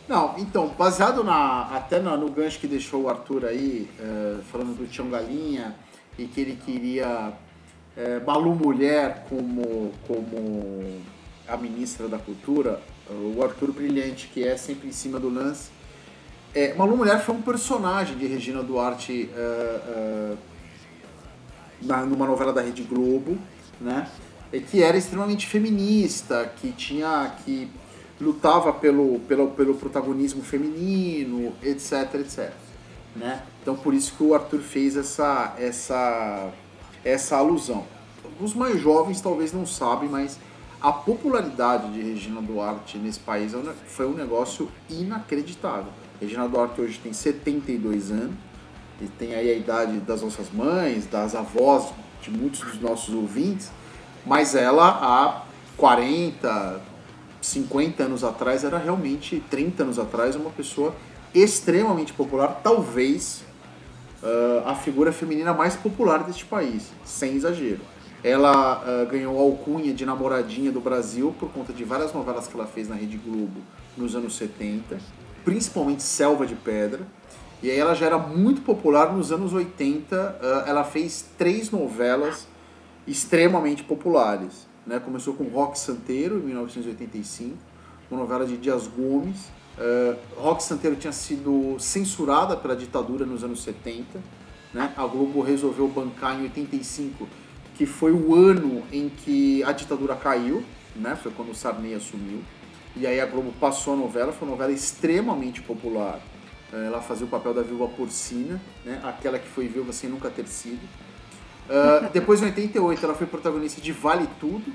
Não, 0.08 0.34
então, 0.38 0.68
baseado 0.68 1.22
na, 1.22 1.76
até 1.76 2.00
no, 2.00 2.16
no 2.16 2.28
gancho 2.28 2.58
que 2.58 2.66
deixou 2.66 3.02
o 3.02 3.08
Arthur 3.08 3.46
aí, 3.46 3.88
é, 3.98 4.42
falando 4.50 4.76
do 4.76 4.86
Tião 4.86 5.08
Galinha, 5.08 5.74
e 6.18 6.26
que 6.26 6.40
ele 6.40 6.56
queria 6.56 7.32
é, 7.96 8.18
Malu 8.20 8.54
Mulher 8.54 9.24
como, 9.28 9.92
como 10.06 11.00
a 11.48 11.56
ministra 11.56 12.08
da 12.08 12.18
Cultura, 12.18 12.80
o 13.10 13.42
Arthur 13.42 13.72
Brilhante, 13.72 14.28
que 14.32 14.46
é 14.46 14.56
sempre 14.56 14.88
em 14.88 14.92
cima 14.92 15.20
do 15.20 15.28
lance. 15.28 15.70
É, 16.54 16.72
Malu 16.74 16.96
Mulher 16.96 17.20
foi 17.20 17.34
um 17.34 17.42
personagem 17.42 18.16
de 18.16 18.26
Regina 18.26 18.62
Duarte 18.62 19.28
uh, 19.32 20.32
uh, 20.32 20.38
na, 21.82 22.04
numa 22.06 22.26
novela 22.26 22.52
da 22.52 22.62
Rede 22.62 22.82
Globo, 22.82 23.36
né? 23.80 24.08
que 24.70 24.82
era 24.82 24.96
extremamente 24.96 25.46
feminista, 25.46 26.50
que 26.60 26.70
tinha 26.72 27.34
que 27.44 27.68
lutava 28.20 28.72
pelo, 28.72 29.18
pelo, 29.20 29.48
pelo 29.50 29.74
protagonismo 29.74 30.42
feminino, 30.42 31.52
etc, 31.62 32.14
etc. 32.20 32.52
Né? 33.16 33.42
Então 33.60 33.74
por 33.74 33.92
isso 33.92 34.14
que 34.16 34.22
o 34.22 34.34
Arthur 34.34 34.60
fez 34.60 34.96
essa, 34.96 35.54
essa, 35.58 36.52
essa 37.04 37.36
alusão. 37.36 37.84
Os 38.40 38.54
mais 38.54 38.80
jovens 38.80 39.20
talvez 39.20 39.52
não 39.52 39.66
sabem, 39.66 40.08
mas 40.08 40.38
a 40.84 40.92
popularidade 40.92 41.90
de 41.94 42.02
Regina 42.02 42.42
Duarte 42.42 42.98
nesse 42.98 43.18
país 43.18 43.54
é 43.54 43.58
foi 43.86 44.06
um 44.06 44.12
negócio 44.12 44.70
inacreditável. 44.90 45.90
Regina 46.20 46.46
Duarte 46.46 46.78
hoje 46.78 47.00
tem 47.02 47.10
72 47.10 48.10
anos, 48.10 48.34
e 49.00 49.06
tem 49.06 49.34
aí 49.34 49.50
a 49.50 49.54
idade 49.54 49.96
das 50.00 50.20
nossas 50.20 50.50
mães, 50.52 51.06
das 51.06 51.34
avós 51.34 51.90
de 52.20 52.30
muitos 52.30 52.60
dos 52.60 52.78
nossos 52.82 53.14
ouvintes, 53.14 53.70
mas 54.26 54.54
ela 54.54 54.86
há 55.00 55.44
40, 55.78 56.82
50 57.40 58.02
anos 58.02 58.22
atrás 58.22 58.62
era 58.62 58.76
realmente, 58.76 59.42
30 59.50 59.84
anos 59.84 59.98
atrás, 59.98 60.36
uma 60.36 60.50
pessoa 60.50 60.94
extremamente 61.34 62.12
popular, 62.12 62.60
talvez 62.62 63.42
uh, 64.22 64.68
a 64.68 64.74
figura 64.74 65.12
feminina 65.12 65.54
mais 65.54 65.76
popular 65.76 66.24
deste 66.24 66.44
país, 66.44 66.92
sem 67.06 67.36
exagero. 67.36 67.93
Ela 68.24 68.82
uh, 68.82 69.06
ganhou 69.06 69.38
alcunha 69.38 69.92
de 69.92 70.06
namoradinha 70.06 70.72
do 70.72 70.80
Brasil 70.80 71.34
por 71.38 71.50
conta 71.50 71.74
de 71.74 71.84
várias 71.84 72.10
novelas 72.14 72.48
que 72.48 72.54
ela 72.54 72.66
fez 72.66 72.88
na 72.88 72.94
Rede 72.94 73.18
Globo 73.18 73.60
nos 73.98 74.16
anos 74.16 74.34
70, 74.36 74.98
principalmente 75.44 76.02
Selva 76.02 76.46
de 76.46 76.54
Pedra. 76.54 77.06
E 77.62 77.70
aí 77.70 77.78
ela 77.78 77.94
já 77.94 78.06
era 78.06 78.16
muito 78.16 78.62
popular 78.62 79.12
nos 79.12 79.30
anos 79.30 79.52
80. 79.52 80.16
Uh, 80.16 80.68
ela 80.68 80.84
fez 80.84 81.26
três 81.36 81.70
novelas 81.70 82.48
extremamente 83.06 83.82
populares. 83.84 84.66
Né? 84.86 84.98
Começou 84.98 85.34
com 85.34 85.44
Rock 85.44 85.78
Santeiro, 85.78 86.38
em 86.38 86.46
1985, 86.46 87.56
uma 88.10 88.20
novela 88.20 88.46
de 88.46 88.56
Dias 88.56 88.86
Gomes. 88.86 89.50
Uh, 89.76 90.16
Rock 90.36 90.62
Santeiro 90.62 90.96
tinha 90.96 91.12
sido 91.12 91.76
censurada 91.78 92.56
pela 92.56 92.74
ditadura 92.74 93.26
nos 93.26 93.44
anos 93.44 93.62
70. 93.62 94.18
Né? 94.72 94.92
A 94.96 95.06
Globo 95.06 95.42
resolveu 95.42 95.88
bancar 95.88 96.38
em 96.38 96.44
85, 96.44 97.28
que 97.74 97.86
foi 97.86 98.12
o 98.12 98.34
ano 98.34 98.82
em 98.92 99.08
que 99.08 99.62
a 99.64 99.72
ditadura 99.72 100.14
caiu, 100.14 100.64
né? 100.94 101.16
foi 101.20 101.32
quando 101.32 101.50
o 101.50 101.54
Sarney 101.54 101.94
assumiu. 101.94 102.40
E 102.96 103.06
aí 103.06 103.20
a 103.20 103.26
Globo 103.26 103.52
passou 103.58 103.94
a 103.94 103.96
novela, 103.96 104.32
foi 104.32 104.46
uma 104.46 104.56
novela 104.56 104.72
extremamente 104.72 105.60
popular. 105.60 106.20
Uh, 106.72 106.76
ela 106.76 107.00
fazia 107.00 107.26
o 107.26 107.28
papel 107.28 107.52
da 107.52 107.62
viúva 107.62 107.88
porcina, 107.88 108.60
né? 108.84 109.00
aquela 109.02 109.38
que 109.38 109.48
foi 109.48 109.66
viúva 109.66 109.92
sem 109.92 110.08
nunca 110.08 110.30
ter 110.30 110.46
sido. 110.46 110.82
Uh, 111.68 112.08
depois, 112.12 112.42
em 112.42 112.46
88, 112.46 113.04
ela 113.04 113.14
foi 113.14 113.26
protagonista 113.26 113.80
de 113.80 113.90
Vale 113.90 114.28
Tudo, 114.38 114.72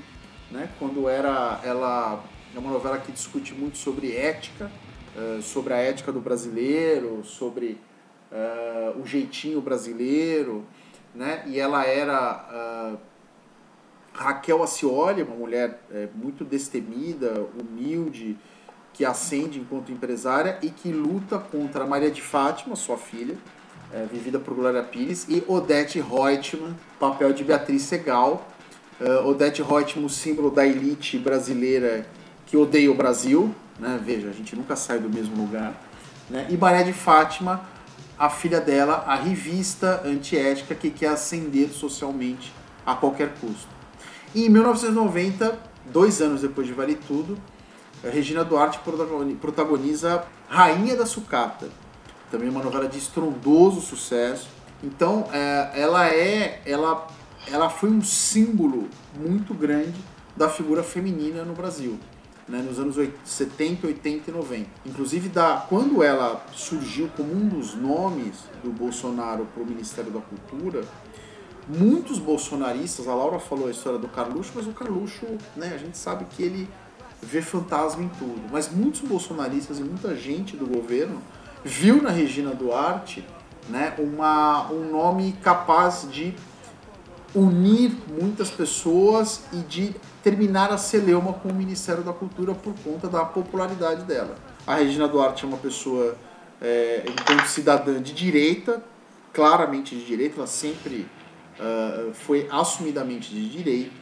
né? 0.50 0.68
quando 0.78 1.08
era 1.08 1.60
ela 1.64 2.22
é 2.54 2.58
uma 2.58 2.70
novela 2.70 2.98
que 2.98 3.12
discute 3.12 3.54
muito 3.54 3.78
sobre 3.78 4.14
ética, 4.14 4.70
uh, 5.16 5.40
sobre 5.40 5.72
a 5.72 5.76
ética 5.76 6.12
do 6.12 6.20
brasileiro, 6.20 7.24
sobre 7.24 7.78
uh, 8.32 9.00
o 9.00 9.06
jeitinho 9.06 9.60
brasileiro, 9.60 10.64
né? 11.14 11.42
E 11.46 11.58
ela 11.58 11.84
era 11.84 12.98
Raquel 14.12 14.62
Acioli, 14.62 15.22
uma 15.22 15.34
mulher 15.34 15.80
muito 16.14 16.44
destemida, 16.44 17.46
humilde, 17.58 18.36
que 18.92 19.04
ascende 19.04 19.58
enquanto 19.58 19.92
empresária 19.92 20.58
e 20.62 20.68
que 20.68 20.92
luta 20.92 21.38
contra 21.38 21.86
Maria 21.86 22.10
de 22.10 22.20
Fátima, 22.20 22.76
sua 22.76 22.98
filha, 22.98 23.36
é, 23.92 24.04
vivida 24.04 24.38
por 24.38 24.54
Glória 24.54 24.82
Pires, 24.82 25.26
e 25.28 25.42
Odete 25.48 26.00
Reutemann, 26.00 26.74
papel 26.98 27.32
de 27.32 27.42
Beatriz 27.42 27.82
Segal. 27.82 28.46
Uh, 29.00 29.26
Odete 29.26 29.62
Reutemann, 29.62 30.10
símbolo 30.10 30.50
da 30.50 30.66
elite 30.66 31.18
brasileira 31.18 32.06
que 32.46 32.56
odeia 32.56 32.90
o 32.90 32.94
Brasil, 32.94 33.54
né? 33.78 33.98
veja, 34.04 34.28
a 34.28 34.32
gente 34.32 34.54
nunca 34.54 34.76
sai 34.76 34.98
do 34.98 35.08
mesmo 35.08 35.34
lugar. 35.34 35.72
Né? 36.28 36.46
E 36.50 36.56
Maria 36.58 36.84
de 36.84 36.92
Fátima, 36.92 37.66
a 38.20 38.28
filha 38.28 38.60
dela, 38.60 39.02
a 39.06 39.14
revista 39.14 40.02
antiética 40.04 40.74
que 40.74 40.90
quer 40.90 41.08
ascender 41.08 41.70
socialmente 41.70 42.52
a 42.84 42.94
qualquer 42.94 43.30
custo. 43.40 43.66
E 44.34 44.44
em 44.44 44.50
1990, 44.50 45.58
dois 45.86 46.20
anos 46.20 46.42
depois 46.42 46.66
de 46.66 46.74
Vale 46.74 46.96
Tudo, 46.96 47.38
Regina 48.04 48.44
Duarte 48.44 48.78
protagoniza 49.40 50.22
Rainha 50.50 50.94
da 50.96 51.06
Sucata, 51.06 51.70
também 52.30 52.50
uma 52.50 52.62
novela 52.62 52.86
de 52.86 52.98
estrondoso 52.98 53.80
sucesso. 53.80 54.50
Então, 54.84 55.26
é, 55.32 55.70
ela 55.80 56.06
é, 56.10 56.60
ela, 56.66 57.06
ela 57.50 57.70
foi 57.70 57.88
um 57.88 58.02
símbolo 58.02 58.86
muito 59.18 59.54
grande 59.54 59.98
da 60.36 60.50
figura 60.50 60.82
feminina 60.82 61.42
no 61.42 61.54
Brasil, 61.54 61.98
né, 62.50 62.60
nos 62.60 62.80
anos 62.80 62.96
70, 63.24 63.86
80 63.86 64.30
e 64.30 64.34
90. 64.34 64.66
Inclusive, 64.84 65.28
da, 65.28 65.64
quando 65.68 66.02
ela 66.02 66.44
surgiu 66.52 67.08
como 67.16 67.32
um 67.32 67.48
dos 67.48 67.74
nomes 67.74 68.44
do 68.62 68.70
Bolsonaro 68.70 69.46
para 69.54 69.62
o 69.62 69.66
Ministério 69.66 70.10
da 70.10 70.20
Cultura, 70.20 70.84
muitos 71.68 72.18
bolsonaristas, 72.18 73.06
a 73.06 73.14
Laura 73.14 73.38
falou 73.38 73.68
a 73.68 73.70
história 73.70 73.98
do 73.98 74.08
Carluxo, 74.08 74.50
mas 74.56 74.66
o 74.66 74.72
Carluxo, 74.72 75.24
né, 75.56 75.72
a 75.72 75.78
gente 75.78 75.96
sabe 75.96 76.24
que 76.24 76.42
ele 76.42 76.68
vê 77.22 77.40
fantasma 77.40 78.02
em 78.02 78.08
tudo. 78.08 78.42
Mas 78.50 78.68
muitos 78.70 79.00
bolsonaristas 79.02 79.78
e 79.78 79.84
muita 79.84 80.16
gente 80.16 80.56
do 80.56 80.66
governo 80.66 81.22
viu 81.64 82.02
na 82.02 82.10
Regina 82.10 82.52
Duarte 82.52 83.24
né, 83.68 83.94
uma, 83.98 84.68
um 84.72 84.90
nome 84.90 85.32
capaz 85.40 86.08
de 86.10 86.34
unir 87.34 87.92
muitas 88.08 88.50
pessoas 88.50 89.42
e 89.52 89.58
de 89.58 89.94
terminar 90.22 90.72
a 90.72 90.78
celeuma 90.78 91.32
com 91.32 91.48
o 91.48 91.54
Ministério 91.54 92.02
da 92.02 92.12
Cultura 92.12 92.54
por 92.54 92.74
conta 92.84 93.08
da 93.08 93.24
popularidade 93.24 94.04
dela. 94.04 94.36
A 94.66 94.74
Regina 94.76 95.08
Duarte 95.08 95.44
é 95.44 95.48
uma 95.48 95.56
pessoa, 95.56 96.16
é, 96.60 97.04
enquanto 97.06 97.46
cidadã 97.46 98.00
de 98.00 98.12
direita, 98.12 98.82
claramente 99.32 99.94
de 99.94 100.04
direita, 100.04 100.36
ela 100.38 100.46
sempre 100.46 101.06
uh, 101.58 102.12
foi 102.12 102.48
assumidamente 102.50 103.32
de 103.32 103.48
direita. 103.48 104.00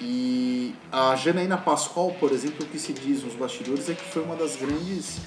E 0.00 0.74
a 0.92 1.16
Janaína 1.16 1.56
Pascoal, 1.56 2.12
por 2.20 2.32
exemplo, 2.32 2.66
o 2.66 2.68
que 2.68 2.78
se 2.78 2.92
diz 2.92 3.22
nos 3.22 3.34
bastidores 3.34 3.88
é 3.88 3.94
que 3.94 4.04
foi 4.04 4.22
uma 4.22 4.36
das 4.36 4.56
grandes 4.56 5.20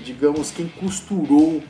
digamos, 0.00 0.50
quem 0.50 0.68
costurou 0.68 1.62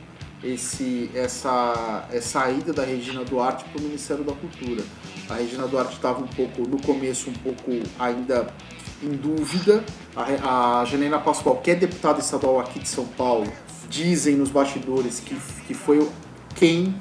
esse, 0.43 1.09
essa, 1.13 2.07
essa 2.11 2.49
ida 2.51 2.71
da 2.71 2.83
Regina 2.83 3.23
Duarte 3.23 3.65
para 3.65 3.79
o 3.79 3.83
Ministério 3.83 4.23
da 4.23 4.33
Cultura. 4.33 4.83
A 5.29 5.35
Regina 5.35 5.67
Duarte 5.67 5.93
estava 5.93 6.23
um 6.23 6.27
pouco, 6.27 6.61
no 6.61 6.81
começo, 6.81 7.29
um 7.29 7.33
pouco 7.33 7.71
ainda 7.99 8.53
em 9.01 9.09
dúvida. 9.09 9.83
A, 10.15 10.81
a 10.81 11.19
Pascoal, 11.19 11.57
que 11.57 11.71
é 11.71 11.75
deputada 11.75 12.19
estadual 12.19 12.59
aqui 12.59 12.79
de 12.79 12.87
São 12.87 13.05
Paulo, 13.05 13.51
dizem 13.89 14.35
nos 14.35 14.49
bastidores 14.49 15.19
que, 15.19 15.35
que 15.67 15.73
foi 15.73 16.07
quem 16.55 16.95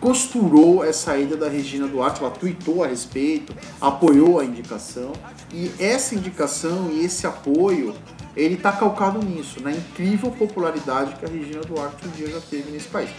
costurou 0.00 0.84
essa 0.84 1.16
ida 1.16 1.36
da 1.36 1.48
Regina 1.48 1.86
Duarte, 1.86 2.20
ela 2.20 2.30
tweetou 2.32 2.82
a 2.82 2.88
respeito, 2.88 3.54
apoiou 3.80 4.40
a 4.40 4.44
indicação, 4.44 5.12
e 5.54 5.70
essa 5.78 6.16
indicação 6.16 6.90
e 6.90 7.04
esse 7.04 7.24
apoio 7.24 7.94
ele 8.36 8.54
está 8.54 8.72
calcado 8.72 9.18
nisso, 9.18 9.60
na 9.62 9.70
incrível 9.70 10.30
popularidade 10.30 11.14
que 11.16 11.24
a 11.24 11.28
Regina 11.28 11.60
Duarte 11.62 12.06
um 12.06 12.10
dia 12.10 12.28
já 12.28 12.40
teve 12.40 12.70
nesse 12.70 12.88
país. 12.88 13.10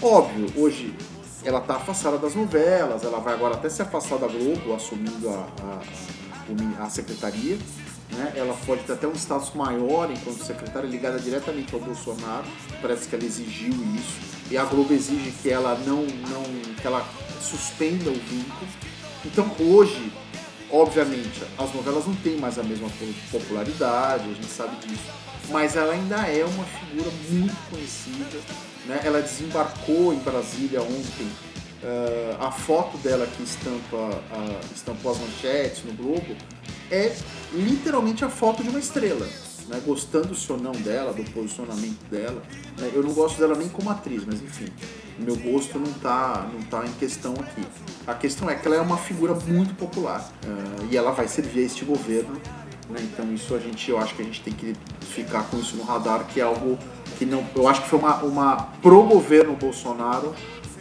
Óbvio, 0.00 0.46
hoje 0.56 0.94
ela 1.44 1.58
está 1.58 1.76
afastada 1.76 2.18
das 2.18 2.34
novelas, 2.34 3.04
ela 3.04 3.20
vai 3.20 3.34
agora 3.34 3.54
até 3.54 3.68
se 3.68 3.82
afastar 3.82 4.18
da 4.18 4.26
Globo, 4.26 4.74
assumindo 4.74 5.28
a, 5.28 5.46
a, 6.80 6.84
a 6.84 6.90
secretaria. 6.90 7.58
Né? 8.12 8.32
Ela 8.36 8.56
pode 8.64 8.82
ter 8.82 8.94
até 8.94 9.06
um 9.06 9.12
status 9.12 9.52
maior 9.54 10.10
enquanto 10.10 10.42
secretária 10.42 10.88
ligada 10.88 11.18
diretamente 11.18 11.74
ao 11.74 11.80
Bolsonaro. 11.80 12.46
Parece 12.80 13.06
que 13.06 13.14
ela 13.14 13.24
exigiu 13.24 13.72
isso. 13.94 14.18
E 14.50 14.56
a 14.56 14.64
Globo 14.64 14.94
exige 14.94 15.30
que 15.42 15.50
ela 15.50 15.78
não, 15.86 16.02
não 16.02 16.42
que 16.80 16.86
ela 16.86 17.06
suspenda 17.40 18.08
o 18.08 18.14
vínculo. 18.14 18.68
Então 19.24 19.50
hoje 19.60 20.10
Obviamente, 20.70 21.42
as 21.56 21.72
novelas 21.74 22.06
não 22.06 22.14
têm 22.16 22.36
mais 22.36 22.58
a 22.58 22.62
mesma 22.62 22.88
popularidade, 23.30 24.24
a 24.24 24.34
gente 24.34 24.46
sabe 24.46 24.76
disso, 24.86 25.10
mas 25.48 25.76
ela 25.76 25.94
ainda 25.94 26.16
é 26.16 26.44
uma 26.44 26.64
figura 26.64 27.10
muito 27.30 27.70
conhecida. 27.70 28.38
Né? 28.84 29.00
Ela 29.02 29.22
desembarcou 29.22 30.12
em 30.12 30.18
Brasília 30.18 30.82
ontem. 30.82 31.28
Uh, 31.80 32.42
a 32.42 32.50
foto 32.50 32.98
dela 32.98 33.24
que 33.24 33.44
estampa, 33.44 34.20
estampou 34.74 35.12
as 35.12 35.18
manchetes 35.18 35.84
no 35.84 35.92
Globo 35.92 36.36
é 36.90 37.14
literalmente 37.52 38.24
a 38.24 38.28
foto 38.28 38.64
de 38.64 38.68
uma 38.68 38.80
estrela. 38.80 39.24
Né? 39.68 39.80
Gostando-se 39.86 40.50
ou 40.50 40.58
não 40.58 40.72
dela, 40.72 41.12
do 41.12 41.22
posicionamento 41.30 42.02
dela. 42.10 42.42
Né? 42.78 42.90
Eu 42.92 43.02
não 43.02 43.12
gosto 43.12 43.38
dela 43.38 43.56
nem 43.56 43.68
como 43.68 43.90
atriz, 43.90 44.24
mas 44.26 44.42
enfim 44.42 44.66
meu 45.18 45.36
gosto 45.36 45.78
não 45.78 45.90
está 45.90 46.46
não 46.52 46.62
tá 46.62 46.84
em 46.86 46.92
questão 46.92 47.34
aqui. 47.34 47.66
A 48.06 48.14
questão 48.14 48.48
é 48.48 48.54
que 48.54 48.66
ela 48.66 48.76
é 48.76 48.80
uma 48.80 48.96
figura 48.96 49.34
muito 49.46 49.74
popular 49.74 50.20
uh, 50.44 50.86
e 50.90 50.96
ela 50.96 51.12
vai 51.12 51.28
servir 51.28 51.60
a 51.60 51.64
este 51.64 51.84
governo. 51.84 52.34
Né? 52.88 53.00
Então 53.02 53.32
isso 53.32 53.54
a 53.54 53.58
gente, 53.58 53.90
eu 53.90 53.98
acho 53.98 54.14
que 54.14 54.22
a 54.22 54.24
gente 54.24 54.40
tem 54.40 54.52
que 54.52 54.74
ficar 55.00 55.44
com 55.44 55.58
isso 55.58 55.76
no 55.76 55.82
radar, 55.82 56.24
que 56.26 56.40
é 56.40 56.44
algo 56.44 56.78
que 57.18 57.26
não, 57.26 57.44
eu 57.54 57.68
acho 57.68 57.82
que 57.82 57.88
foi 57.88 57.98
uma, 57.98 58.16
uma 58.22 58.56
pro 58.80 59.02
governo 59.02 59.56
Bolsonaro 59.56 60.34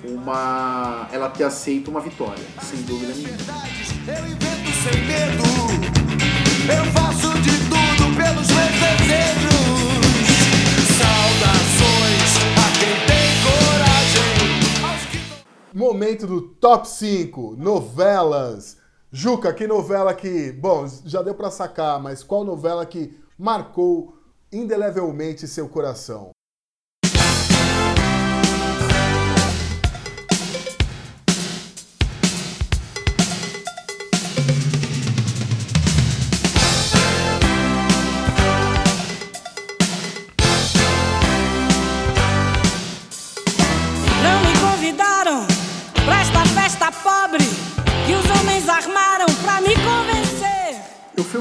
uma 0.03 1.07
ela 1.11 1.29
ter 1.29 1.43
aceito 1.43 1.89
uma 1.89 1.99
vitória, 1.99 2.43
sem 2.61 2.81
dúvida 2.83 3.13
nenhuma. 3.13 3.37
Eu 4.07 4.27
invento 4.27 4.71
sem 4.83 5.01
medo, 5.05 5.43
eu 6.71 6.91
faço 6.91 7.33
de 7.41 7.51
tudo 7.51 8.15
pelos 8.15 8.47
meus 8.47 9.07
desejos. 9.07 9.36
Momento 15.77 16.25
do 16.25 16.41
top 16.41 16.89
5 16.89 17.55
novelas. 17.55 18.77
Juca, 19.11 19.53
que 19.53 19.67
novela 19.67 20.11
que, 20.11 20.51
bom, 20.51 20.87
já 21.05 21.21
deu 21.21 21.35
para 21.35 21.51
sacar, 21.51 22.01
mas 22.01 22.23
qual 22.23 22.43
novela 22.43 22.83
que 22.83 23.15
marcou 23.37 24.17
indelevelmente 24.51 25.47
seu 25.47 25.69
coração? 25.69 26.31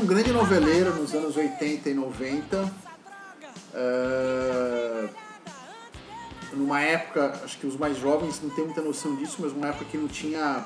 Um 0.07 0.09
grande 0.09 0.31
noveleiro 0.31 0.95
nos 0.95 1.13
anos 1.15 1.37
80 1.37 1.91
e 1.91 1.95
90. 1.95 2.73
Uh, 3.75 5.09
numa 6.53 6.81
época, 6.81 7.41
acho 7.45 7.59
que 7.59 7.67
os 7.67 7.77
mais 7.77 7.99
jovens 7.99 8.41
não 8.41 8.49
têm 8.51 8.67
muita 8.67 8.81
noção 8.81 9.17
disso, 9.17 9.39
mas 9.41 9.51
uma 9.51 9.67
época 9.67 9.85
que 9.87 9.99
não 9.99 10.07
tinha 10.07 10.65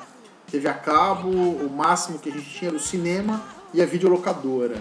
TV 0.50 0.68
a 0.68 0.74
cabo, 0.74 1.30
o 1.30 1.70
máximo 1.70 2.18
que 2.18 2.28
a 2.28 2.32
gente 2.32 2.50
tinha 2.50 2.68
era 2.68 2.76
o 2.76 2.80
cinema 2.80 3.42
e 3.72 3.80
a 3.80 3.86
videolocadora. 3.86 4.76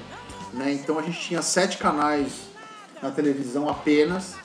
Né? 0.51 0.73
Então 0.73 0.99
a 0.99 1.03
gente 1.03 1.21
tinha 1.21 1.41
sete 1.41 1.77
canais 1.77 2.49
na 3.01 3.11
televisão 3.11 3.69
apenas. 3.69 4.35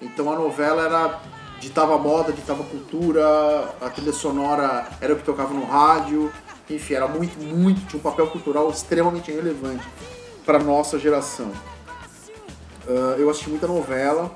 Então 0.00 0.28
a 0.32 0.34
novela 0.34 0.82
era 0.82 1.20
ditava 1.60 1.96
moda, 1.98 2.32
ditava 2.32 2.64
cultura, 2.64 3.76
a 3.80 3.88
trilha 3.88 4.12
sonora 4.12 4.88
era 5.00 5.12
o 5.12 5.16
que 5.16 5.22
tocava 5.22 5.54
no 5.54 5.64
rádio, 5.64 6.32
enfim, 6.74 6.94
era 6.94 7.08
muito, 7.08 7.38
muito, 7.42 7.86
tinha 7.86 7.98
um 7.98 8.02
papel 8.02 8.26
cultural 8.28 8.70
extremamente 8.70 9.30
relevante 9.30 9.86
para 10.44 10.58
nossa 10.58 10.98
geração. 10.98 11.52
Uh, 12.86 13.18
eu 13.18 13.30
assisti 13.30 13.48
muita 13.48 13.66
novela 13.66 14.34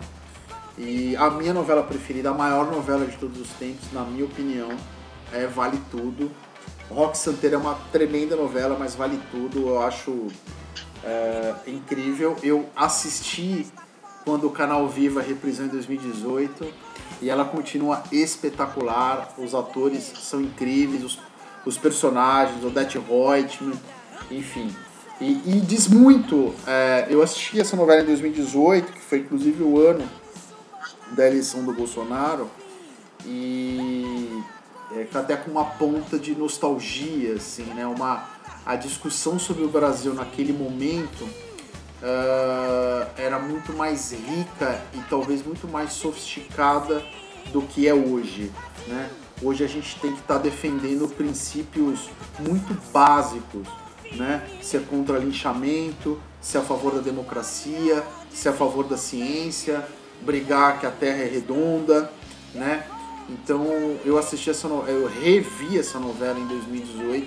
e 0.79 1.17
a 1.17 1.31
minha 1.31 1.55
novela 1.55 1.83
preferida, 1.83 2.31
a 2.31 2.35
maior 2.35 2.71
novela 2.71 3.07
de 3.07 3.17
todos 3.17 3.41
os 3.41 3.49
tempos, 3.51 3.93
na 3.93 4.03
minha 4.03 4.25
opinião, 4.25 4.69
é 5.33 5.47
Vale 5.47 5.81
Tudo. 5.91 6.31
Rock 6.91 7.19
Santeiro 7.19 7.57
é 7.57 7.59
uma 7.59 7.75
tremenda 7.91 8.37
novela, 8.37 8.77
mas 8.79 8.95
Vale 8.95 9.21
Tudo 9.31 9.69
eu 9.69 9.83
acho 9.83 10.29
é, 11.03 11.55
incrível. 11.67 12.37
Eu 12.43 12.69
assisti 12.77 13.67
quando 14.25 14.47
o 14.47 14.51
canal 14.51 14.89
Viva 14.89 15.23
reprisou 15.23 15.67
em 15.67 15.69
2018 15.69 16.67
e 17.23 17.31
ela 17.31 17.45
continua 17.45 18.03
espetacular. 18.13 19.35
Os 19.39 19.55
atores 19.55 20.13
são 20.21 20.41
incríveis, 20.41 21.05
os, 21.05 21.19
os 21.67 21.77
personagens, 21.77 22.65
Odette 22.65 22.97
Reutemann, 22.99 23.79
enfim. 24.31 24.75
E, 25.21 25.33
e 25.45 25.61
diz 25.61 25.89
muito. 25.89 26.55
É, 26.67 27.07
eu 27.11 27.21
assisti 27.23 27.61
essa 27.61 27.77
novela 27.77 28.03
em 28.03 28.07
2018, 28.07 28.93
que 28.93 29.01
foi 29.01 29.19
inclusive 29.19 29.63
o 29.63 29.81
ano 29.81 30.09
da 31.11 31.27
eleição 31.27 31.65
do 31.65 31.73
Bolsonaro, 31.73 32.49
e 33.25 34.43
é, 34.95 35.05
tá 35.05 35.21
até 35.21 35.37
com 35.37 35.51
uma 35.51 35.65
ponta 35.65 36.19
de 36.19 36.35
nostalgia, 36.35 37.35
assim, 37.35 37.65
né? 37.75 37.87
Uma, 37.87 38.29
a 38.65 38.77
discussão 38.77 39.39
sobre 39.39 39.65
o 39.65 39.69
Brasil 39.69 40.15
naquele 40.15 40.53
momento 40.53 41.25
uh, 41.25 43.11
era 43.17 43.39
muito 43.39 43.73
mais 43.73 44.13
rica 44.13 44.81
e 44.95 44.99
talvez 45.09 45.45
muito 45.45 45.67
mais 45.67 45.93
sofisticada 45.93 47.03
do 47.53 47.63
que 47.63 47.89
é 47.89 47.95
hoje. 47.95 48.53
Né? 48.87 49.11
Hoje 49.43 49.65
a 49.65 49.69
gente 49.69 49.99
tem 50.01 50.13
que 50.13 50.21
estar 50.21 50.37
tá 50.37 50.41
defendendo 50.41 51.09
princípios 51.09 52.09
muito 52.39 52.75
básicos, 52.91 53.69
né? 54.13 54.47
se 54.63 54.77
é 54.77 54.81
contra 54.81 55.19
linchamento, 55.19 56.19
se 56.41 56.57
é 56.57 56.61
a 56.61 56.63
favor 56.63 56.95
da 56.95 57.01
democracia, 57.01 58.03
se 58.31 58.49
é 58.49 58.51
a 58.51 58.55
favor 58.55 58.85
da 58.85 58.97
ciência, 58.97 59.87
brigar 60.23 60.81
que 60.81 60.87
a 60.87 60.91
Terra 60.91 61.23
é 61.23 61.27
redonda, 61.27 62.11
né? 62.55 62.87
Então 63.29 63.67
eu 64.05 64.17
assisti 64.17 64.51
essa 64.51 64.69
eu 64.69 65.09
revi 65.09 65.79
essa 65.79 65.99
novela 65.99 66.39
em 66.39 66.47
2018 66.47 67.27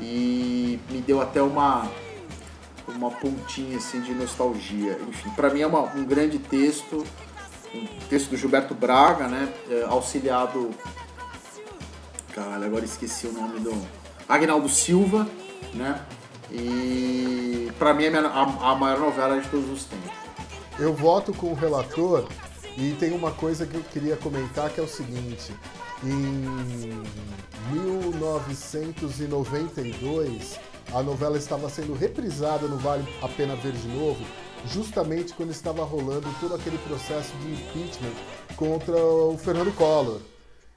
e 0.00 0.78
me 0.90 1.00
deu 1.00 1.20
até 1.20 1.42
uma 1.42 1.90
uma 2.88 3.10
pontinha 3.10 3.76
assim 3.78 4.00
de 4.00 4.14
nostalgia. 4.14 4.98
Enfim, 5.08 5.30
para 5.30 5.50
mim 5.50 5.60
é 5.60 5.66
uma, 5.66 5.80
um 5.94 6.04
grande 6.04 6.38
texto, 6.38 7.04
um 7.74 7.86
texto 8.08 8.30
do 8.30 8.36
Gilberto 8.36 8.74
Braga, 8.74 9.26
né? 9.26 9.52
É, 9.68 9.84
auxiliado. 9.88 10.70
Caralho, 12.36 12.66
agora 12.66 12.84
esqueci 12.84 13.26
o 13.26 13.32
nome 13.32 13.58
do. 13.60 13.72
Agnaldo 14.28 14.68
Silva, 14.68 15.26
né? 15.72 16.04
E 16.52 17.72
para 17.78 17.94
mim 17.94 18.04
é 18.04 18.14
a, 18.18 18.42
a, 18.42 18.74
maior 18.74 19.00
novela 19.00 19.40
de 19.40 19.48
todos 19.48 19.70
os 19.70 19.84
tempos. 19.84 20.12
Eu 20.78 20.92
voto 20.92 21.32
com 21.32 21.52
o 21.52 21.54
relator 21.54 22.28
e 22.76 22.94
tem 23.00 23.14
uma 23.14 23.30
coisa 23.30 23.64
que 23.64 23.74
eu 23.74 23.82
queria 23.84 24.18
comentar 24.18 24.68
que 24.68 24.78
é 24.78 24.82
o 24.82 24.88
seguinte. 24.88 25.54
Em 26.04 26.44
1992, 27.72 30.60
a 30.92 31.02
novela 31.02 31.38
estava 31.38 31.70
sendo 31.70 31.94
reprisada 31.94 32.68
no 32.68 32.76
Vale 32.76 33.02
a 33.22 33.28
Pena 33.28 33.56
Ver 33.56 33.72
de 33.72 33.88
Novo, 33.88 34.22
justamente 34.66 35.32
quando 35.32 35.52
estava 35.52 35.82
rolando 35.84 36.28
todo 36.38 36.54
aquele 36.54 36.76
processo 36.76 37.34
de 37.38 37.52
impeachment 37.52 38.12
contra 38.56 38.94
o 38.94 39.38
Fernando 39.38 39.74
Collor. 39.74 40.20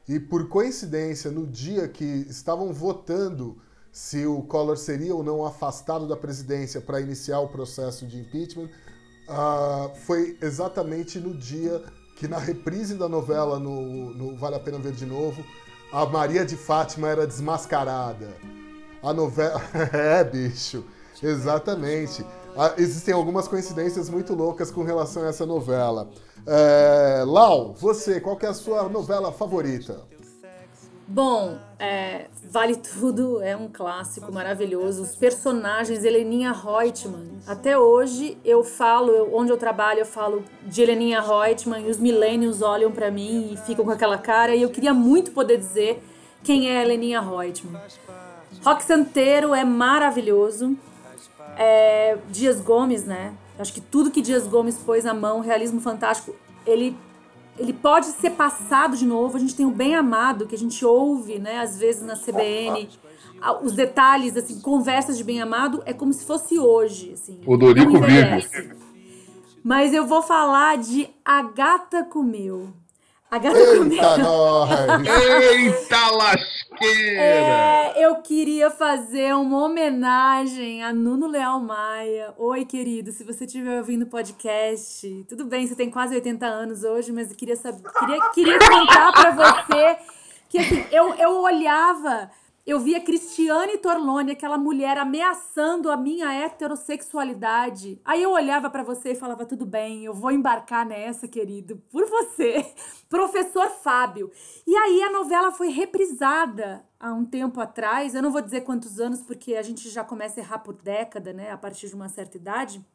E 0.09 0.19
por 0.19 0.49
coincidência, 0.49 1.29
no 1.29 1.45
dia 1.45 1.87
que 1.87 2.03
estavam 2.03 2.73
votando 2.73 3.61
se 3.91 4.25
o 4.25 4.41
Collor 4.41 4.75
seria 4.75 5.13
ou 5.13 5.21
não 5.21 5.45
afastado 5.45 6.07
da 6.07 6.17
presidência 6.17 6.81
para 6.81 6.99
iniciar 6.99 7.39
o 7.41 7.47
processo 7.47 8.07
de 8.07 8.17
impeachment, 8.17 8.69
uh, 9.27 9.95
foi 10.07 10.35
exatamente 10.41 11.19
no 11.19 11.37
dia 11.37 11.83
que, 12.15 12.27
na 12.27 12.39
reprise 12.39 12.95
da 12.95 13.07
novela 13.07 13.59
no, 13.59 14.11
no 14.15 14.35
Vale 14.35 14.55
a 14.55 14.59
Pena 14.59 14.79
Ver 14.79 14.93
de 14.93 15.05
Novo, 15.05 15.45
a 15.93 16.03
Maria 16.07 16.43
de 16.43 16.57
Fátima 16.57 17.07
era 17.07 17.27
desmascarada 17.27 18.35
a 19.03 19.13
novela. 19.13 19.61
é, 19.93 20.23
bicho. 20.23 20.83
Exatamente. 21.21 22.25
Ah, 22.57 22.73
existem 22.77 23.13
algumas 23.13 23.47
coincidências 23.47 24.09
muito 24.09 24.33
loucas 24.33 24.71
com 24.71 24.83
relação 24.83 25.23
a 25.23 25.27
essa 25.27 25.45
novela. 25.45 26.09
É... 26.45 27.23
Lau, 27.25 27.73
você, 27.73 28.19
qual 28.19 28.37
é 28.41 28.47
a 28.47 28.53
sua 28.53 28.89
novela 28.89 29.31
favorita? 29.31 30.01
Bom, 31.11 31.57
é, 31.79 32.27
Vale 32.51 32.75
Tudo 32.75 33.41
é 33.41 33.57
um 33.57 33.67
clássico 33.67 34.31
maravilhoso. 34.31 35.01
Os 35.01 35.15
personagens, 35.15 36.03
Heleninha 36.03 36.51
Reutemann. 36.51 37.39
Até 37.47 37.75
hoje 37.75 38.37
eu 38.45 38.63
falo, 38.63 39.09
eu, 39.09 39.35
onde 39.35 39.51
eu 39.51 39.57
trabalho, 39.57 40.01
eu 40.01 40.05
falo 40.05 40.43
de 40.67 40.83
Heleninha 40.83 41.19
Reutemann 41.19 41.87
e 41.87 41.89
os 41.89 41.97
milênios 41.97 42.61
olham 42.61 42.91
para 42.91 43.09
mim 43.09 43.51
e 43.51 43.57
ficam 43.57 43.83
com 43.83 43.89
aquela 43.89 44.19
cara. 44.19 44.55
E 44.55 44.61
eu 44.61 44.69
queria 44.69 44.93
muito 44.93 45.31
poder 45.31 45.57
dizer 45.57 45.99
quem 46.43 46.69
é 46.69 46.79
Heleninha 46.83 47.19
Reutemann. 47.21 47.81
Rock 48.63 48.83
Santeiro 48.83 49.55
é 49.55 49.65
maravilhoso. 49.65 50.77
É, 51.61 52.17
Dias 52.29 52.61
Gomes, 52.61 53.03
né? 53.03 53.33
Acho 53.59 53.73
que 53.73 53.81
tudo 53.81 54.09
que 54.09 54.21
Dias 54.21 54.47
Gomes 54.47 54.77
pôs 54.77 55.03
na 55.03 55.13
mão, 55.13 55.41
realismo 55.41 55.81
fantástico, 55.81 56.33
ele 56.65 56.95
ele 57.59 57.73
pode 57.73 58.05
ser 58.05 58.31
passado 58.31 58.95
de 58.95 59.05
novo. 59.05 59.35
A 59.35 59.39
gente 59.39 59.53
tem 59.53 59.65
o 59.65 59.71
Bem 59.71 59.93
Amado, 59.93 60.47
que 60.47 60.55
a 60.55 60.57
gente 60.57 60.85
ouve, 60.85 61.37
né, 61.39 61.59
às 61.59 61.77
vezes 61.77 62.01
na 62.01 62.15
CBN. 62.15 62.87
Os 63.61 63.73
detalhes, 63.73 64.37
assim, 64.37 64.61
conversas 64.61 65.17
de 65.17 65.23
Bem 65.25 65.41
Amado, 65.41 65.83
é 65.85 65.91
como 65.91 66.13
se 66.13 66.25
fosse 66.25 66.57
hoje. 66.57 67.11
Assim, 67.13 67.41
o 67.45 67.57
Dorico 67.57 67.99
vive. 67.99 68.77
Mas 69.61 69.93
eu 69.93 70.07
vou 70.07 70.21
falar 70.21 70.77
de 70.77 71.09
A 71.23 71.41
Gata 71.41 72.03
Comeu. 72.03 72.69
A 73.31 73.37
gata 73.37 73.59
Eita, 73.59 74.17
nós! 74.17 74.69
Eita 75.05 76.09
lasqueira! 76.15 77.21
É, 77.21 77.93
eu 78.03 78.15
queria 78.23 78.71
fazer 78.71 79.35
uma 79.35 79.65
homenagem 79.65 80.83
a 80.83 80.91
Nuno 80.91 81.27
Leal 81.27 81.59
Maia. 81.59 82.33
Oi, 82.39 82.65
querido, 82.65 83.11
se 83.11 83.23
você 83.23 83.45
estiver 83.45 83.77
ouvindo 83.77 84.01
o 84.01 84.07
podcast, 84.07 85.25
tudo 85.29 85.45
bem, 85.45 85.67
você 85.67 85.75
tem 85.75 85.91
quase 85.91 86.15
80 86.15 86.43
anos 86.43 86.83
hoje, 86.83 87.11
mas 87.11 87.29
eu 87.29 87.37
queria 87.37 87.55
saber, 87.55 87.83
queria, 87.99 88.29
queria 88.31 88.57
contar 88.57 89.11
para 89.11 89.31
você 89.31 89.97
que 90.49 90.57
assim, 90.57 90.83
eu, 90.91 91.13
eu 91.13 91.43
olhava 91.43 92.31
eu 92.69 92.79
via 92.79 93.01
Cristiane 93.01 93.79
Torlone, 93.79 94.31
aquela 94.31 94.57
mulher 94.57 94.95
ameaçando 94.95 95.89
a 95.89 95.97
minha 95.97 96.31
heterossexualidade. 96.31 97.99
Aí 98.05 98.21
eu 98.21 98.29
olhava 98.31 98.69
para 98.69 98.83
você 98.83 99.13
e 99.13 99.15
falava: 99.15 99.43
tudo 99.43 99.65
bem, 99.65 100.05
eu 100.05 100.13
vou 100.13 100.31
embarcar 100.31 100.85
nessa, 100.85 101.27
querido, 101.27 101.77
por 101.89 102.05
você, 102.05 102.63
professor 103.09 103.67
Fábio. 103.69 104.31
E 104.67 104.75
aí 104.75 105.01
a 105.01 105.11
novela 105.11 105.51
foi 105.51 105.69
reprisada 105.69 106.85
há 106.99 107.11
um 107.11 107.25
tempo 107.25 107.59
atrás. 107.59 108.13
Eu 108.13 108.21
não 108.21 108.31
vou 108.31 108.41
dizer 108.41 108.61
quantos 108.61 108.99
anos, 108.99 109.21
porque 109.21 109.55
a 109.55 109.63
gente 109.63 109.89
já 109.89 110.03
começa 110.03 110.39
a 110.39 110.43
errar 110.43 110.59
por 110.59 110.75
década, 110.75 111.33
né, 111.33 111.51
a 111.51 111.57
partir 111.57 111.87
de 111.87 111.95
uma 111.95 112.07
certa 112.07 112.37
idade. 112.37 112.85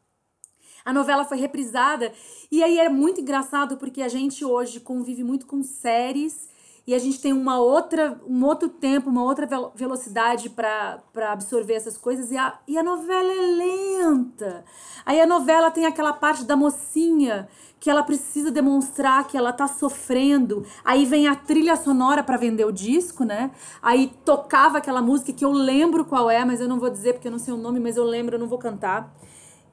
A 0.85 0.93
novela 0.93 1.25
foi 1.25 1.37
reprisada 1.37 2.13
e 2.49 2.63
aí 2.63 2.77
é 2.77 2.87
muito 2.87 3.19
engraçado 3.19 3.75
porque 3.75 4.01
a 4.01 4.07
gente 4.07 4.45
hoje 4.45 4.79
convive 4.79 5.23
muito 5.23 5.47
com 5.47 5.63
séries 5.63 6.47
e 6.87 6.93
a 6.93 6.99
gente 6.99 7.19
tem 7.19 7.33
uma 7.33 7.59
outra, 7.59 8.19
um 8.27 8.45
outro 8.45 8.69
tempo, 8.69 9.09
uma 9.09 9.23
outra 9.23 9.47
velocidade 9.73 10.49
para 10.49 11.01
absorver 11.31 11.73
essas 11.73 11.97
coisas 11.97 12.31
e 12.31 12.37
a, 12.37 12.59
e 12.67 12.77
a 12.77 12.83
novela 12.83 13.31
é 13.31 13.41
lenta. 13.41 14.63
Aí 15.03 15.19
a 15.19 15.25
novela 15.25 15.71
tem 15.71 15.85
aquela 15.85 16.13
parte 16.13 16.43
da 16.43 16.55
mocinha 16.55 17.47
que 17.79 17.89
ela 17.89 18.03
precisa 18.03 18.51
demonstrar 18.51 19.27
que 19.27 19.37
ela 19.37 19.51
tá 19.51 19.67
sofrendo. 19.67 20.65
Aí 20.83 21.05
vem 21.05 21.27
a 21.27 21.35
trilha 21.35 21.75
sonora 21.75 22.23
para 22.23 22.37
vender 22.37 22.65
o 22.65 22.71
disco, 22.71 23.23
né? 23.23 23.51
Aí 23.81 24.11
tocava 24.23 24.77
aquela 24.77 25.01
música 25.01 25.33
que 25.33 25.45
eu 25.45 25.51
lembro 25.51 26.05
qual 26.05 26.29
é, 26.29 26.45
mas 26.45 26.61
eu 26.61 26.67
não 26.67 26.79
vou 26.79 26.89
dizer 26.89 27.13
porque 27.13 27.27
eu 27.27 27.31
não 27.31 27.39
sei 27.39 27.53
o 27.53 27.57
nome, 27.57 27.79
mas 27.79 27.97
eu 27.97 28.03
lembro, 28.03 28.35
eu 28.35 28.39
não 28.39 28.47
vou 28.47 28.57
cantar. 28.57 29.15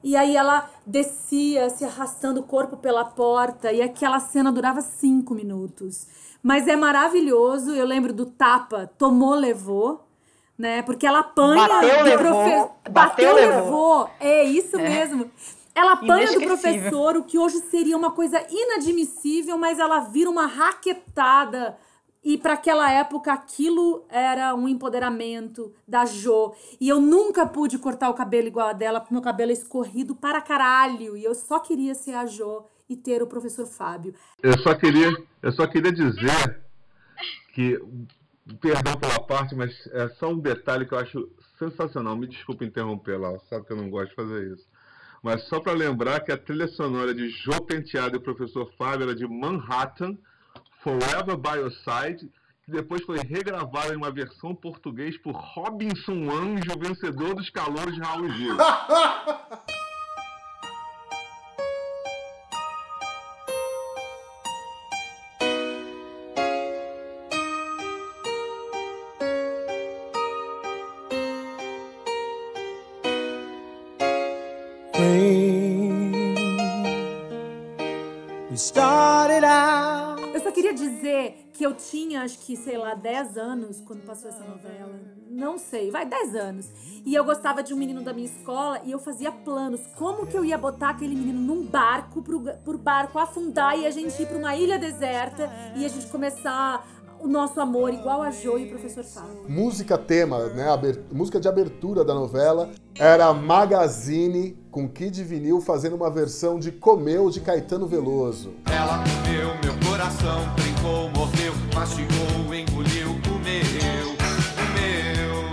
E 0.03 0.15
aí 0.17 0.35
ela 0.35 0.69
descia, 0.85 1.69
se 1.69 1.85
arrastando 1.85 2.41
o 2.41 2.43
corpo 2.43 2.75
pela 2.77 3.05
porta, 3.05 3.71
e 3.71 3.81
aquela 3.81 4.19
cena 4.19 4.51
durava 4.51 4.81
cinco 4.81 5.33
minutos. 5.33 6.05
Mas 6.41 6.67
é 6.67 6.75
maravilhoso. 6.75 7.71
Eu 7.71 7.85
lembro 7.85 8.11
do 8.11 8.25
tapa, 8.25 8.89
tomou, 8.97 9.33
levou. 9.33 10.05
né? 10.57 10.81
Porque 10.83 11.07
ela 11.07 11.19
apanha 11.19 11.67
Bateu, 11.67 12.03
do 12.03 12.17
professor. 12.17 12.71
Bateu, 12.91 13.33
levou. 13.35 14.09
É 14.19 14.43
isso 14.43 14.77
É. 14.77 14.89
mesmo. 14.89 15.31
Ela 15.73 15.93
apanha 15.93 16.31
do 16.31 16.41
professor, 16.41 17.17
o 17.17 17.23
que 17.23 17.39
hoje 17.39 17.57
seria 17.71 17.97
uma 17.97 18.11
coisa 18.11 18.45
inadmissível, 18.51 19.57
mas 19.57 19.79
ela 19.79 20.01
vira 20.01 20.29
uma 20.29 20.45
raquetada. 20.45 21.75
E 22.23 22.37
para 22.37 22.53
aquela 22.53 22.89
época 22.89 23.33
aquilo 23.33 24.05
era 24.07 24.55
um 24.55 24.67
empoderamento 24.67 25.73
da 25.87 26.05
Jo. 26.05 26.53
E 26.79 26.87
eu 26.87 27.01
nunca 27.01 27.45
pude 27.45 27.77
cortar 27.77 28.09
o 28.09 28.13
cabelo 28.13 28.47
igual 28.47 28.69
a 28.69 28.73
dela, 28.73 28.99
porque 28.99 29.13
meu 29.13 29.21
cabelo 29.21 29.51
é 29.51 29.53
escorrido 29.53 30.15
para 30.15 30.41
caralho. 30.41 31.17
E 31.17 31.23
eu 31.23 31.35
só 31.35 31.59
queria 31.59 31.93
ser 31.93 32.13
a 32.13 32.25
Jo 32.25 32.65
e 32.87 32.95
ter 32.95 33.21
o 33.21 33.27
professor 33.27 33.65
Fábio. 33.65 34.13
Eu 34.41 34.57
só 34.59 34.73
queria, 34.73 35.11
eu 35.41 35.51
só 35.51 35.67
queria 35.67 35.91
dizer 35.91 36.61
que, 37.53 37.77
perdão 38.61 38.97
pela 38.97 39.19
parte, 39.19 39.53
mas 39.53 39.71
é 39.87 40.07
só 40.19 40.29
um 40.29 40.39
detalhe 40.39 40.85
que 40.85 40.93
eu 40.93 40.99
acho 40.99 41.29
sensacional. 41.59 42.15
Me 42.15 42.27
desculpe 42.27 42.65
interromper 42.65 43.19
lá, 43.19 43.37
sabe 43.49 43.65
que 43.65 43.73
eu 43.73 43.77
não 43.77 43.89
gosto 43.89 44.09
de 44.09 44.15
fazer 44.15 44.53
isso. 44.53 44.65
Mas 45.21 45.43
só 45.47 45.59
para 45.59 45.73
lembrar 45.73 46.19
que 46.21 46.31
a 46.31 46.37
trilha 46.37 46.67
sonora 46.67 47.13
de 47.13 47.29
Jô 47.29 47.61
Penteado 47.61 48.15
e 48.15 48.19
o 48.19 48.21
professor 48.21 48.69
Fábio 48.77 49.03
era 49.03 49.15
de 49.15 49.25
Manhattan, 49.25 50.17
Forever 50.83 51.37
by 51.37 51.59
Your 51.59 51.71
Side, 51.71 52.29
que 52.65 52.71
depois 52.71 53.01
foi 53.03 53.17
regravada 53.19 53.93
em 53.93 53.97
uma 53.97 54.11
versão 54.11 54.53
português 54.53 55.17
por 55.17 55.31
Robinson 55.33 56.29
Anjo, 56.29 56.77
vencedor 56.77 57.33
dos 57.35 57.49
calouros 57.49 57.95
de 57.95 58.01
Raul 58.01 58.29
Gil. 58.31 58.57
dizer 81.03 81.49
que 81.53 81.65
eu 81.65 81.73
tinha, 81.75 82.21
acho 82.21 82.39
que, 82.39 82.55
sei 82.55 82.77
lá, 82.77 82.95
10 82.95 83.37
anos 83.37 83.81
quando 83.85 84.01
passou 84.05 84.29
essa 84.29 84.43
novela. 84.43 84.93
Não 85.29 85.57
sei, 85.57 85.91
vai, 85.91 86.05
10 86.05 86.35
anos. 86.35 86.69
E 87.05 87.13
eu 87.13 87.25
gostava 87.25 87.61
de 87.61 87.73
um 87.73 87.77
menino 87.77 88.01
da 88.01 88.13
minha 88.13 88.27
escola 88.27 88.79
e 88.85 88.91
eu 88.91 88.99
fazia 88.99 89.31
planos. 89.31 89.81
Como 89.97 90.25
que 90.25 90.37
eu 90.37 90.45
ia 90.45 90.57
botar 90.57 90.89
aquele 90.91 91.15
menino 91.15 91.39
num 91.41 91.65
barco, 91.65 92.21
pro, 92.21 92.39
pro 92.63 92.77
barco 92.77 93.19
afundar 93.19 93.77
e 93.77 93.85
a 93.85 93.91
gente 93.91 94.21
ir 94.21 94.25
pra 94.27 94.37
uma 94.37 94.55
ilha 94.55 94.79
deserta 94.79 95.49
e 95.75 95.85
a 95.85 95.89
gente 95.89 96.07
começar 96.07 96.87
o 97.19 97.27
nosso 97.27 97.59
amor 97.59 97.93
igual 97.93 98.21
a 98.21 98.31
Jo 98.31 98.57
e 98.57 98.65
o 98.65 98.69
professor 98.69 99.03
Fábio. 99.03 99.45
Música 99.47 99.97
tema, 99.97 100.45
né? 100.49 100.69
aber- 100.69 101.01
Música 101.11 101.39
de 101.39 101.47
abertura 101.47 102.03
da 102.03 102.13
novela 102.13 102.69
era 102.99 103.33
Magazine 103.33 104.57
com 104.69 104.89
Kid 104.89 105.23
Vinil 105.23 105.61
fazendo 105.61 105.95
uma 105.95 106.09
versão 106.09 106.59
de 106.59 106.71
Comeu 106.71 107.29
de 107.29 107.39
Caetano 107.39 107.87
Veloso. 107.87 108.53
Ela 108.65 109.03
coração, 110.23 110.53
brincou, 110.55 111.09
mordeu, 111.09 111.53
mastigou, 111.75 112.55
engoliu, 112.55 113.19
comeu, 113.27 114.15
comeu. 114.55 115.43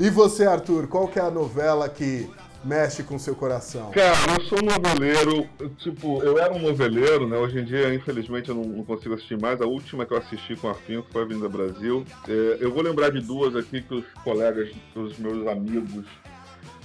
E 0.00 0.10
você, 0.10 0.46
Arthur, 0.46 0.86
qual 0.88 1.06
que 1.06 1.18
é 1.18 1.22
a 1.22 1.30
novela 1.30 1.88
que 1.88 2.28
mexe 2.64 3.02
com 3.02 3.18
seu 3.18 3.36
coração? 3.36 3.90
Cara, 3.90 4.16
eu 4.38 4.44
sou 4.46 4.58
um 4.58 4.66
noveleiro, 4.66 5.46
tipo, 5.76 6.22
eu 6.22 6.38
era 6.38 6.54
um 6.54 6.58
noveleiro, 6.58 7.28
né? 7.28 7.36
Hoje 7.36 7.58
em 7.58 7.64
dia, 7.64 7.94
infelizmente, 7.94 8.48
eu 8.48 8.54
não, 8.54 8.64
não 8.64 8.84
consigo 8.84 9.14
assistir 9.14 9.38
mais. 9.38 9.60
A 9.60 9.66
última 9.66 10.06
que 10.06 10.14
eu 10.14 10.18
assisti 10.18 10.56
com 10.56 10.68
afinco 10.68 11.06
foi 11.12 11.22
a 11.22 11.24
Avenida 11.26 11.48
Brasil. 11.48 12.04
É, 12.26 12.56
eu 12.60 12.72
vou 12.72 12.82
lembrar 12.82 13.10
de 13.10 13.20
duas 13.20 13.54
aqui 13.54 13.82
que 13.82 13.94
os 13.94 14.06
colegas, 14.24 14.70
que 14.92 14.98
os 14.98 15.18
meus 15.18 15.46
amigos 15.46 16.06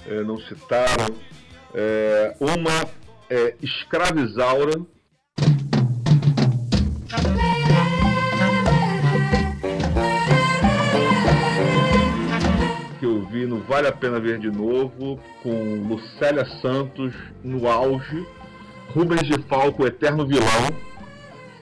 é, 0.06 0.22
não 0.22 0.38
citaram. 0.38 1.14
É, 1.74 2.36
uma 2.38 2.86
é 3.30 3.54
Escravizaura. 3.62 4.84
Vale 13.68 13.88
a 13.88 13.92
Pena 13.92 14.18
Ver 14.18 14.38
de 14.38 14.50
Novo, 14.50 15.18
com 15.42 15.86
Lucélia 15.88 16.44
Santos 16.60 17.14
no 17.42 17.68
auge, 17.68 18.26
Rubens 18.94 19.22
de 19.22 19.40
Falco, 19.42 19.82
o 19.82 19.86
eterno 19.86 20.26
vilão, 20.26 20.68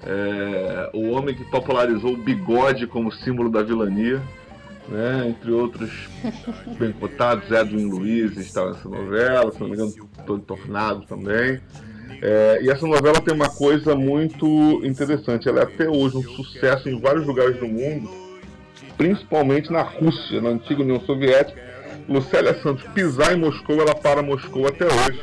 é, 0.05 0.91
o 0.95 1.11
homem 1.11 1.35
que 1.35 1.45
popularizou 1.45 2.15
o 2.15 2.17
bigode 2.17 2.87
como 2.87 3.13
símbolo 3.13 3.51
da 3.51 3.63
vilania, 3.63 4.23
né, 4.89 5.29
entre 5.29 5.51
outros 5.51 6.09
bem 6.79 6.93
cotados, 6.93 7.51
Edwin 7.51 7.91
Luiz 7.91 8.37
estava 8.39 8.71
nessa 8.71 8.89
novela, 8.89 9.53
se 9.53 9.61
não 9.61 9.69
me 9.69 9.75
engano, 9.75 9.93
Todo 10.27 10.43
Tornado 10.43 11.05
também. 11.07 11.61
É, 12.23 12.61
e 12.63 12.71
essa 12.71 12.87
novela 12.87 13.21
tem 13.21 13.35
uma 13.35 13.51
coisa 13.51 13.95
muito 13.95 14.47
interessante, 14.85 15.49
ela 15.49 15.61
é 15.61 15.63
até 15.65 15.89
hoje 15.89 16.17
um 16.17 16.23
sucesso 16.23 16.89
em 16.89 16.99
vários 17.01 17.27
lugares 17.27 17.59
do 17.59 17.69
mundo, 17.69 18.11
principalmente 18.97 19.71
na 19.71 19.83
Rússia, 19.83 20.41
na 20.41 20.51
antiga 20.51 20.83
União 20.83 21.01
Soviética. 21.01 21.69
Lucélia 22.09 22.61
Santos 22.63 22.85
pisar 22.95 23.33
em 23.35 23.41
Moscou, 23.41 23.81
ela 23.81 23.95
para 23.95 24.23
Moscou 24.23 24.67
até 24.67 24.87
hoje. 24.87 25.21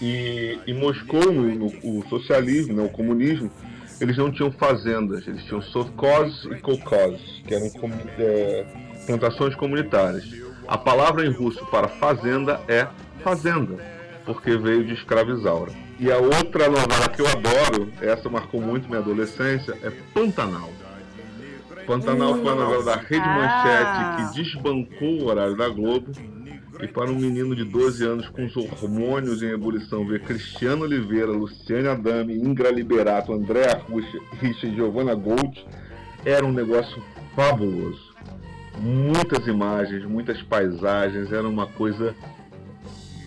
E 0.00 0.58
em 0.66 0.74
Moscou, 0.74 1.32
no, 1.32 1.42
no- 1.54 1.66
o 1.82 2.04
socialismo, 2.08 2.74
né, 2.74 2.82
o 2.82 2.88
comunismo, 2.88 3.50
eles 4.00 4.16
não 4.16 4.30
tinham 4.30 4.52
fazendas, 4.52 5.26
eles 5.26 5.42
tinham 5.44 5.60
sovkhozes 5.60 6.44
e 6.44 6.56
kolkhozes, 6.60 7.42
que 7.46 7.54
eram 7.54 7.66
é, 8.18 8.66
plantações 9.06 9.54
comunitárias. 9.56 10.24
A 10.68 10.78
palavra 10.78 11.24
em 11.26 11.30
russo 11.32 11.64
para 11.66 11.88
fazenda 11.88 12.60
é 12.68 12.86
fazenda, 13.24 13.76
porque 14.24 14.56
veio 14.56 14.84
de 14.84 14.94
escravizaura. 14.94 15.72
E 15.98 16.12
a 16.12 16.18
outra 16.18 16.68
novela 16.68 17.08
que 17.08 17.20
eu 17.20 17.26
adoro, 17.26 17.90
essa 18.00 18.28
marcou 18.28 18.60
muito 18.60 18.86
minha 18.88 19.00
adolescência, 19.00 19.74
é 19.82 19.90
Pantanal. 20.14 20.70
Pantanal 21.88 22.34
foi 22.34 22.52
a 22.52 22.54
novela 22.54 22.84
da 22.84 22.96
Rede 22.96 23.24
Ah. 23.24 24.18
Manchete 24.18 24.34
que 24.34 24.42
desbancou 24.42 25.22
o 25.22 25.26
horário 25.26 25.56
da 25.56 25.70
Globo. 25.70 26.12
E 26.82 26.86
para 26.86 27.10
um 27.10 27.14
menino 27.14 27.56
de 27.56 27.64
12 27.64 28.04
anos 28.04 28.28
com 28.28 28.44
os 28.44 28.54
hormônios 28.54 29.42
em 29.42 29.48
ebulição 29.48 30.06
ver 30.06 30.20
Cristiano 30.20 30.84
Oliveira, 30.84 31.32
Luciane 31.32 31.88
Adame, 31.88 32.36
Ingra 32.36 32.70
Liberato, 32.70 33.32
André 33.32 33.72
Arrucha, 33.72 34.18
Richa 34.38 34.66
e 34.66 34.74
Giovanna 34.74 35.14
Gold, 35.14 35.66
era 36.26 36.44
um 36.44 36.52
negócio 36.52 37.02
fabuloso. 37.34 38.14
Muitas 38.78 39.46
imagens, 39.46 40.04
muitas 40.04 40.40
paisagens, 40.42 41.32
era 41.32 41.48
uma 41.48 41.66
coisa 41.66 42.14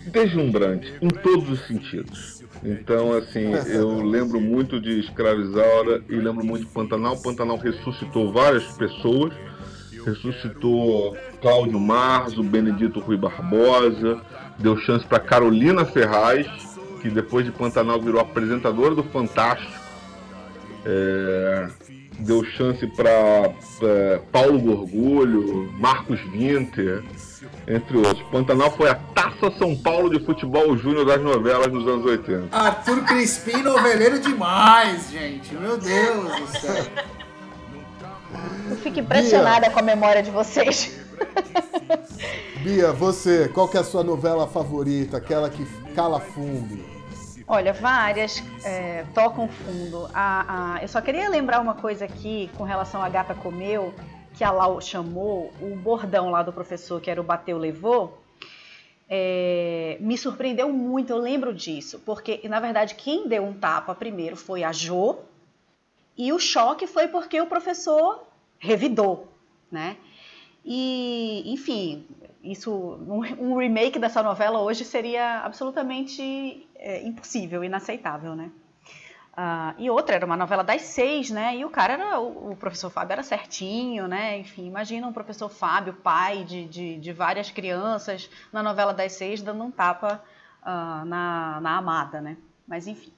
deslumbrante 0.06 0.94
em 1.02 1.08
todos 1.08 1.50
os 1.50 1.66
sentidos. 1.66 2.41
Então, 2.64 3.12
assim, 3.12 3.52
eu 3.68 4.02
lembro 4.02 4.40
muito 4.40 4.80
de 4.80 5.00
Escravizaura 5.00 6.02
e 6.08 6.14
lembro 6.14 6.44
muito 6.44 6.64
de 6.64 6.70
Pantanal. 6.70 7.16
Pantanal 7.20 7.56
ressuscitou 7.56 8.32
várias 8.32 8.64
pessoas, 8.76 9.32
ressuscitou 10.04 11.16
Cláudio 11.40 11.80
Marzo, 11.80 12.42
Benedito 12.42 13.00
Rui 13.00 13.16
Barbosa, 13.16 14.20
deu 14.58 14.76
chance 14.76 15.04
para 15.06 15.18
Carolina 15.18 15.84
Ferraz, 15.84 16.46
que 17.00 17.10
depois 17.10 17.44
de 17.44 17.50
Pantanal 17.50 18.00
virou 18.00 18.20
apresentadora 18.20 18.94
do 18.94 19.02
Fantástico. 19.04 19.82
É, 20.84 21.68
deu 22.20 22.44
chance 22.44 22.86
para 22.88 23.52
Paulo 24.30 24.58
Gorgulho, 24.60 25.72
Marcos 25.78 26.20
Winter, 26.30 27.02
entre 27.66 27.96
outros. 27.96 28.22
Pantanal 28.30 28.70
foi 28.72 28.88
a 28.88 28.94
Taça 28.94 29.50
São 29.58 29.76
Paulo 29.76 30.10
de 30.10 30.24
Futebol 30.24 30.76
Júnior 30.76 31.04
das 31.06 31.20
novelas 31.22 31.72
nos 31.72 31.86
anos 31.86 32.04
80. 32.04 32.56
Arthur 32.56 33.04
Crispim, 33.04 33.62
noveleiro 33.62 34.18
demais, 34.20 35.10
gente. 35.10 35.54
Meu 35.54 35.76
Deus 35.78 36.40
do 36.40 36.46
céu. 36.58 36.84
Eu 38.70 38.76
fico 38.76 38.98
impressionada 39.00 39.68
com 39.70 39.78
a 39.78 39.82
memória 39.82 40.22
de 40.22 40.30
vocês. 40.30 40.98
Bia, 42.62 42.92
você, 42.92 43.48
qual 43.48 43.68
que 43.68 43.76
é 43.76 43.80
a 43.80 43.84
sua 43.84 44.02
novela 44.04 44.46
favorita? 44.46 45.16
Aquela 45.16 45.50
que 45.50 45.64
cala 45.94 46.20
fundo? 46.20 46.78
Olha, 47.46 47.72
várias 47.72 48.42
é, 48.64 49.04
tocam 49.14 49.48
fundo. 49.48 50.08
A- 50.14 50.76
a- 50.76 50.82
eu 50.82 50.88
só 50.88 51.00
queria 51.00 51.28
lembrar 51.28 51.60
uma 51.60 51.74
coisa 51.74 52.04
aqui 52.04 52.48
com 52.56 52.64
relação 52.64 53.02
à 53.02 53.08
Gata 53.08 53.34
Comeu, 53.34 53.92
que 54.36 54.44
a 54.44 54.50
Lau 54.50 54.80
chamou, 54.80 55.52
o 55.60 55.76
bordão 55.76 56.30
lá 56.30 56.42
do 56.42 56.52
professor, 56.52 57.00
que 57.00 57.10
era 57.10 57.20
o 57.20 57.24
Bateu 57.24 57.58
Levou, 57.58 58.22
é, 59.08 59.98
me 60.00 60.16
surpreendeu 60.16 60.72
muito, 60.72 61.10
eu 61.10 61.18
lembro 61.18 61.52
disso, 61.52 62.00
porque 62.00 62.40
na 62.48 62.60
verdade 62.60 62.94
quem 62.94 63.28
deu 63.28 63.44
um 63.44 63.52
tapa 63.52 63.94
primeiro 63.94 64.36
foi 64.36 64.64
a 64.64 64.72
Jo, 64.72 65.18
e 66.16 66.32
o 66.32 66.38
choque 66.38 66.86
foi 66.86 67.08
porque 67.08 67.40
o 67.40 67.46
professor 67.46 68.26
revidou, 68.58 69.28
né? 69.70 69.96
E, 70.64 71.42
enfim, 71.52 72.06
isso, 72.42 72.70
um, 73.40 73.56
remake 73.56 73.98
dessa 73.98 74.22
novela 74.22 74.60
hoje 74.60 74.84
seria 74.84 75.40
absolutamente 75.40 76.66
é, 76.76 77.02
impossível, 77.02 77.64
inaceitável, 77.64 78.34
né? 78.34 78.50
Uh, 79.32 79.72
e 79.78 79.88
outra, 79.88 80.16
era 80.16 80.26
uma 80.26 80.36
novela 80.36 80.62
das 80.62 80.82
seis, 80.82 81.30
né? 81.30 81.56
E 81.56 81.64
o 81.64 81.70
cara 81.70 81.94
era, 81.94 82.20
o, 82.20 82.52
o, 82.52 82.56
professor 82.56 82.90
Fábio 82.90 83.14
era 83.14 83.22
certinho, 83.22 84.06
né? 84.06 84.38
Enfim, 84.38 84.66
imagina 84.66 85.06
um 85.06 85.12
professor 85.12 85.48
Fábio, 85.48 85.94
pai 85.94 86.44
de, 86.44 86.66
de, 86.66 86.98
de 86.98 87.12
várias 87.12 87.50
crianças, 87.50 88.28
na 88.52 88.62
novela 88.62 88.92
das 88.92 89.12
seis, 89.12 89.40
dando 89.40 89.64
um 89.64 89.70
tapa 89.70 90.22
uh, 90.62 91.04
na, 91.06 91.60
na 91.62 91.78
amada, 91.78 92.20
né? 92.20 92.36
Mas 92.68 92.86
enfim. 92.86 93.12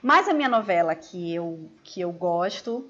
Mas 0.00 0.28
a 0.28 0.32
minha 0.32 0.48
novela 0.48 0.94
que 0.94 1.34
eu, 1.34 1.68
que 1.82 2.00
eu 2.00 2.12
gosto, 2.12 2.88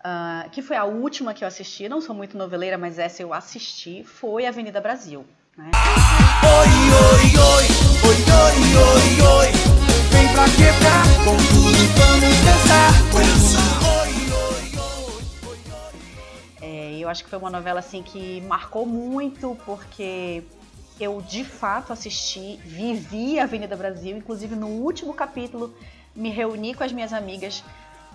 uh, 0.00 0.50
que 0.50 0.60
foi 0.60 0.76
a 0.76 0.84
última 0.84 1.32
que 1.32 1.44
eu 1.44 1.48
assisti, 1.48 1.88
não 1.88 2.00
sou 2.00 2.16
muito 2.16 2.36
noveleira, 2.36 2.76
mas 2.76 2.98
essa 2.98 3.22
eu 3.22 3.32
assisti, 3.32 4.02
foi 4.02 4.44
Avenida 4.44 4.80
Brasil. 4.80 5.24
Né? 5.56 5.70
Oi, 6.42 6.68
oi, 7.06 7.38
oi, 7.38 7.66
oi, 8.08 8.22
oi, 8.40 9.46
oi, 9.46 9.56
oi 9.56 9.61
vem 10.12 10.28
pra 10.32 10.44
quebrar. 10.44 11.04
Com 11.24 11.36
tudo 11.36 11.82
vamos 11.96 12.38
dançar. 12.44 12.92
É, 16.60 16.98
eu 16.98 17.08
acho 17.08 17.24
que 17.24 17.30
foi 17.30 17.38
uma 17.38 17.50
novela 17.50 17.80
assim 17.80 18.02
que 18.02 18.40
marcou 18.42 18.86
muito 18.86 19.58
porque 19.66 20.44
eu 21.00 21.20
de 21.20 21.44
fato 21.44 21.92
assisti, 21.92 22.60
vivi 22.64 23.40
a 23.40 23.44
Avenida 23.44 23.74
Brasil, 23.74 24.16
inclusive 24.16 24.54
no 24.54 24.68
último 24.68 25.12
capítulo 25.12 25.74
me 26.14 26.28
reuni 26.28 26.74
com 26.74 26.84
as 26.84 26.92
minhas 26.92 27.12
amigas, 27.12 27.64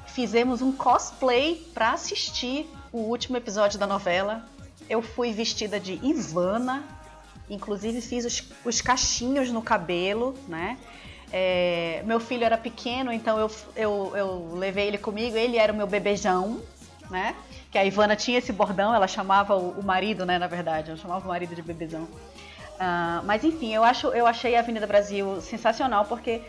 fizemos 0.05 0.61
um 0.61 0.71
cosplay 0.71 1.67
para 1.73 1.91
assistir 1.91 2.69
o 2.91 2.99
último 2.99 3.37
episódio 3.37 3.77
da 3.77 3.87
novela. 3.87 4.47
Eu 4.89 5.01
fui 5.01 5.33
vestida 5.33 5.79
de 5.79 5.99
Ivana, 6.03 6.83
inclusive 7.49 7.99
fiz 8.01 8.25
os, 8.25 8.43
os 8.63 8.81
cachinhos 8.81 9.51
no 9.51 9.61
cabelo, 9.61 10.35
né? 10.47 10.77
É, 11.31 12.01
meu 12.05 12.19
filho 12.19 12.43
era 12.43 12.57
pequeno, 12.57 13.11
então 13.11 13.37
eu, 13.37 13.51
eu, 13.75 14.13
eu 14.15 14.55
levei 14.55 14.87
ele 14.87 14.97
comigo, 14.97 15.35
ele 15.35 15.57
era 15.57 15.73
o 15.73 15.75
meu 15.75 15.87
bebejão, 15.87 16.61
né? 17.09 17.35
Que 17.69 17.77
a 17.77 17.83
Ivana 17.83 18.15
tinha 18.15 18.37
esse 18.37 18.53
bordão, 18.53 18.93
ela 18.95 19.07
chamava 19.07 19.55
o, 19.55 19.71
o 19.71 19.83
marido, 19.83 20.25
né, 20.25 20.39
na 20.39 20.47
verdade, 20.47 20.89
ela 20.89 20.99
chamava 20.99 21.25
o 21.25 21.27
marido 21.27 21.53
de 21.53 21.61
bebezão. 21.61 22.03
Uh, 22.03 23.25
mas 23.25 23.43
enfim, 23.43 23.73
eu, 23.73 23.83
acho, 23.83 24.07
eu 24.07 24.25
achei 24.25 24.55
a 24.55 24.59
Avenida 24.59 24.85
Brasil 24.85 25.41
sensacional 25.41 26.05
porque 26.05 26.41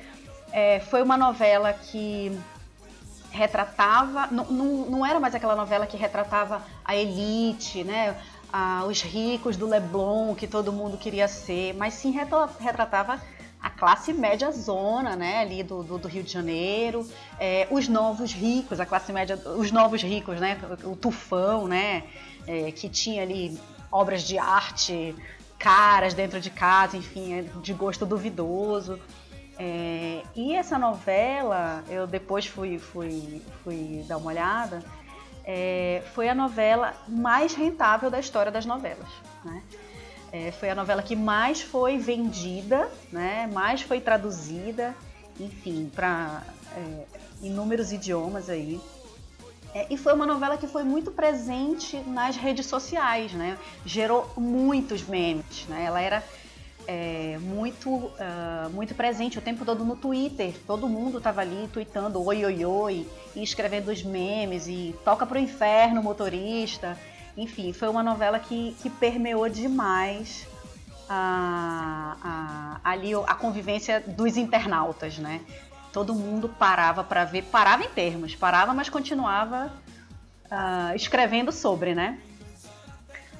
é, 0.53 0.79
foi 0.79 1.03
uma 1.03 1.17
novela 1.17 1.73
que 1.73 2.39
retratava, 3.31 4.29
não, 4.31 4.45
não, 4.45 4.67
não, 4.91 5.07
era 5.07 5.19
mais 5.19 5.35
aquela 5.35 5.57
novela 5.57 5.87
que 5.87 5.97
retratava 5.97 6.63
a 6.85 6.95
elite, 6.95 7.83
né? 7.85 8.17
Ah, 8.53 8.85
os 8.87 9.03
ricos 9.03 9.57
do 9.57 9.67
Leblon 9.67 10.35
que 10.35 10.47
todo 10.47 10.73
mundo 10.73 10.97
queria 10.97 11.29
ser, 11.29 11.75
mas 11.75 11.95
sim 11.95 12.11
retratava 12.59 13.21
a 13.61 13.71
classe 13.71 14.13
média 14.13 14.51
zona, 14.51 15.17
né, 15.17 15.41
ali 15.41 15.63
do, 15.63 15.83
do, 15.83 15.99
do 15.99 16.09
Rio 16.09 16.23
de 16.23 16.33
Janeiro, 16.33 17.07
é, 17.39 17.67
os 17.71 17.89
novos 17.89 18.33
ricos, 18.33 18.79
a 18.79 18.87
classe 18.87 19.13
média, 19.13 19.37
os 19.57 19.73
novos 19.73 20.03
ricos, 20.03 20.41
né, 20.41 20.59
o 20.85 20.95
tufão, 20.95 21.67
né, 21.67 22.05
é, 22.47 22.71
que 22.71 22.89
tinha 22.89 23.23
ali 23.23 23.59
obras 23.91 24.23
de 24.23 24.39
arte 24.39 25.15
caras 25.59 26.15
dentro 26.15 26.41
de 26.41 26.51
casa, 26.51 26.97
enfim, 26.97 27.35
é 27.35 27.43
de 27.43 27.73
gosto 27.73 28.07
duvidoso. 28.07 28.99
É, 29.59 30.23
e 30.37 30.55
essa 30.55 30.79
novela, 30.79 31.83
eu 31.89 32.07
depois 32.07 32.47
fui, 32.47 32.79
fui, 32.79 33.43
fui 33.65 34.05
dar 34.07 34.19
uma 34.19 34.29
olhada, 34.31 34.85
é, 35.45 36.03
foi 36.15 36.29
a 36.29 36.35
novela 36.35 36.95
mais 37.09 37.55
rentável 37.55 38.09
da 38.09 38.21
história 38.21 38.53
das 38.53 38.65
novelas. 38.65 39.09
Né? 39.45 39.63
É, 40.33 40.51
foi 40.53 40.69
a 40.69 40.75
novela 40.75 41.03
que 41.03 41.17
mais 41.17 41.63
foi 41.63 41.97
vendida, 41.97 42.91
né, 43.11 43.49
mais 43.53 43.81
foi 43.81 44.01
traduzida, 44.01 44.95
enfim, 45.41 45.91
para 45.95 46.43
é, 46.77 47.05
inúmeros 47.43 47.93
idiomas 47.93 48.51
aí. 48.51 48.81
É, 49.75 49.87
e 49.91 49.97
foi 49.97 50.13
uma 50.13 50.27
novela 50.27 50.57
que 50.57 50.67
foi 50.67 50.83
muito 50.83 51.11
presente 51.11 51.99
nas 52.07 52.37
redes 52.37 52.67
sociais, 52.67 53.33
né? 53.33 53.59
Gerou 53.85 54.31
muitos 54.37 55.03
memes, 55.03 55.67
né? 55.69 55.85
Ela 55.85 56.01
era 56.01 56.25
é, 56.87 57.37
muito, 57.43 57.91
uh, 57.91 58.71
muito 58.73 58.95
presente 58.95 59.39
o 59.39 59.43
tempo 59.43 59.67
todo 59.67 59.85
no 59.85 59.95
Twitter. 59.95 60.55
Todo 60.67 60.89
mundo 60.89 61.19
estava 61.19 61.43
ali 61.43 61.69
tweetando 61.71 62.25
oi, 62.25 62.47
oi, 62.47 62.65
oi, 62.65 63.07
e 63.37 63.43
escrevendo 63.43 63.91
os 63.91 64.03
memes, 64.03 64.67
e 64.67 64.95
toca 65.05 65.27
pro 65.27 65.39
inferno, 65.39 66.03
motorista. 66.03 66.99
Enfim, 67.39 67.73
foi 67.73 67.89
uma 67.89 68.03
novela 68.03 68.41
que, 68.41 68.75
que 68.83 68.91
permeou 68.91 69.49
demais 69.49 70.45
a, 71.09 72.17
a, 72.83 72.91
ali 72.91 73.15
a 73.15 73.35
convivência 73.37 74.01
dos 74.01 74.37
internautas, 74.37 75.19
né? 75.19 75.41
Todo 75.93 76.13
mundo 76.13 76.49
parava 76.49 77.05
para 77.05 77.25
ver, 77.25 77.45
parava 77.45 77.85
em 77.85 77.89
termos, 77.91 78.35
parava, 78.35 78.75
mas 78.75 78.89
continuava 78.89 79.73
uh, 80.47 80.97
escrevendo 80.97 81.53
sobre, 81.53 81.95
né? 81.95 82.19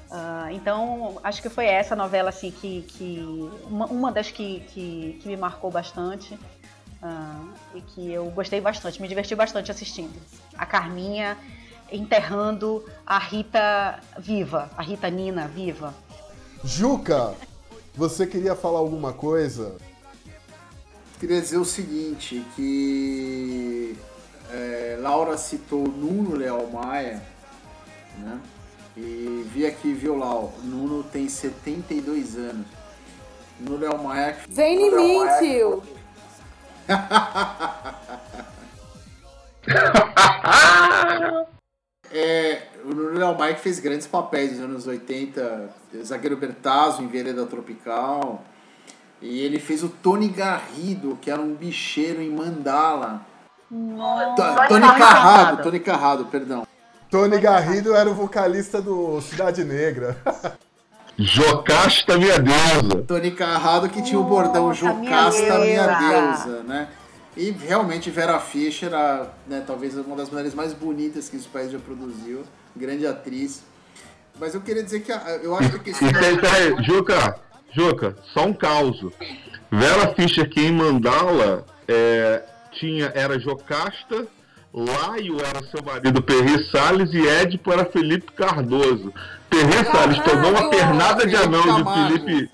Uh, 0.09 0.49
então, 0.51 1.19
acho 1.21 1.41
que 1.41 1.49
foi 1.49 1.65
essa 1.65 1.93
novela 1.93 2.29
assim 2.29 2.51
que, 2.51 2.83
que 2.83 3.19
uma, 3.65 3.85
uma 3.87 4.11
das 4.13 4.31
que, 4.31 4.61
que, 4.69 5.19
que, 5.21 5.27
me 5.27 5.35
marcou 5.35 5.69
bastante 5.69 6.33
uh, 7.03 7.49
e 7.75 7.81
que 7.81 8.13
eu 8.13 8.31
gostei 8.31 8.61
bastante, 8.61 9.01
me 9.01 9.09
diverti 9.09 9.35
bastante 9.35 9.69
assistindo. 9.69 10.17
A 10.57 10.65
Carminha 10.65 11.37
enterrando 11.91 12.85
a 13.05 13.17
Rita 13.17 13.99
viva, 14.17 14.69
a 14.77 14.81
Rita 14.81 15.09
Nina 15.09 15.47
viva. 15.47 15.93
Juca, 16.63 17.33
você 17.95 18.27
queria 18.27 18.55
falar 18.55 18.79
alguma 18.79 19.13
coisa? 19.13 19.75
Queria 21.19 21.41
dizer 21.41 21.57
o 21.57 21.65
seguinte, 21.65 22.45
que 22.55 23.97
é, 24.51 24.97
Laura 25.01 25.37
citou 25.37 25.87
Nuno 25.87 26.35
Leal 26.35 26.67
Maia, 26.67 27.21
né? 28.17 28.39
E 28.95 29.45
vi 29.53 29.65
aqui, 29.65 29.93
viu, 29.93 30.17
Lau? 30.17 30.53
Nuno 30.63 31.03
tem 31.03 31.29
72 31.29 32.37
anos. 32.37 32.67
Nuno 33.59 33.77
Leal 33.77 33.97
Maia... 33.97 34.37
Vem 34.49 34.87
em 34.87 34.95
mim, 34.95 35.19
tio! 35.39 35.83
É, 42.11 42.63
o 42.83 42.93
Léo 43.17 43.37
Mike 43.39 43.59
fez 43.59 43.79
grandes 43.79 44.07
papéis 44.07 44.53
nos 44.53 44.61
anos 44.61 44.87
80, 44.87 45.69
zagueiro 46.03 46.37
Bertazzo 46.37 47.01
em 47.01 47.07
Vereda 47.07 47.45
Tropical. 47.45 48.43
E 49.21 49.41
ele 49.41 49.59
fez 49.59 49.83
o 49.83 49.89
Tony 49.89 50.29
Garrido, 50.29 51.17
que 51.21 51.29
era 51.29 51.41
um 51.41 51.53
bicheiro 51.53 52.21
em 52.21 52.29
Mandala. 52.29 53.21
Tony 54.67 54.87
Carrado, 54.97 55.63
Tony 55.63 55.79
Carrado, 55.79 56.25
perdão. 56.25 56.65
Tony 57.09 57.37
Garrido 57.39 57.93
era 57.95 58.09
o 58.09 58.13
vocalista 58.13 58.81
do 58.81 59.19
Cidade 59.21 59.63
Negra. 59.63 60.17
Jocasta 61.17 62.17
minha 62.17 62.39
deusa. 62.39 63.03
Tony 63.05 63.31
Carrado 63.31 63.89
que 63.89 64.01
tinha 64.01 64.19
o 64.19 64.23
bordão 64.23 64.73
Jocasta 64.73 65.59
minha 65.59 65.85
deusa, 65.85 66.63
né? 66.63 66.87
E 67.39 67.51
realmente 67.51 68.11
Vera 68.11 68.37
Fischer, 68.37 68.93
a, 68.93 69.29
né, 69.47 69.63
talvez 69.65 69.95
uma 69.95 70.13
das 70.13 70.29
mulheres 70.29 70.53
mais 70.53 70.73
bonitas 70.73 71.29
que 71.29 71.37
esse 71.37 71.47
país 71.47 71.71
já 71.71 71.79
produziu, 71.79 72.43
grande 72.75 73.07
atriz. 73.07 73.63
Mas 74.37 74.53
eu 74.53 74.59
queria 74.59 74.83
dizer 74.83 74.99
que 74.99 75.09
a, 75.09 75.39
eu 75.41 75.55
acho 75.55 75.79
que 75.79 75.91
esse. 75.91 76.03
Peraí, 76.11 76.37
peraí, 76.37 76.83
Juca, 76.83 77.39
Juca, 77.71 78.17
só 78.33 78.45
um 78.45 78.51
caos. 78.51 78.99
Vera 79.71 80.13
Fischer, 80.15 80.49
que 80.49 80.59
em 80.59 80.73
Mandala 80.73 81.65
é, 81.87 82.43
tinha, 82.73 83.09
era 83.15 83.39
Jocasta, 83.39 84.27
Laio 84.73 85.37
era 85.39 85.63
seu 85.71 85.81
marido 85.81 86.21
Perri 86.21 86.69
Salles 86.69 87.13
e 87.13 87.25
Édipo 87.25 87.71
era 87.71 87.85
Felipe 87.85 88.33
Cardoso. 88.33 89.13
Perri 89.49 89.85
Salles 89.89 90.19
tomou 90.19 90.51
uma 90.51 90.69
pernada 90.69 91.25
de 91.25 91.37
anão 91.37 91.81
de 91.81 92.19
Felipe, 92.19 92.51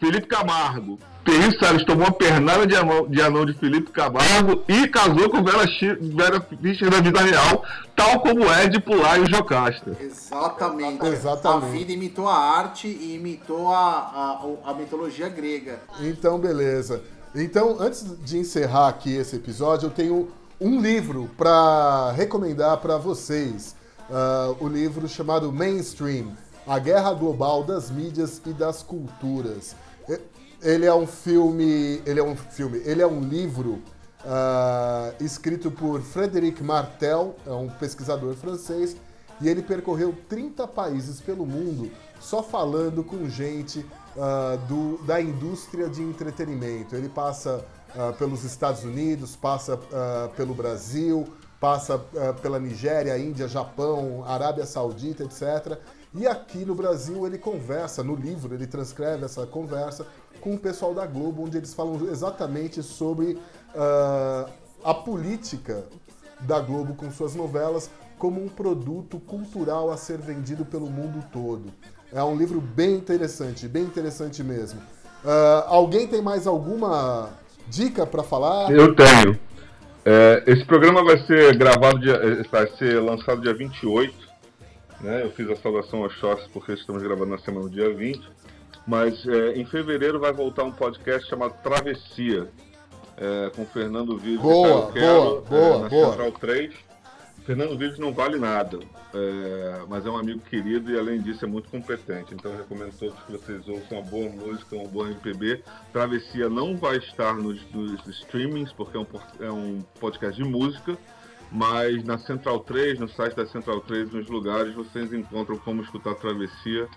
Felipe 0.00 0.26
Camargo. 0.26 0.98
Perry 1.26 1.58
Salles 1.58 1.84
tomou 1.84 2.06
uma 2.06 2.12
pernada 2.12 2.64
de 2.64 2.76
anão, 2.76 3.08
de 3.08 3.20
anão 3.20 3.44
de 3.44 3.52
Felipe 3.54 3.90
Camargo 3.90 4.62
e 4.68 4.86
casou 4.86 5.28
com 5.28 5.42
Vera, 5.42 5.64
Vera 6.00 6.40
Fischer 6.40 6.88
na 6.88 7.00
vida 7.00 7.20
real, 7.20 7.64
tal 7.96 8.20
como 8.20 8.44
Ed 8.44 8.80
Pular 8.80 9.18
e 9.18 9.22
o 9.22 9.26
Jocasta. 9.26 9.96
Exatamente. 10.00 11.04
Exatamente. 11.04 11.64
A 11.64 11.68
vida 11.72 11.92
imitou 11.92 12.28
a 12.28 12.38
arte 12.38 12.86
e 12.86 13.16
imitou 13.16 13.74
a, 13.74 14.46
a, 14.64 14.70
a 14.70 14.74
mitologia 14.74 15.28
grega. 15.28 15.80
Então, 16.00 16.38
beleza. 16.38 17.02
Então, 17.34 17.76
antes 17.80 18.06
de 18.24 18.38
encerrar 18.38 18.86
aqui 18.86 19.12
esse 19.12 19.34
episódio, 19.34 19.86
eu 19.86 19.90
tenho 19.90 20.28
um 20.60 20.80
livro 20.80 21.28
para 21.36 22.12
recomendar 22.12 22.76
para 22.76 22.96
vocês. 22.98 23.74
Uh, 24.08 24.64
o 24.64 24.68
livro 24.68 25.08
chamado 25.08 25.50
Mainstream, 25.50 26.28
A 26.64 26.78
Guerra 26.78 27.12
Global 27.12 27.64
das 27.64 27.90
Mídias 27.90 28.40
e 28.46 28.52
das 28.52 28.80
Culturas. 28.80 29.74
Ele 30.62 30.86
é 30.86 30.94
um 30.94 31.06
filme. 31.06 32.02
Ele 32.06 32.20
é 32.20 32.22
um 32.22 32.36
filme. 32.36 32.78
Ele 32.84 33.02
é 33.02 33.06
um 33.06 33.20
livro 33.20 33.82
uh, 34.24 35.24
escrito 35.24 35.70
por 35.70 36.00
Frédéric 36.00 36.62
Martel, 36.62 37.36
é 37.46 37.50
um 37.50 37.68
pesquisador 37.68 38.34
francês, 38.34 38.96
e 39.40 39.48
ele 39.48 39.62
percorreu 39.62 40.14
30 40.28 40.66
países 40.66 41.20
pelo 41.20 41.44
mundo 41.44 41.90
só 42.18 42.42
falando 42.42 43.04
com 43.04 43.28
gente 43.28 43.80
uh, 44.16 44.56
do, 44.66 44.98
da 45.04 45.20
indústria 45.20 45.88
de 45.88 46.02
entretenimento. 46.02 46.96
Ele 46.96 47.08
passa 47.08 47.64
ah, 47.94 48.12
pelos 48.18 48.44
Estados 48.44 48.84
Unidos, 48.84 49.36
passa 49.36 49.78
pelo 50.36 50.52
Brasil, 50.52 51.26
passa 51.58 51.98
pela 52.42 52.58
Nigéria, 52.58 53.16
Índia, 53.16 53.48
Japão, 53.48 54.22
Arábia 54.26 54.66
Saudita, 54.66 55.24
etc. 55.24 55.78
E 56.14 56.26
aqui 56.26 56.64
no 56.64 56.74
Brasil 56.74 57.26
ele 57.26 57.38
conversa, 57.38 58.02
no 58.02 58.14
livro 58.14 58.54
ele 58.54 58.66
transcreve 58.66 59.24
essa 59.24 59.46
conversa 59.46 60.06
com 60.40 60.54
o 60.54 60.58
pessoal 60.58 60.94
da 60.94 61.06
Globo, 61.06 61.44
onde 61.44 61.56
eles 61.56 61.74
falam 61.74 62.08
exatamente 62.10 62.82
sobre 62.82 63.38
ah, 63.74 64.46
a 64.84 64.94
política 64.94 65.84
da 66.40 66.60
Globo 66.60 66.94
com 66.94 67.10
suas 67.10 67.34
novelas 67.34 67.90
como 68.18 68.42
um 68.42 68.48
produto 68.48 69.18
cultural 69.20 69.90
a 69.90 69.96
ser 69.96 70.18
vendido 70.18 70.64
pelo 70.64 70.86
mundo 70.86 71.24
todo. 71.32 71.64
É 72.12 72.22
um 72.22 72.36
livro 72.36 72.60
bem 72.60 72.94
interessante, 72.94 73.68
bem 73.68 73.82
interessante 73.82 74.42
mesmo. 74.42 74.80
Ah, 75.24 75.66
alguém 75.68 76.06
tem 76.06 76.22
mais 76.22 76.46
alguma 76.46 77.30
dica 77.68 78.06
para 78.06 78.22
falar? 78.22 78.70
Eu 78.70 78.94
tenho. 78.94 79.38
É, 80.08 80.44
esse 80.46 80.64
programa 80.64 81.04
vai 81.04 81.18
ser 81.26 81.56
gravado, 81.58 81.98
dia, 81.98 82.14
eh, 82.14 82.44
vai 82.48 82.68
ser 82.76 83.00
lançado 83.00 83.40
dia 83.40 83.52
28. 83.52 84.14
Né? 85.00 85.22
Eu 85.22 85.30
fiz 85.30 85.48
a 85.50 85.56
saudação 85.56 86.02
aos 86.02 86.12
shorts 86.14 86.46
porque 86.52 86.72
estamos 86.72 87.02
gravando 87.02 87.30
na 87.30 87.38
semana 87.38 87.68
do 87.68 87.70
dia 87.70 87.92
20. 87.92 88.20
Mas 88.86 89.26
é, 89.26 89.52
em 89.54 89.64
fevereiro 89.64 90.20
vai 90.20 90.32
voltar 90.32 90.62
um 90.62 90.70
podcast 90.70 91.28
chamado 91.28 91.60
Travessia, 91.62 92.48
é, 93.16 93.50
com 93.54 93.66
Fernando 93.66 94.16
Vives 94.16 94.40
Boa, 94.40 94.68
e 94.68 94.72
Caio 94.72 94.92
Quero, 94.92 95.20
boa, 95.22 95.40
boa, 95.42 95.76
é, 95.76 95.78
na 95.80 95.88
boa. 95.88 96.08
Central 96.10 96.32
3. 96.32 96.86
Fernando 97.46 97.78
Vives 97.78 97.98
não 98.00 98.12
vale 98.12 98.40
nada, 98.40 98.80
é, 99.14 99.84
mas 99.88 100.04
é 100.04 100.10
um 100.10 100.16
amigo 100.16 100.40
querido 100.40 100.90
e 100.90 100.98
além 100.98 101.20
disso 101.20 101.44
é 101.44 101.48
muito 101.48 101.68
competente. 101.68 102.34
Então 102.34 102.50
eu 102.50 102.58
recomendo 102.58 102.88
a 102.88 102.98
todos 102.98 103.22
que 103.22 103.32
vocês 103.32 103.68
ouçam 103.68 103.98
uma 103.98 104.02
boa 104.02 104.28
música, 104.28 104.74
uma 104.74 104.88
boa 104.88 105.08
MPB. 105.08 105.62
Travessia 105.92 106.48
não 106.48 106.76
vai 106.76 106.96
estar 106.96 107.34
nos, 107.34 107.64
nos 107.70 108.04
streamings, 108.08 108.72
porque 108.72 108.96
é 108.96 109.00
um, 109.00 109.06
é 109.40 109.52
um 109.52 109.80
podcast 110.00 110.42
de 110.42 110.48
música, 110.48 110.98
mas 111.50 112.02
na 112.04 112.18
Central 112.18 112.60
3, 112.60 112.98
no 112.98 113.08
site 113.08 113.34
da 113.36 113.46
Central 113.46 113.80
3, 113.80 114.10
nos 114.10 114.28
lugares, 114.28 114.74
vocês 114.74 115.12
encontram 115.12 115.56
como 115.58 115.82
escutar 115.82 116.14
Travessia 116.14 116.88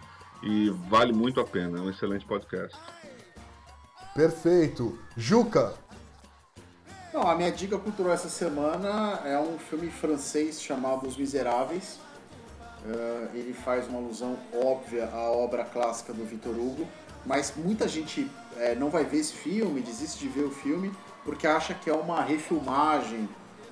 e 0.41 0.69
vale 0.89 1.13
muito 1.13 1.39
a 1.39 1.45
pena. 1.45 1.77
É 1.77 1.81
um 1.81 1.89
excelente 1.89 2.25
podcast. 2.25 2.77
Perfeito. 4.13 4.97
Juca, 5.15 5.73
Não, 7.13 7.27
a 7.27 7.35
minha 7.35 7.51
dica 7.51 7.77
cultural 7.77 8.13
essa 8.13 8.29
semana 8.29 9.21
é 9.25 9.37
um 9.39 9.57
filme 9.57 9.89
francês 9.89 10.61
chamado 10.61 11.07
Os 11.07 11.17
Miseráveis. 11.17 11.99
Eh, 12.85 13.27
ele 13.33 13.53
faz 13.53 13.87
uma 13.87 13.99
alusão 13.99 14.37
óbvia 14.53 15.09
à 15.11 15.29
obra 15.31 15.63
clássica 15.65 16.13
do 16.13 16.23
Victor 16.25 16.53
Hugo, 16.55 16.87
mas 17.25 17.53
muita 17.55 17.87
gente 17.87 18.29
eh, 18.57 18.75
não 18.75 18.89
vai 18.89 19.03
ver 19.03 19.17
esse 19.17 19.33
filme, 19.33 19.81
desiste 19.81 20.19
de 20.19 20.27
ver 20.29 20.43
o 20.43 20.51
filme, 20.51 20.91
porque 21.25 21.45
acha 21.47 21.73
que 21.73 21.89
é 21.89 21.93
uma 21.93 22.21
refilmagem 22.21 23.27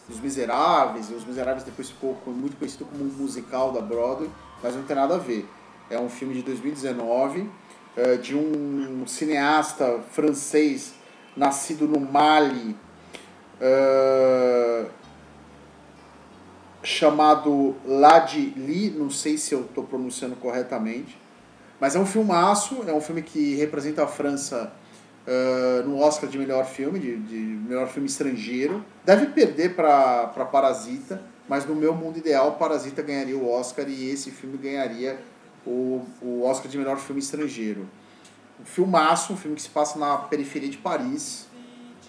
dos 0.08 0.20
Miseráveis, 0.20 1.10
e 1.10 1.14
Os 1.14 1.26
Miseráveis 1.26 1.64
depois 1.64 1.89
ficou 1.89 2.18
muito 2.28 2.58
conhecido 2.58 2.86
como 2.86 3.03
um 3.03 3.08
musical 3.08 3.72
da 3.72 3.82
Broadway, 3.82 4.30
mas 4.64 4.76
não 4.76 4.84
tem 4.84 4.95
nada 4.95 5.16
a 5.16 5.18
ver. 5.18 5.47
É 5.89 5.99
um 5.99 6.10
filme 6.10 6.34
de 6.34 6.41
2019 6.43 7.49
eh, 7.95 8.18
de 8.18 8.36
um 8.36 9.05
cineasta 9.08 9.99
francês 10.12 10.93
nascido 11.36 11.88
no 11.88 11.99
Mali, 11.99 12.76
ah, 13.62 14.86
chamado 16.84 17.76
Ladi 17.86 18.53
Li, 18.55 18.89
não 18.91 19.10
sei 19.10 19.38
se 19.38 19.53
eu 19.53 19.62
estou 19.62 19.84
pronunciando 19.84 20.36
corretamente, 20.36 21.18
mas 21.80 21.95
é 21.95 21.99
um 21.99 22.05
filmaço, 22.05 22.84
é 22.88 22.93
um 22.93 23.01
filme 23.01 23.22
que 23.22 23.55
representa 23.55 24.03
a 24.03 24.08
França 24.08 24.72
ah, 25.28 25.84
no 25.86 26.00
Oscar 26.00 26.30
de 26.30 26.38
melhor 26.38 26.66
filme, 26.66 27.00
de, 27.00 27.18
de 27.18 27.36
melhor 27.36 27.88
filme 27.90 28.08
estrangeiro. 28.08 28.84
Deve 29.04 29.28
perder 29.28 29.76
para 29.76 30.28
Parasita, 30.52 31.22
mas 31.50 31.66
no 31.66 31.76
meu 31.76 31.94
mundo 31.94 32.18
ideal, 32.18 32.54
Parasita 32.54 33.02
ganharia 33.02 33.38
o 33.38 33.50
Oscar 33.50 33.88
e 33.90 34.10
esse 34.10 34.32
filme 34.32 34.58
ganharia 34.58 35.20
o, 35.66 36.02
o 36.22 36.44
Oscar 36.44 36.72
de 36.72 36.78
melhor 36.78 36.98
filme 36.98 37.22
estrangeiro. 37.22 37.88
Um 38.60 38.66
filmaço, 38.66 39.34
um 39.34 39.38
filme 39.38 39.56
que 39.56 39.62
se 39.62 39.70
passa 39.70 40.00
na 40.00 40.18
periferia 40.18 40.70
de 40.70 40.78
Paris, 40.78 41.46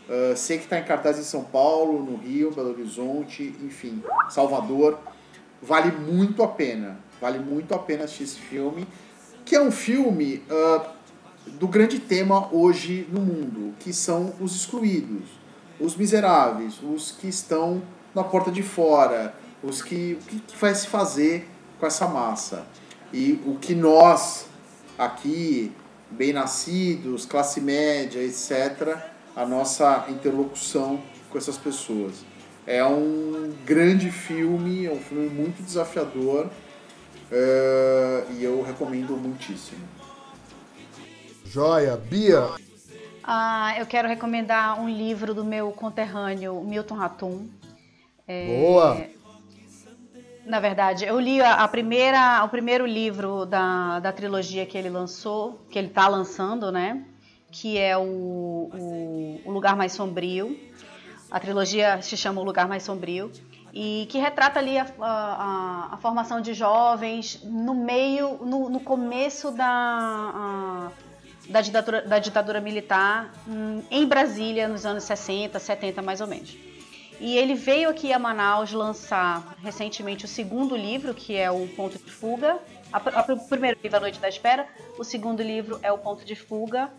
Uh, 0.08 0.34
sei 0.34 0.56
que 0.56 0.64
está 0.64 0.78
em 0.78 0.84
cartaz 0.84 1.18
em 1.18 1.22
São 1.22 1.44
Paulo, 1.44 2.02
no 2.02 2.16
Rio, 2.16 2.50
Belo 2.50 2.70
Horizonte, 2.70 3.54
enfim, 3.62 4.02
Salvador. 4.30 4.98
Vale 5.60 5.92
muito 5.92 6.42
a 6.42 6.48
pena. 6.48 6.98
Vale 7.20 7.38
muito 7.38 7.74
a 7.74 7.78
pena 7.78 8.04
assistir 8.04 8.22
esse 8.22 8.38
filme. 8.40 8.88
Que 9.44 9.54
é 9.54 9.60
um 9.60 9.70
filme 9.70 10.42
uh, 10.50 10.97
do 11.58 11.68
grande 11.68 11.98
tema 11.98 12.52
hoje 12.52 13.06
no 13.10 13.20
mundo, 13.20 13.74
que 13.78 13.92
são 13.92 14.34
os 14.40 14.54
excluídos, 14.54 15.28
os 15.80 15.96
miseráveis, 15.96 16.80
os 16.82 17.12
que 17.12 17.28
estão 17.28 17.82
na 18.14 18.24
porta 18.24 18.50
de 18.50 18.62
fora, 18.62 19.34
os 19.62 19.82
que, 19.82 20.18
o 20.20 20.24
que, 20.24 20.56
vai 20.56 20.74
se 20.74 20.86
fazer 20.88 21.48
com 21.78 21.86
essa 21.86 22.06
massa. 22.06 22.66
E 23.12 23.40
o 23.46 23.56
que 23.56 23.74
nós, 23.74 24.46
aqui, 24.98 25.72
bem-nascidos, 26.10 27.24
classe 27.26 27.60
média, 27.60 28.20
etc., 28.20 28.96
a 29.34 29.46
nossa 29.46 30.06
interlocução 30.08 31.00
com 31.30 31.38
essas 31.38 31.56
pessoas. 31.56 32.24
É 32.66 32.84
um 32.84 33.54
grande 33.64 34.10
filme, 34.10 34.86
é 34.86 34.92
um 34.92 35.00
filme 35.00 35.28
muito 35.28 35.62
desafiador 35.62 36.50
eh, 37.30 38.24
e 38.36 38.44
eu 38.44 38.62
recomendo 38.62 39.16
muitíssimo. 39.16 39.97
Joia, 41.48 41.96
Bia, 41.96 42.46
Ah, 43.24 43.74
eu 43.78 43.86
quero 43.86 44.06
recomendar 44.06 44.78
um 44.80 44.88
livro 44.88 45.34
do 45.34 45.44
meu 45.44 45.72
conterrâneo 45.72 46.62
Milton 46.62 46.94
Ratum. 46.94 47.48
boa. 48.26 49.06
Na 50.44 50.60
verdade, 50.60 51.04
eu 51.04 51.20
li 51.20 51.40
a, 51.40 51.62
a 51.64 51.68
primeira, 51.68 52.42
o 52.42 52.48
primeiro 52.48 52.86
livro 52.86 53.44
da, 53.44 54.00
da 54.00 54.12
trilogia 54.12 54.64
que 54.64 54.78
ele 54.78 54.88
lançou, 54.88 55.60
que 55.70 55.78
ele 55.78 55.88
está 55.88 56.08
lançando, 56.08 56.72
né? 56.72 57.04
Que 57.50 57.76
é 57.76 57.96
o, 57.96 58.02
o, 58.02 59.40
o 59.44 59.50
Lugar 59.50 59.76
Mais 59.76 59.92
Sombrio. 59.92 60.58
A 61.30 61.38
trilogia 61.38 62.00
se 62.00 62.16
chama 62.16 62.40
O 62.40 62.44
Lugar 62.44 62.66
Mais 62.66 62.82
Sombrio. 62.82 63.30
E 63.74 64.06
que 64.08 64.18
retrata 64.18 64.58
ali 64.58 64.78
a, 64.78 64.86
a, 65.00 65.88
a 65.92 65.96
formação 65.98 66.40
de 66.40 66.54
jovens 66.54 67.42
no 67.44 67.74
meio, 67.74 68.38
no, 68.38 68.70
no 68.70 68.80
começo 68.80 69.50
da, 69.50 70.90
da, 71.48 71.60
ditadura, 71.60 72.02
da 72.02 72.18
ditadura 72.18 72.60
militar 72.60 73.32
hum, 73.46 73.82
em 73.90 74.06
Brasília, 74.06 74.68
nos 74.68 74.84
anos 74.86 75.04
60, 75.04 75.58
70 75.58 76.02
mais 76.02 76.20
ou 76.20 76.26
menos. 76.26 76.56
E 77.20 77.36
ele 77.36 77.54
veio 77.54 77.88
aqui 77.88 78.12
a 78.12 78.18
Manaus 78.18 78.72
lançar 78.72 79.56
recentemente 79.60 80.24
o 80.24 80.28
segundo 80.28 80.76
livro, 80.76 81.12
que 81.14 81.36
é 81.36 81.50
o 81.50 81.66
Ponto 81.68 81.98
de 81.98 82.10
Fuga. 82.12 82.58
A- 82.92 82.98
a- 83.20 83.32
o 83.32 83.48
primeiro 83.48 83.76
livro, 83.82 83.96
A 83.96 84.00
Noite 84.00 84.20
da 84.20 84.28
Espera. 84.28 84.68
O 84.96 85.02
segundo 85.02 85.42
livro 85.42 85.80
é 85.82 85.90
o 85.90 85.98
Ponto 85.98 86.24
de 86.24 86.36
Fuga, 86.36 86.90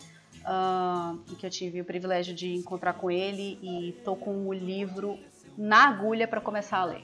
em 1.31 1.35
que 1.35 1.45
eu 1.45 1.49
tive 1.49 1.79
o 1.81 1.85
privilégio 1.85 2.33
de 2.33 2.53
encontrar 2.53 2.93
com 2.93 3.09
ele 3.09 3.57
e 3.61 3.93
tô 4.03 4.15
com 4.15 4.47
o 4.47 4.53
livro 4.53 5.17
na 5.57 5.87
agulha 5.87 6.27
para 6.27 6.41
começar 6.41 6.79
a 6.79 6.85
ler. 6.85 7.03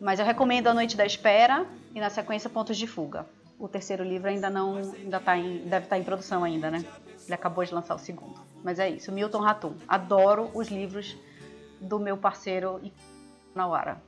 Mas 0.00 0.18
eu 0.20 0.24
recomendo 0.24 0.68
A 0.68 0.74
Noite 0.74 0.96
da 0.96 1.04
Espera 1.04 1.66
e 1.94 2.00
na 2.00 2.08
sequência 2.08 2.48
Pontos 2.48 2.76
de 2.78 2.86
Fuga. 2.86 3.26
O 3.58 3.68
terceiro 3.68 4.04
livro 4.04 4.28
ainda 4.28 4.48
não, 4.48 4.76
ainda 4.76 5.18
tá 5.18 5.36
em, 5.36 5.58
deve 5.66 5.86
estar 5.86 5.98
em 5.98 6.04
produção 6.04 6.44
ainda, 6.44 6.70
né? 6.70 6.84
Ele 7.24 7.34
acabou 7.34 7.64
de 7.64 7.74
lançar 7.74 7.94
o 7.94 7.98
segundo. 7.98 8.38
Mas 8.62 8.78
é 8.78 8.88
isso, 8.88 9.10
Milton 9.10 9.40
Ratum. 9.40 9.74
Adoro 9.86 10.50
os 10.54 10.68
livros 10.68 11.16
do 11.80 11.98
meu 11.98 12.16
parceiro 12.16 12.80
Nawara. 13.54 14.00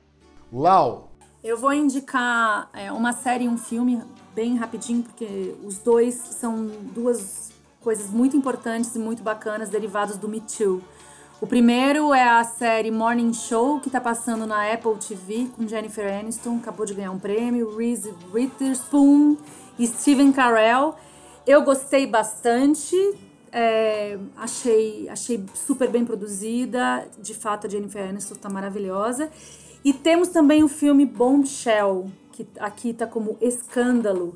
Lau, 0.51 1.11
Eu 1.43 1.57
vou 1.57 1.73
indicar 1.73 2.69
é, 2.73 2.91
uma 2.91 3.13
série 3.13 3.45
e 3.45 3.49
um 3.49 3.57
filme 3.57 4.03
bem 4.33 4.57
rapidinho, 4.57 5.03
porque 5.03 5.55
os 5.63 5.79
dois 5.79 6.15
são 6.15 6.67
duas 6.93 7.51
coisas 7.79 8.09
muito 8.09 8.37
importantes 8.37 8.95
e 8.95 8.99
muito 8.99 9.23
bacanas 9.23 9.69
derivados 9.69 10.17
do 10.17 10.27
Me 10.27 10.39
Too. 10.41 10.81
O 11.41 11.47
primeiro 11.47 12.13
é 12.13 12.23
a 12.23 12.43
série 12.43 12.91
Morning 12.91 13.33
Show, 13.33 13.79
que 13.79 13.89
tá 13.89 13.99
passando 13.99 14.45
na 14.45 14.71
Apple 14.71 14.95
TV 14.97 15.47
com 15.55 15.67
Jennifer 15.67 16.07
Aniston, 16.19 16.57
acabou 16.57 16.85
de 16.85 16.93
ganhar 16.93 17.09
um 17.09 17.17
prêmio, 17.17 17.75
Reese 17.75 18.13
Witherspoon 18.31 19.37
e 19.79 19.87
Steven 19.87 20.31
Carell. 20.31 20.93
Eu 21.47 21.63
gostei 21.63 22.05
bastante, 22.05 22.95
é, 23.51 24.19
achei, 24.37 25.09
achei 25.09 25.43
super 25.55 25.89
bem 25.89 26.05
produzida, 26.05 27.07
de 27.17 27.33
fato 27.33 27.65
a 27.65 27.69
Jennifer 27.71 28.07
Aniston 28.07 28.35
tá 28.35 28.47
maravilhosa. 28.47 29.31
E 29.83 29.93
temos 29.93 30.27
também 30.27 30.63
o 30.63 30.67
filme 30.67 31.07
Bombshell, 31.07 32.11
que 32.33 32.45
aqui 32.59 32.93
tá 32.93 33.07
como 33.07 33.35
Escândalo, 33.41 34.35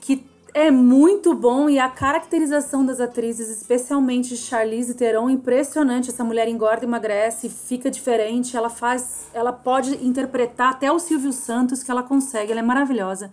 que 0.00 0.24
é 0.56 0.70
muito 0.70 1.34
bom 1.34 1.68
e 1.68 1.78
a 1.78 1.86
caracterização 1.86 2.82
das 2.82 2.98
atrizes, 2.98 3.50
especialmente 3.50 4.34
Charlize 4.38 4.94
Theron, 4.94 5.28
impressionante. 5.28 6.08
Essa 6.08 6.24
mulher 6.24 6.48
engorda, 6.48 6.86
emagrece, 6.86 7.50
fica 7.50 7.90
diferente. 7.90 8.56
Ela 8.56 8.70
faz, 8.70 9.26
ela 9.34 9.52
pode 9.52 10.02
interpretar 10.02 10.70
até 10.70 10.90
o 10.90 10.98
Silvio 10.98 11.30
Santos 11.30 11.82
que 11.82 11.90
ela 11.90 12.02
consegue. 12.02 12.52
Ela 12.52 12.60
é 12.60 12.64
maravilhosa. 12.64 13.30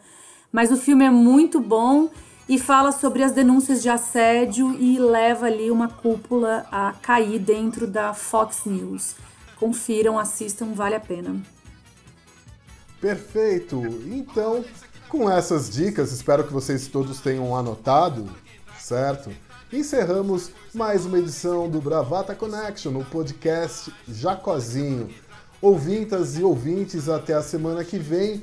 Mas 0.52 0.70
o 0.70 0.76
filme 0.76 1.06
é 1.06 1.10
muito 1.10 1.62
bom 1.62 2.10
e 2.50 2.60
fala 2.60 2.92
sobre 2.92 3.24
as 3.24 3.32
denúncias 3.32 3.82
de 3.82 3.88
assédio 3.88 4.76
e 4.78 5.00
leva 5.00 5.46
ali 5.46 5.72
uma 5.72 5.88
cúpula 5.88 6.68
a 6.70 6.92
cair 7.02 7.40
dentro 7.40 7.88
da 7.88 8.14
Fox 8.14 8.66
News. 8.66 9.16
Confiram, 9.58 10.20
assistam, 10.20 10.74
vale 10.74 10.96
a 10.96 11.00
pena. 11.00 11.42
Perfeito! 13.00 13.82
Então, 14.08 14.66
com 15.14 15.30
essas 15.30 15.70
dicas, 15.70 16.12
espero 16.12 16.44
que 16.44 16.52
vocês 16.52 16.88
todos 16.88 17.22
tenham 17.22 17.56
anotado, 17.56 18.28
certo? 18.80 19.30
Encerramos 19.72 20.50
mais 20.74 21.06
uma 21.06 21.20
edição 21.20 21.70
do 21.70 21.80
Bravata 21.80 22.34
Connection, 22.34 22.90
no 22.92 23.06
podcast 23.06 23.94
Jacozinho. 24.08 25.14
Ouvintas 25.62 26.36
e 26.36 26.44
ouvintes, 26.44 27.08
até 27.10 27.36
a 27.36 27.44
semana 27.44 27.84
que 27.84 28.00
vem. 28.00 28.42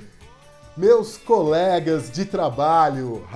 Meus 0.77 1.17
colegas 1.17 2.09
de 2.09 2.25
trabalho, 2.25 3.27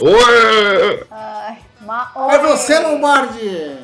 Oi! 0.00 1.06
Ai, 1.10 1.58
ma... 1.80 2.12
É 2.30 2.38
você, 2.38 2.78
Lombardi! 2.78 3.78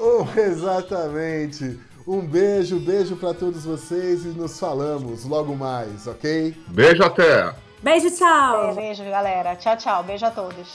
Oh, 0.00 0.26
exatamente. 0.36 1.78
Um 2.06 2.20
beijo, 2.20 2.80
beijo 2.80 3.16
para 3.16 3.32
todos 3.32 3.64
vocês 3.64 4.24
e 4.24 4.28
nos 4.28 4.58
falamos 4.58 5.24
logo 5.24 5.54
mais, 5.54 6.06
ok? 6.06 6.56
Beijo 6.68 7.02
até! 7.02 7.54
Beijo, 7.80 8.10
tchau! 8.10 8.74
Beijo, 8.74 9.04
galera. 9.04 9.56
Tchau, 9.56 9.76
tchau. 9.76 10.02
Beijo 10.04 10.26
a 10.26 10.30
todos. 10.30 10.68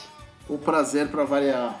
O 0.48 0.58
prazer 0.58 1.08
para 1.08 1.24
variar. 1.24 1.78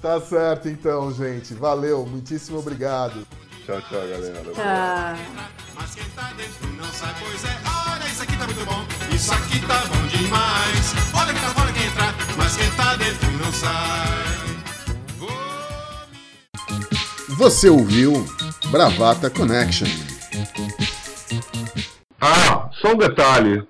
Tá 0.00 0.20
certo 0.20 0.68
então, 0.68 1.12
gente. 1.12 1.54
Valeu, 1.54 2.04
muitíssimo 2.06 2.58
obrigado. 2.58 3.26
Tchau, 3.64 3.80
tchau, 3.82 4.00
galera. 4.00 4.42
Tchau. 4.42 5.54
Mas 5.74 5.94
quem 5.94 6.04
tá 6.10 6.32
dentro 6.36 6.68
não 6.76 6.92
sai, 6.92 7.14
pois 7.20 7.44
é. 7.44 7.56
Olha, 7.90 8.06
isso 8.06 8.22
aqui 8.22 8.36
tá 8.36 8.44
muito 8.44 8.64
bom. 8.64 9.14
Isso 9.14 9.32
aqui 9.32 9.66
tá 9.66 9.82
bom 9.86 10.06
demais. 10.06 10.94
Olha 11.14 11.32
quem 11.32 11.42
tá 11.42 11.48
fora, 11.48 11.72
quem 11.72 11.86
entra. 11.86 12.14
Mas 12.36 12.56
quem 12.56 12.70
tá 12.72 12.96
dentro 12.96 13.30
não 13.32 13.52
sai. 13.52 14.24
Você 17.36 17.68
ouviu 17.68 18.24
Bravata 18.74 19.30
Connection. 19.30 19.86
Ah, 22.20 22.68
só 22.72 22.88
um 22.92 22.96
detalhe. 22.96 23.64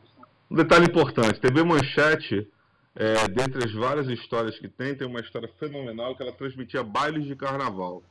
Um 0.51 0.57
detalhe 0.57 0.87
importante. 0.87 1.39
TV 1.39 1.63
Manchete, 1.63 2.49
é, 2.97 3.29
dentre 3.29 3.67
as 3.67 3.73
várias 3.75 4.09
histórias 4.09 4.59
que 4.59 4.67
tem, 4.67 4.95
tem 4.95 5.07
uma 5.07 5.21
história 5.21 5.51
fenomenal 5.61 6.17
que 6.17 6.23
ela 6.23 6.33
transmitia 6.33 6.83
bailes 6.83 7.27
de 7.27 7.37
carnaval. 7.37 8.03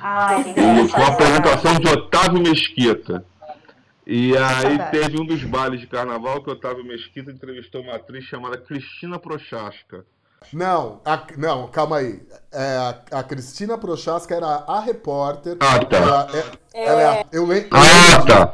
Ai, 0.00 0.40
E 0.56 0.88
com 0.88 1.02
a 1.02 1.08
apresentação 1.08 1.74
de 1.74 1.88
Otávio 1.90 2.40
Mesquita. 2.40 3.22
E 4.06 4.34
aí 4.34 4.78
Saudade. 4.78 4.90
teve 4.90 5.20
um 5.20 5.26
dos 5.26 5.44
bailes 5.44 5.80
de 5.80 5.86
carnaval 5.86 6.42
que 6.42 6.48
o 6.48 6.54
Otávio 6.54 6.82
Mesquita 6.82 7.30
entrevistou 7.30 7.82
uma 7.82 7.96
atriz 7.96 8.24
chamada 8.24 8.56
Cristina 8.56 9.18
Prochaska. 9.18 10.06
Não, 10.52 11.00
a- 11.04 11.26
não, 11.36 11.68
calma 11.68 11.98
aí. 11.98 12.26
É, 12.50 12.76
a, 13.12 13.18
a 13.18 13.22
Cristina 13.22 13.78
Prochaska 13.78 14.34
era 14.34 14.46
a 14.46 14.80
repórter. 14.80 15.56
Ah, 15.60 15.84
tá. 15.84 15.96
Ela, 15.96 16.28
é, 16.74 16.84
ela 16.86 17.00
é 17.02 17.20
a- 17.20 17.26
eu 17.32 17.46
lem- 17.46 17.68
Ah, 17.70 18.24
tá. 18.26 18.52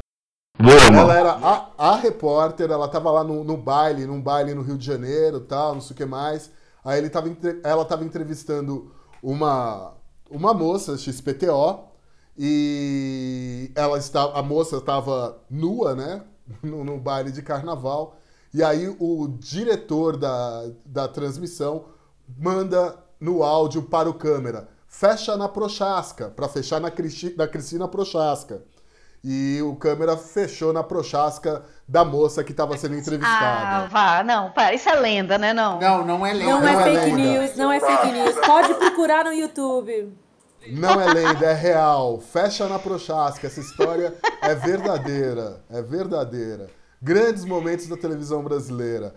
Boa, 0.60 0.74
Ela 1.00 1.14
era 1.14 1.32
a, 1.32 1.68
a 1.78 1.96
repórter, 1.96 2.68
ela 2.70 2.88
tava 2.88 3.10
lá 3.12 3.22
no, 3.22 3.44
no 3.44 3.56
baile, 3.56 4.06
num 4.06 4.20
baile 4.20 4.54
no 4.54 4.62
Rio 4.62 4.76
de 4.76 4.84
Janeiro, 4.84 5.38
tal, 5.40 5.74
não 5.74 5.80
sei 5.80 5.94
o 5.94 5.96
que 5.96 6.04
mais. 6.04 6.50
Aí 6.84 6.98
ele 6.98 7.08
tava, 7.10 7.28
ela 7.62 7.84
tava 7.84 8.04
entrevistando 8.04 8.92
uma, 9.22 9.94
uma 10.28 10.52
moça 10.52 10.96
XPTO 10.98 11.84
e 12.36 13.70
ela 13.74 13.98
estava, 13.98 14.38
a 14.38 14.42
moça 14.42 14.76
estava 14.78 15.38
nua, 15.50 15.94
né, 15.94 16.22
no, 16.62 16.82
no 16.84 16.98
baile 16.98 17.30
de 17.30 17.42
carnaval. 17.42 18.16
E 18.52 18.62
aí 18.62 18.88
o 18.98 19.28
diretor 19.38 20.16
da, 20.16 20.64
da 20.84 21.06
transmissão 21.08 21.84
manda 22.38 22.96
no 23.20 23.42
áudio 23.42 23.82
para 23.82 24.08
o 24.08 24.14
câmera, 24.14 24.68
fecha 24.86 25.36
na 25.36 25.48
Prochaska, 25.48 26.30
para 26.30 26.48
fechar 26.48 26.80
na, 26.80 26.90
Cristi, 26.90 27.34
na 27.36 27.46
Cristina 27.46 27.86
Prochaska. 27.88 28.62
E 29.22 29.60
o 29.62 29.74
câmera 29.74 30.16
fechou 30.16 30.72
na 30.72 30.82
Prochaska 30.84 31.64
da 31.88 32.04
moça 32.04 32.44
que 32.44 32.52
estava 32.52 32.76
sendo 32.78 32.94
Ah, 32.94 32.98
entrevistada. 32.98 33.88
vá. 33.88 34.22
Não, 34.22 34.50
pera. 34.52 34.72
Isso 34.74 34.88
é 34.88 34.94
lenda, 34.94 35.36
né? 35.36 35.52
Não. 35.52 35.80
Não, 35.80 36.06
não 36.06 36.24
é 36.26 36.32
lenda. 36.32 36.52
Não 36.52 36.60
Não 36.60 36.68
é 36.68 36.72
é 36.74 36.84
fake 36.84 37.16
lenda. 37.16 37.16
news, 37.40 37.56
não 37.56 37.72
é 37.72 37.80
fake 37.80 38.12
news. 38.12 38.34
Pode 38.46 38.74
procurar 38.74 39.24
no 39.24 39.32
YouTube. 39.32 40.16
Não 40.70 41.00
é 41.00 41.12
lenda, 41.12 41.46
é 41.46 41.52
real. 41.52 42.20
Fecha 42.20 42.68
na 42.68 42.78
Prochaska. 42.78 43.46
Essa 43.48 43.58
história 43.60 44.14
é 44.40 44.54
verdadeira. 44.54 45.64
É 45.68 45.82
verdadeira. 45.82 46.70
Grandes 47.00 47.44
momentos 47.44 47.86
da 47.86 47.96
televisão 47.96 48.42
brasileira. 48.42 49.14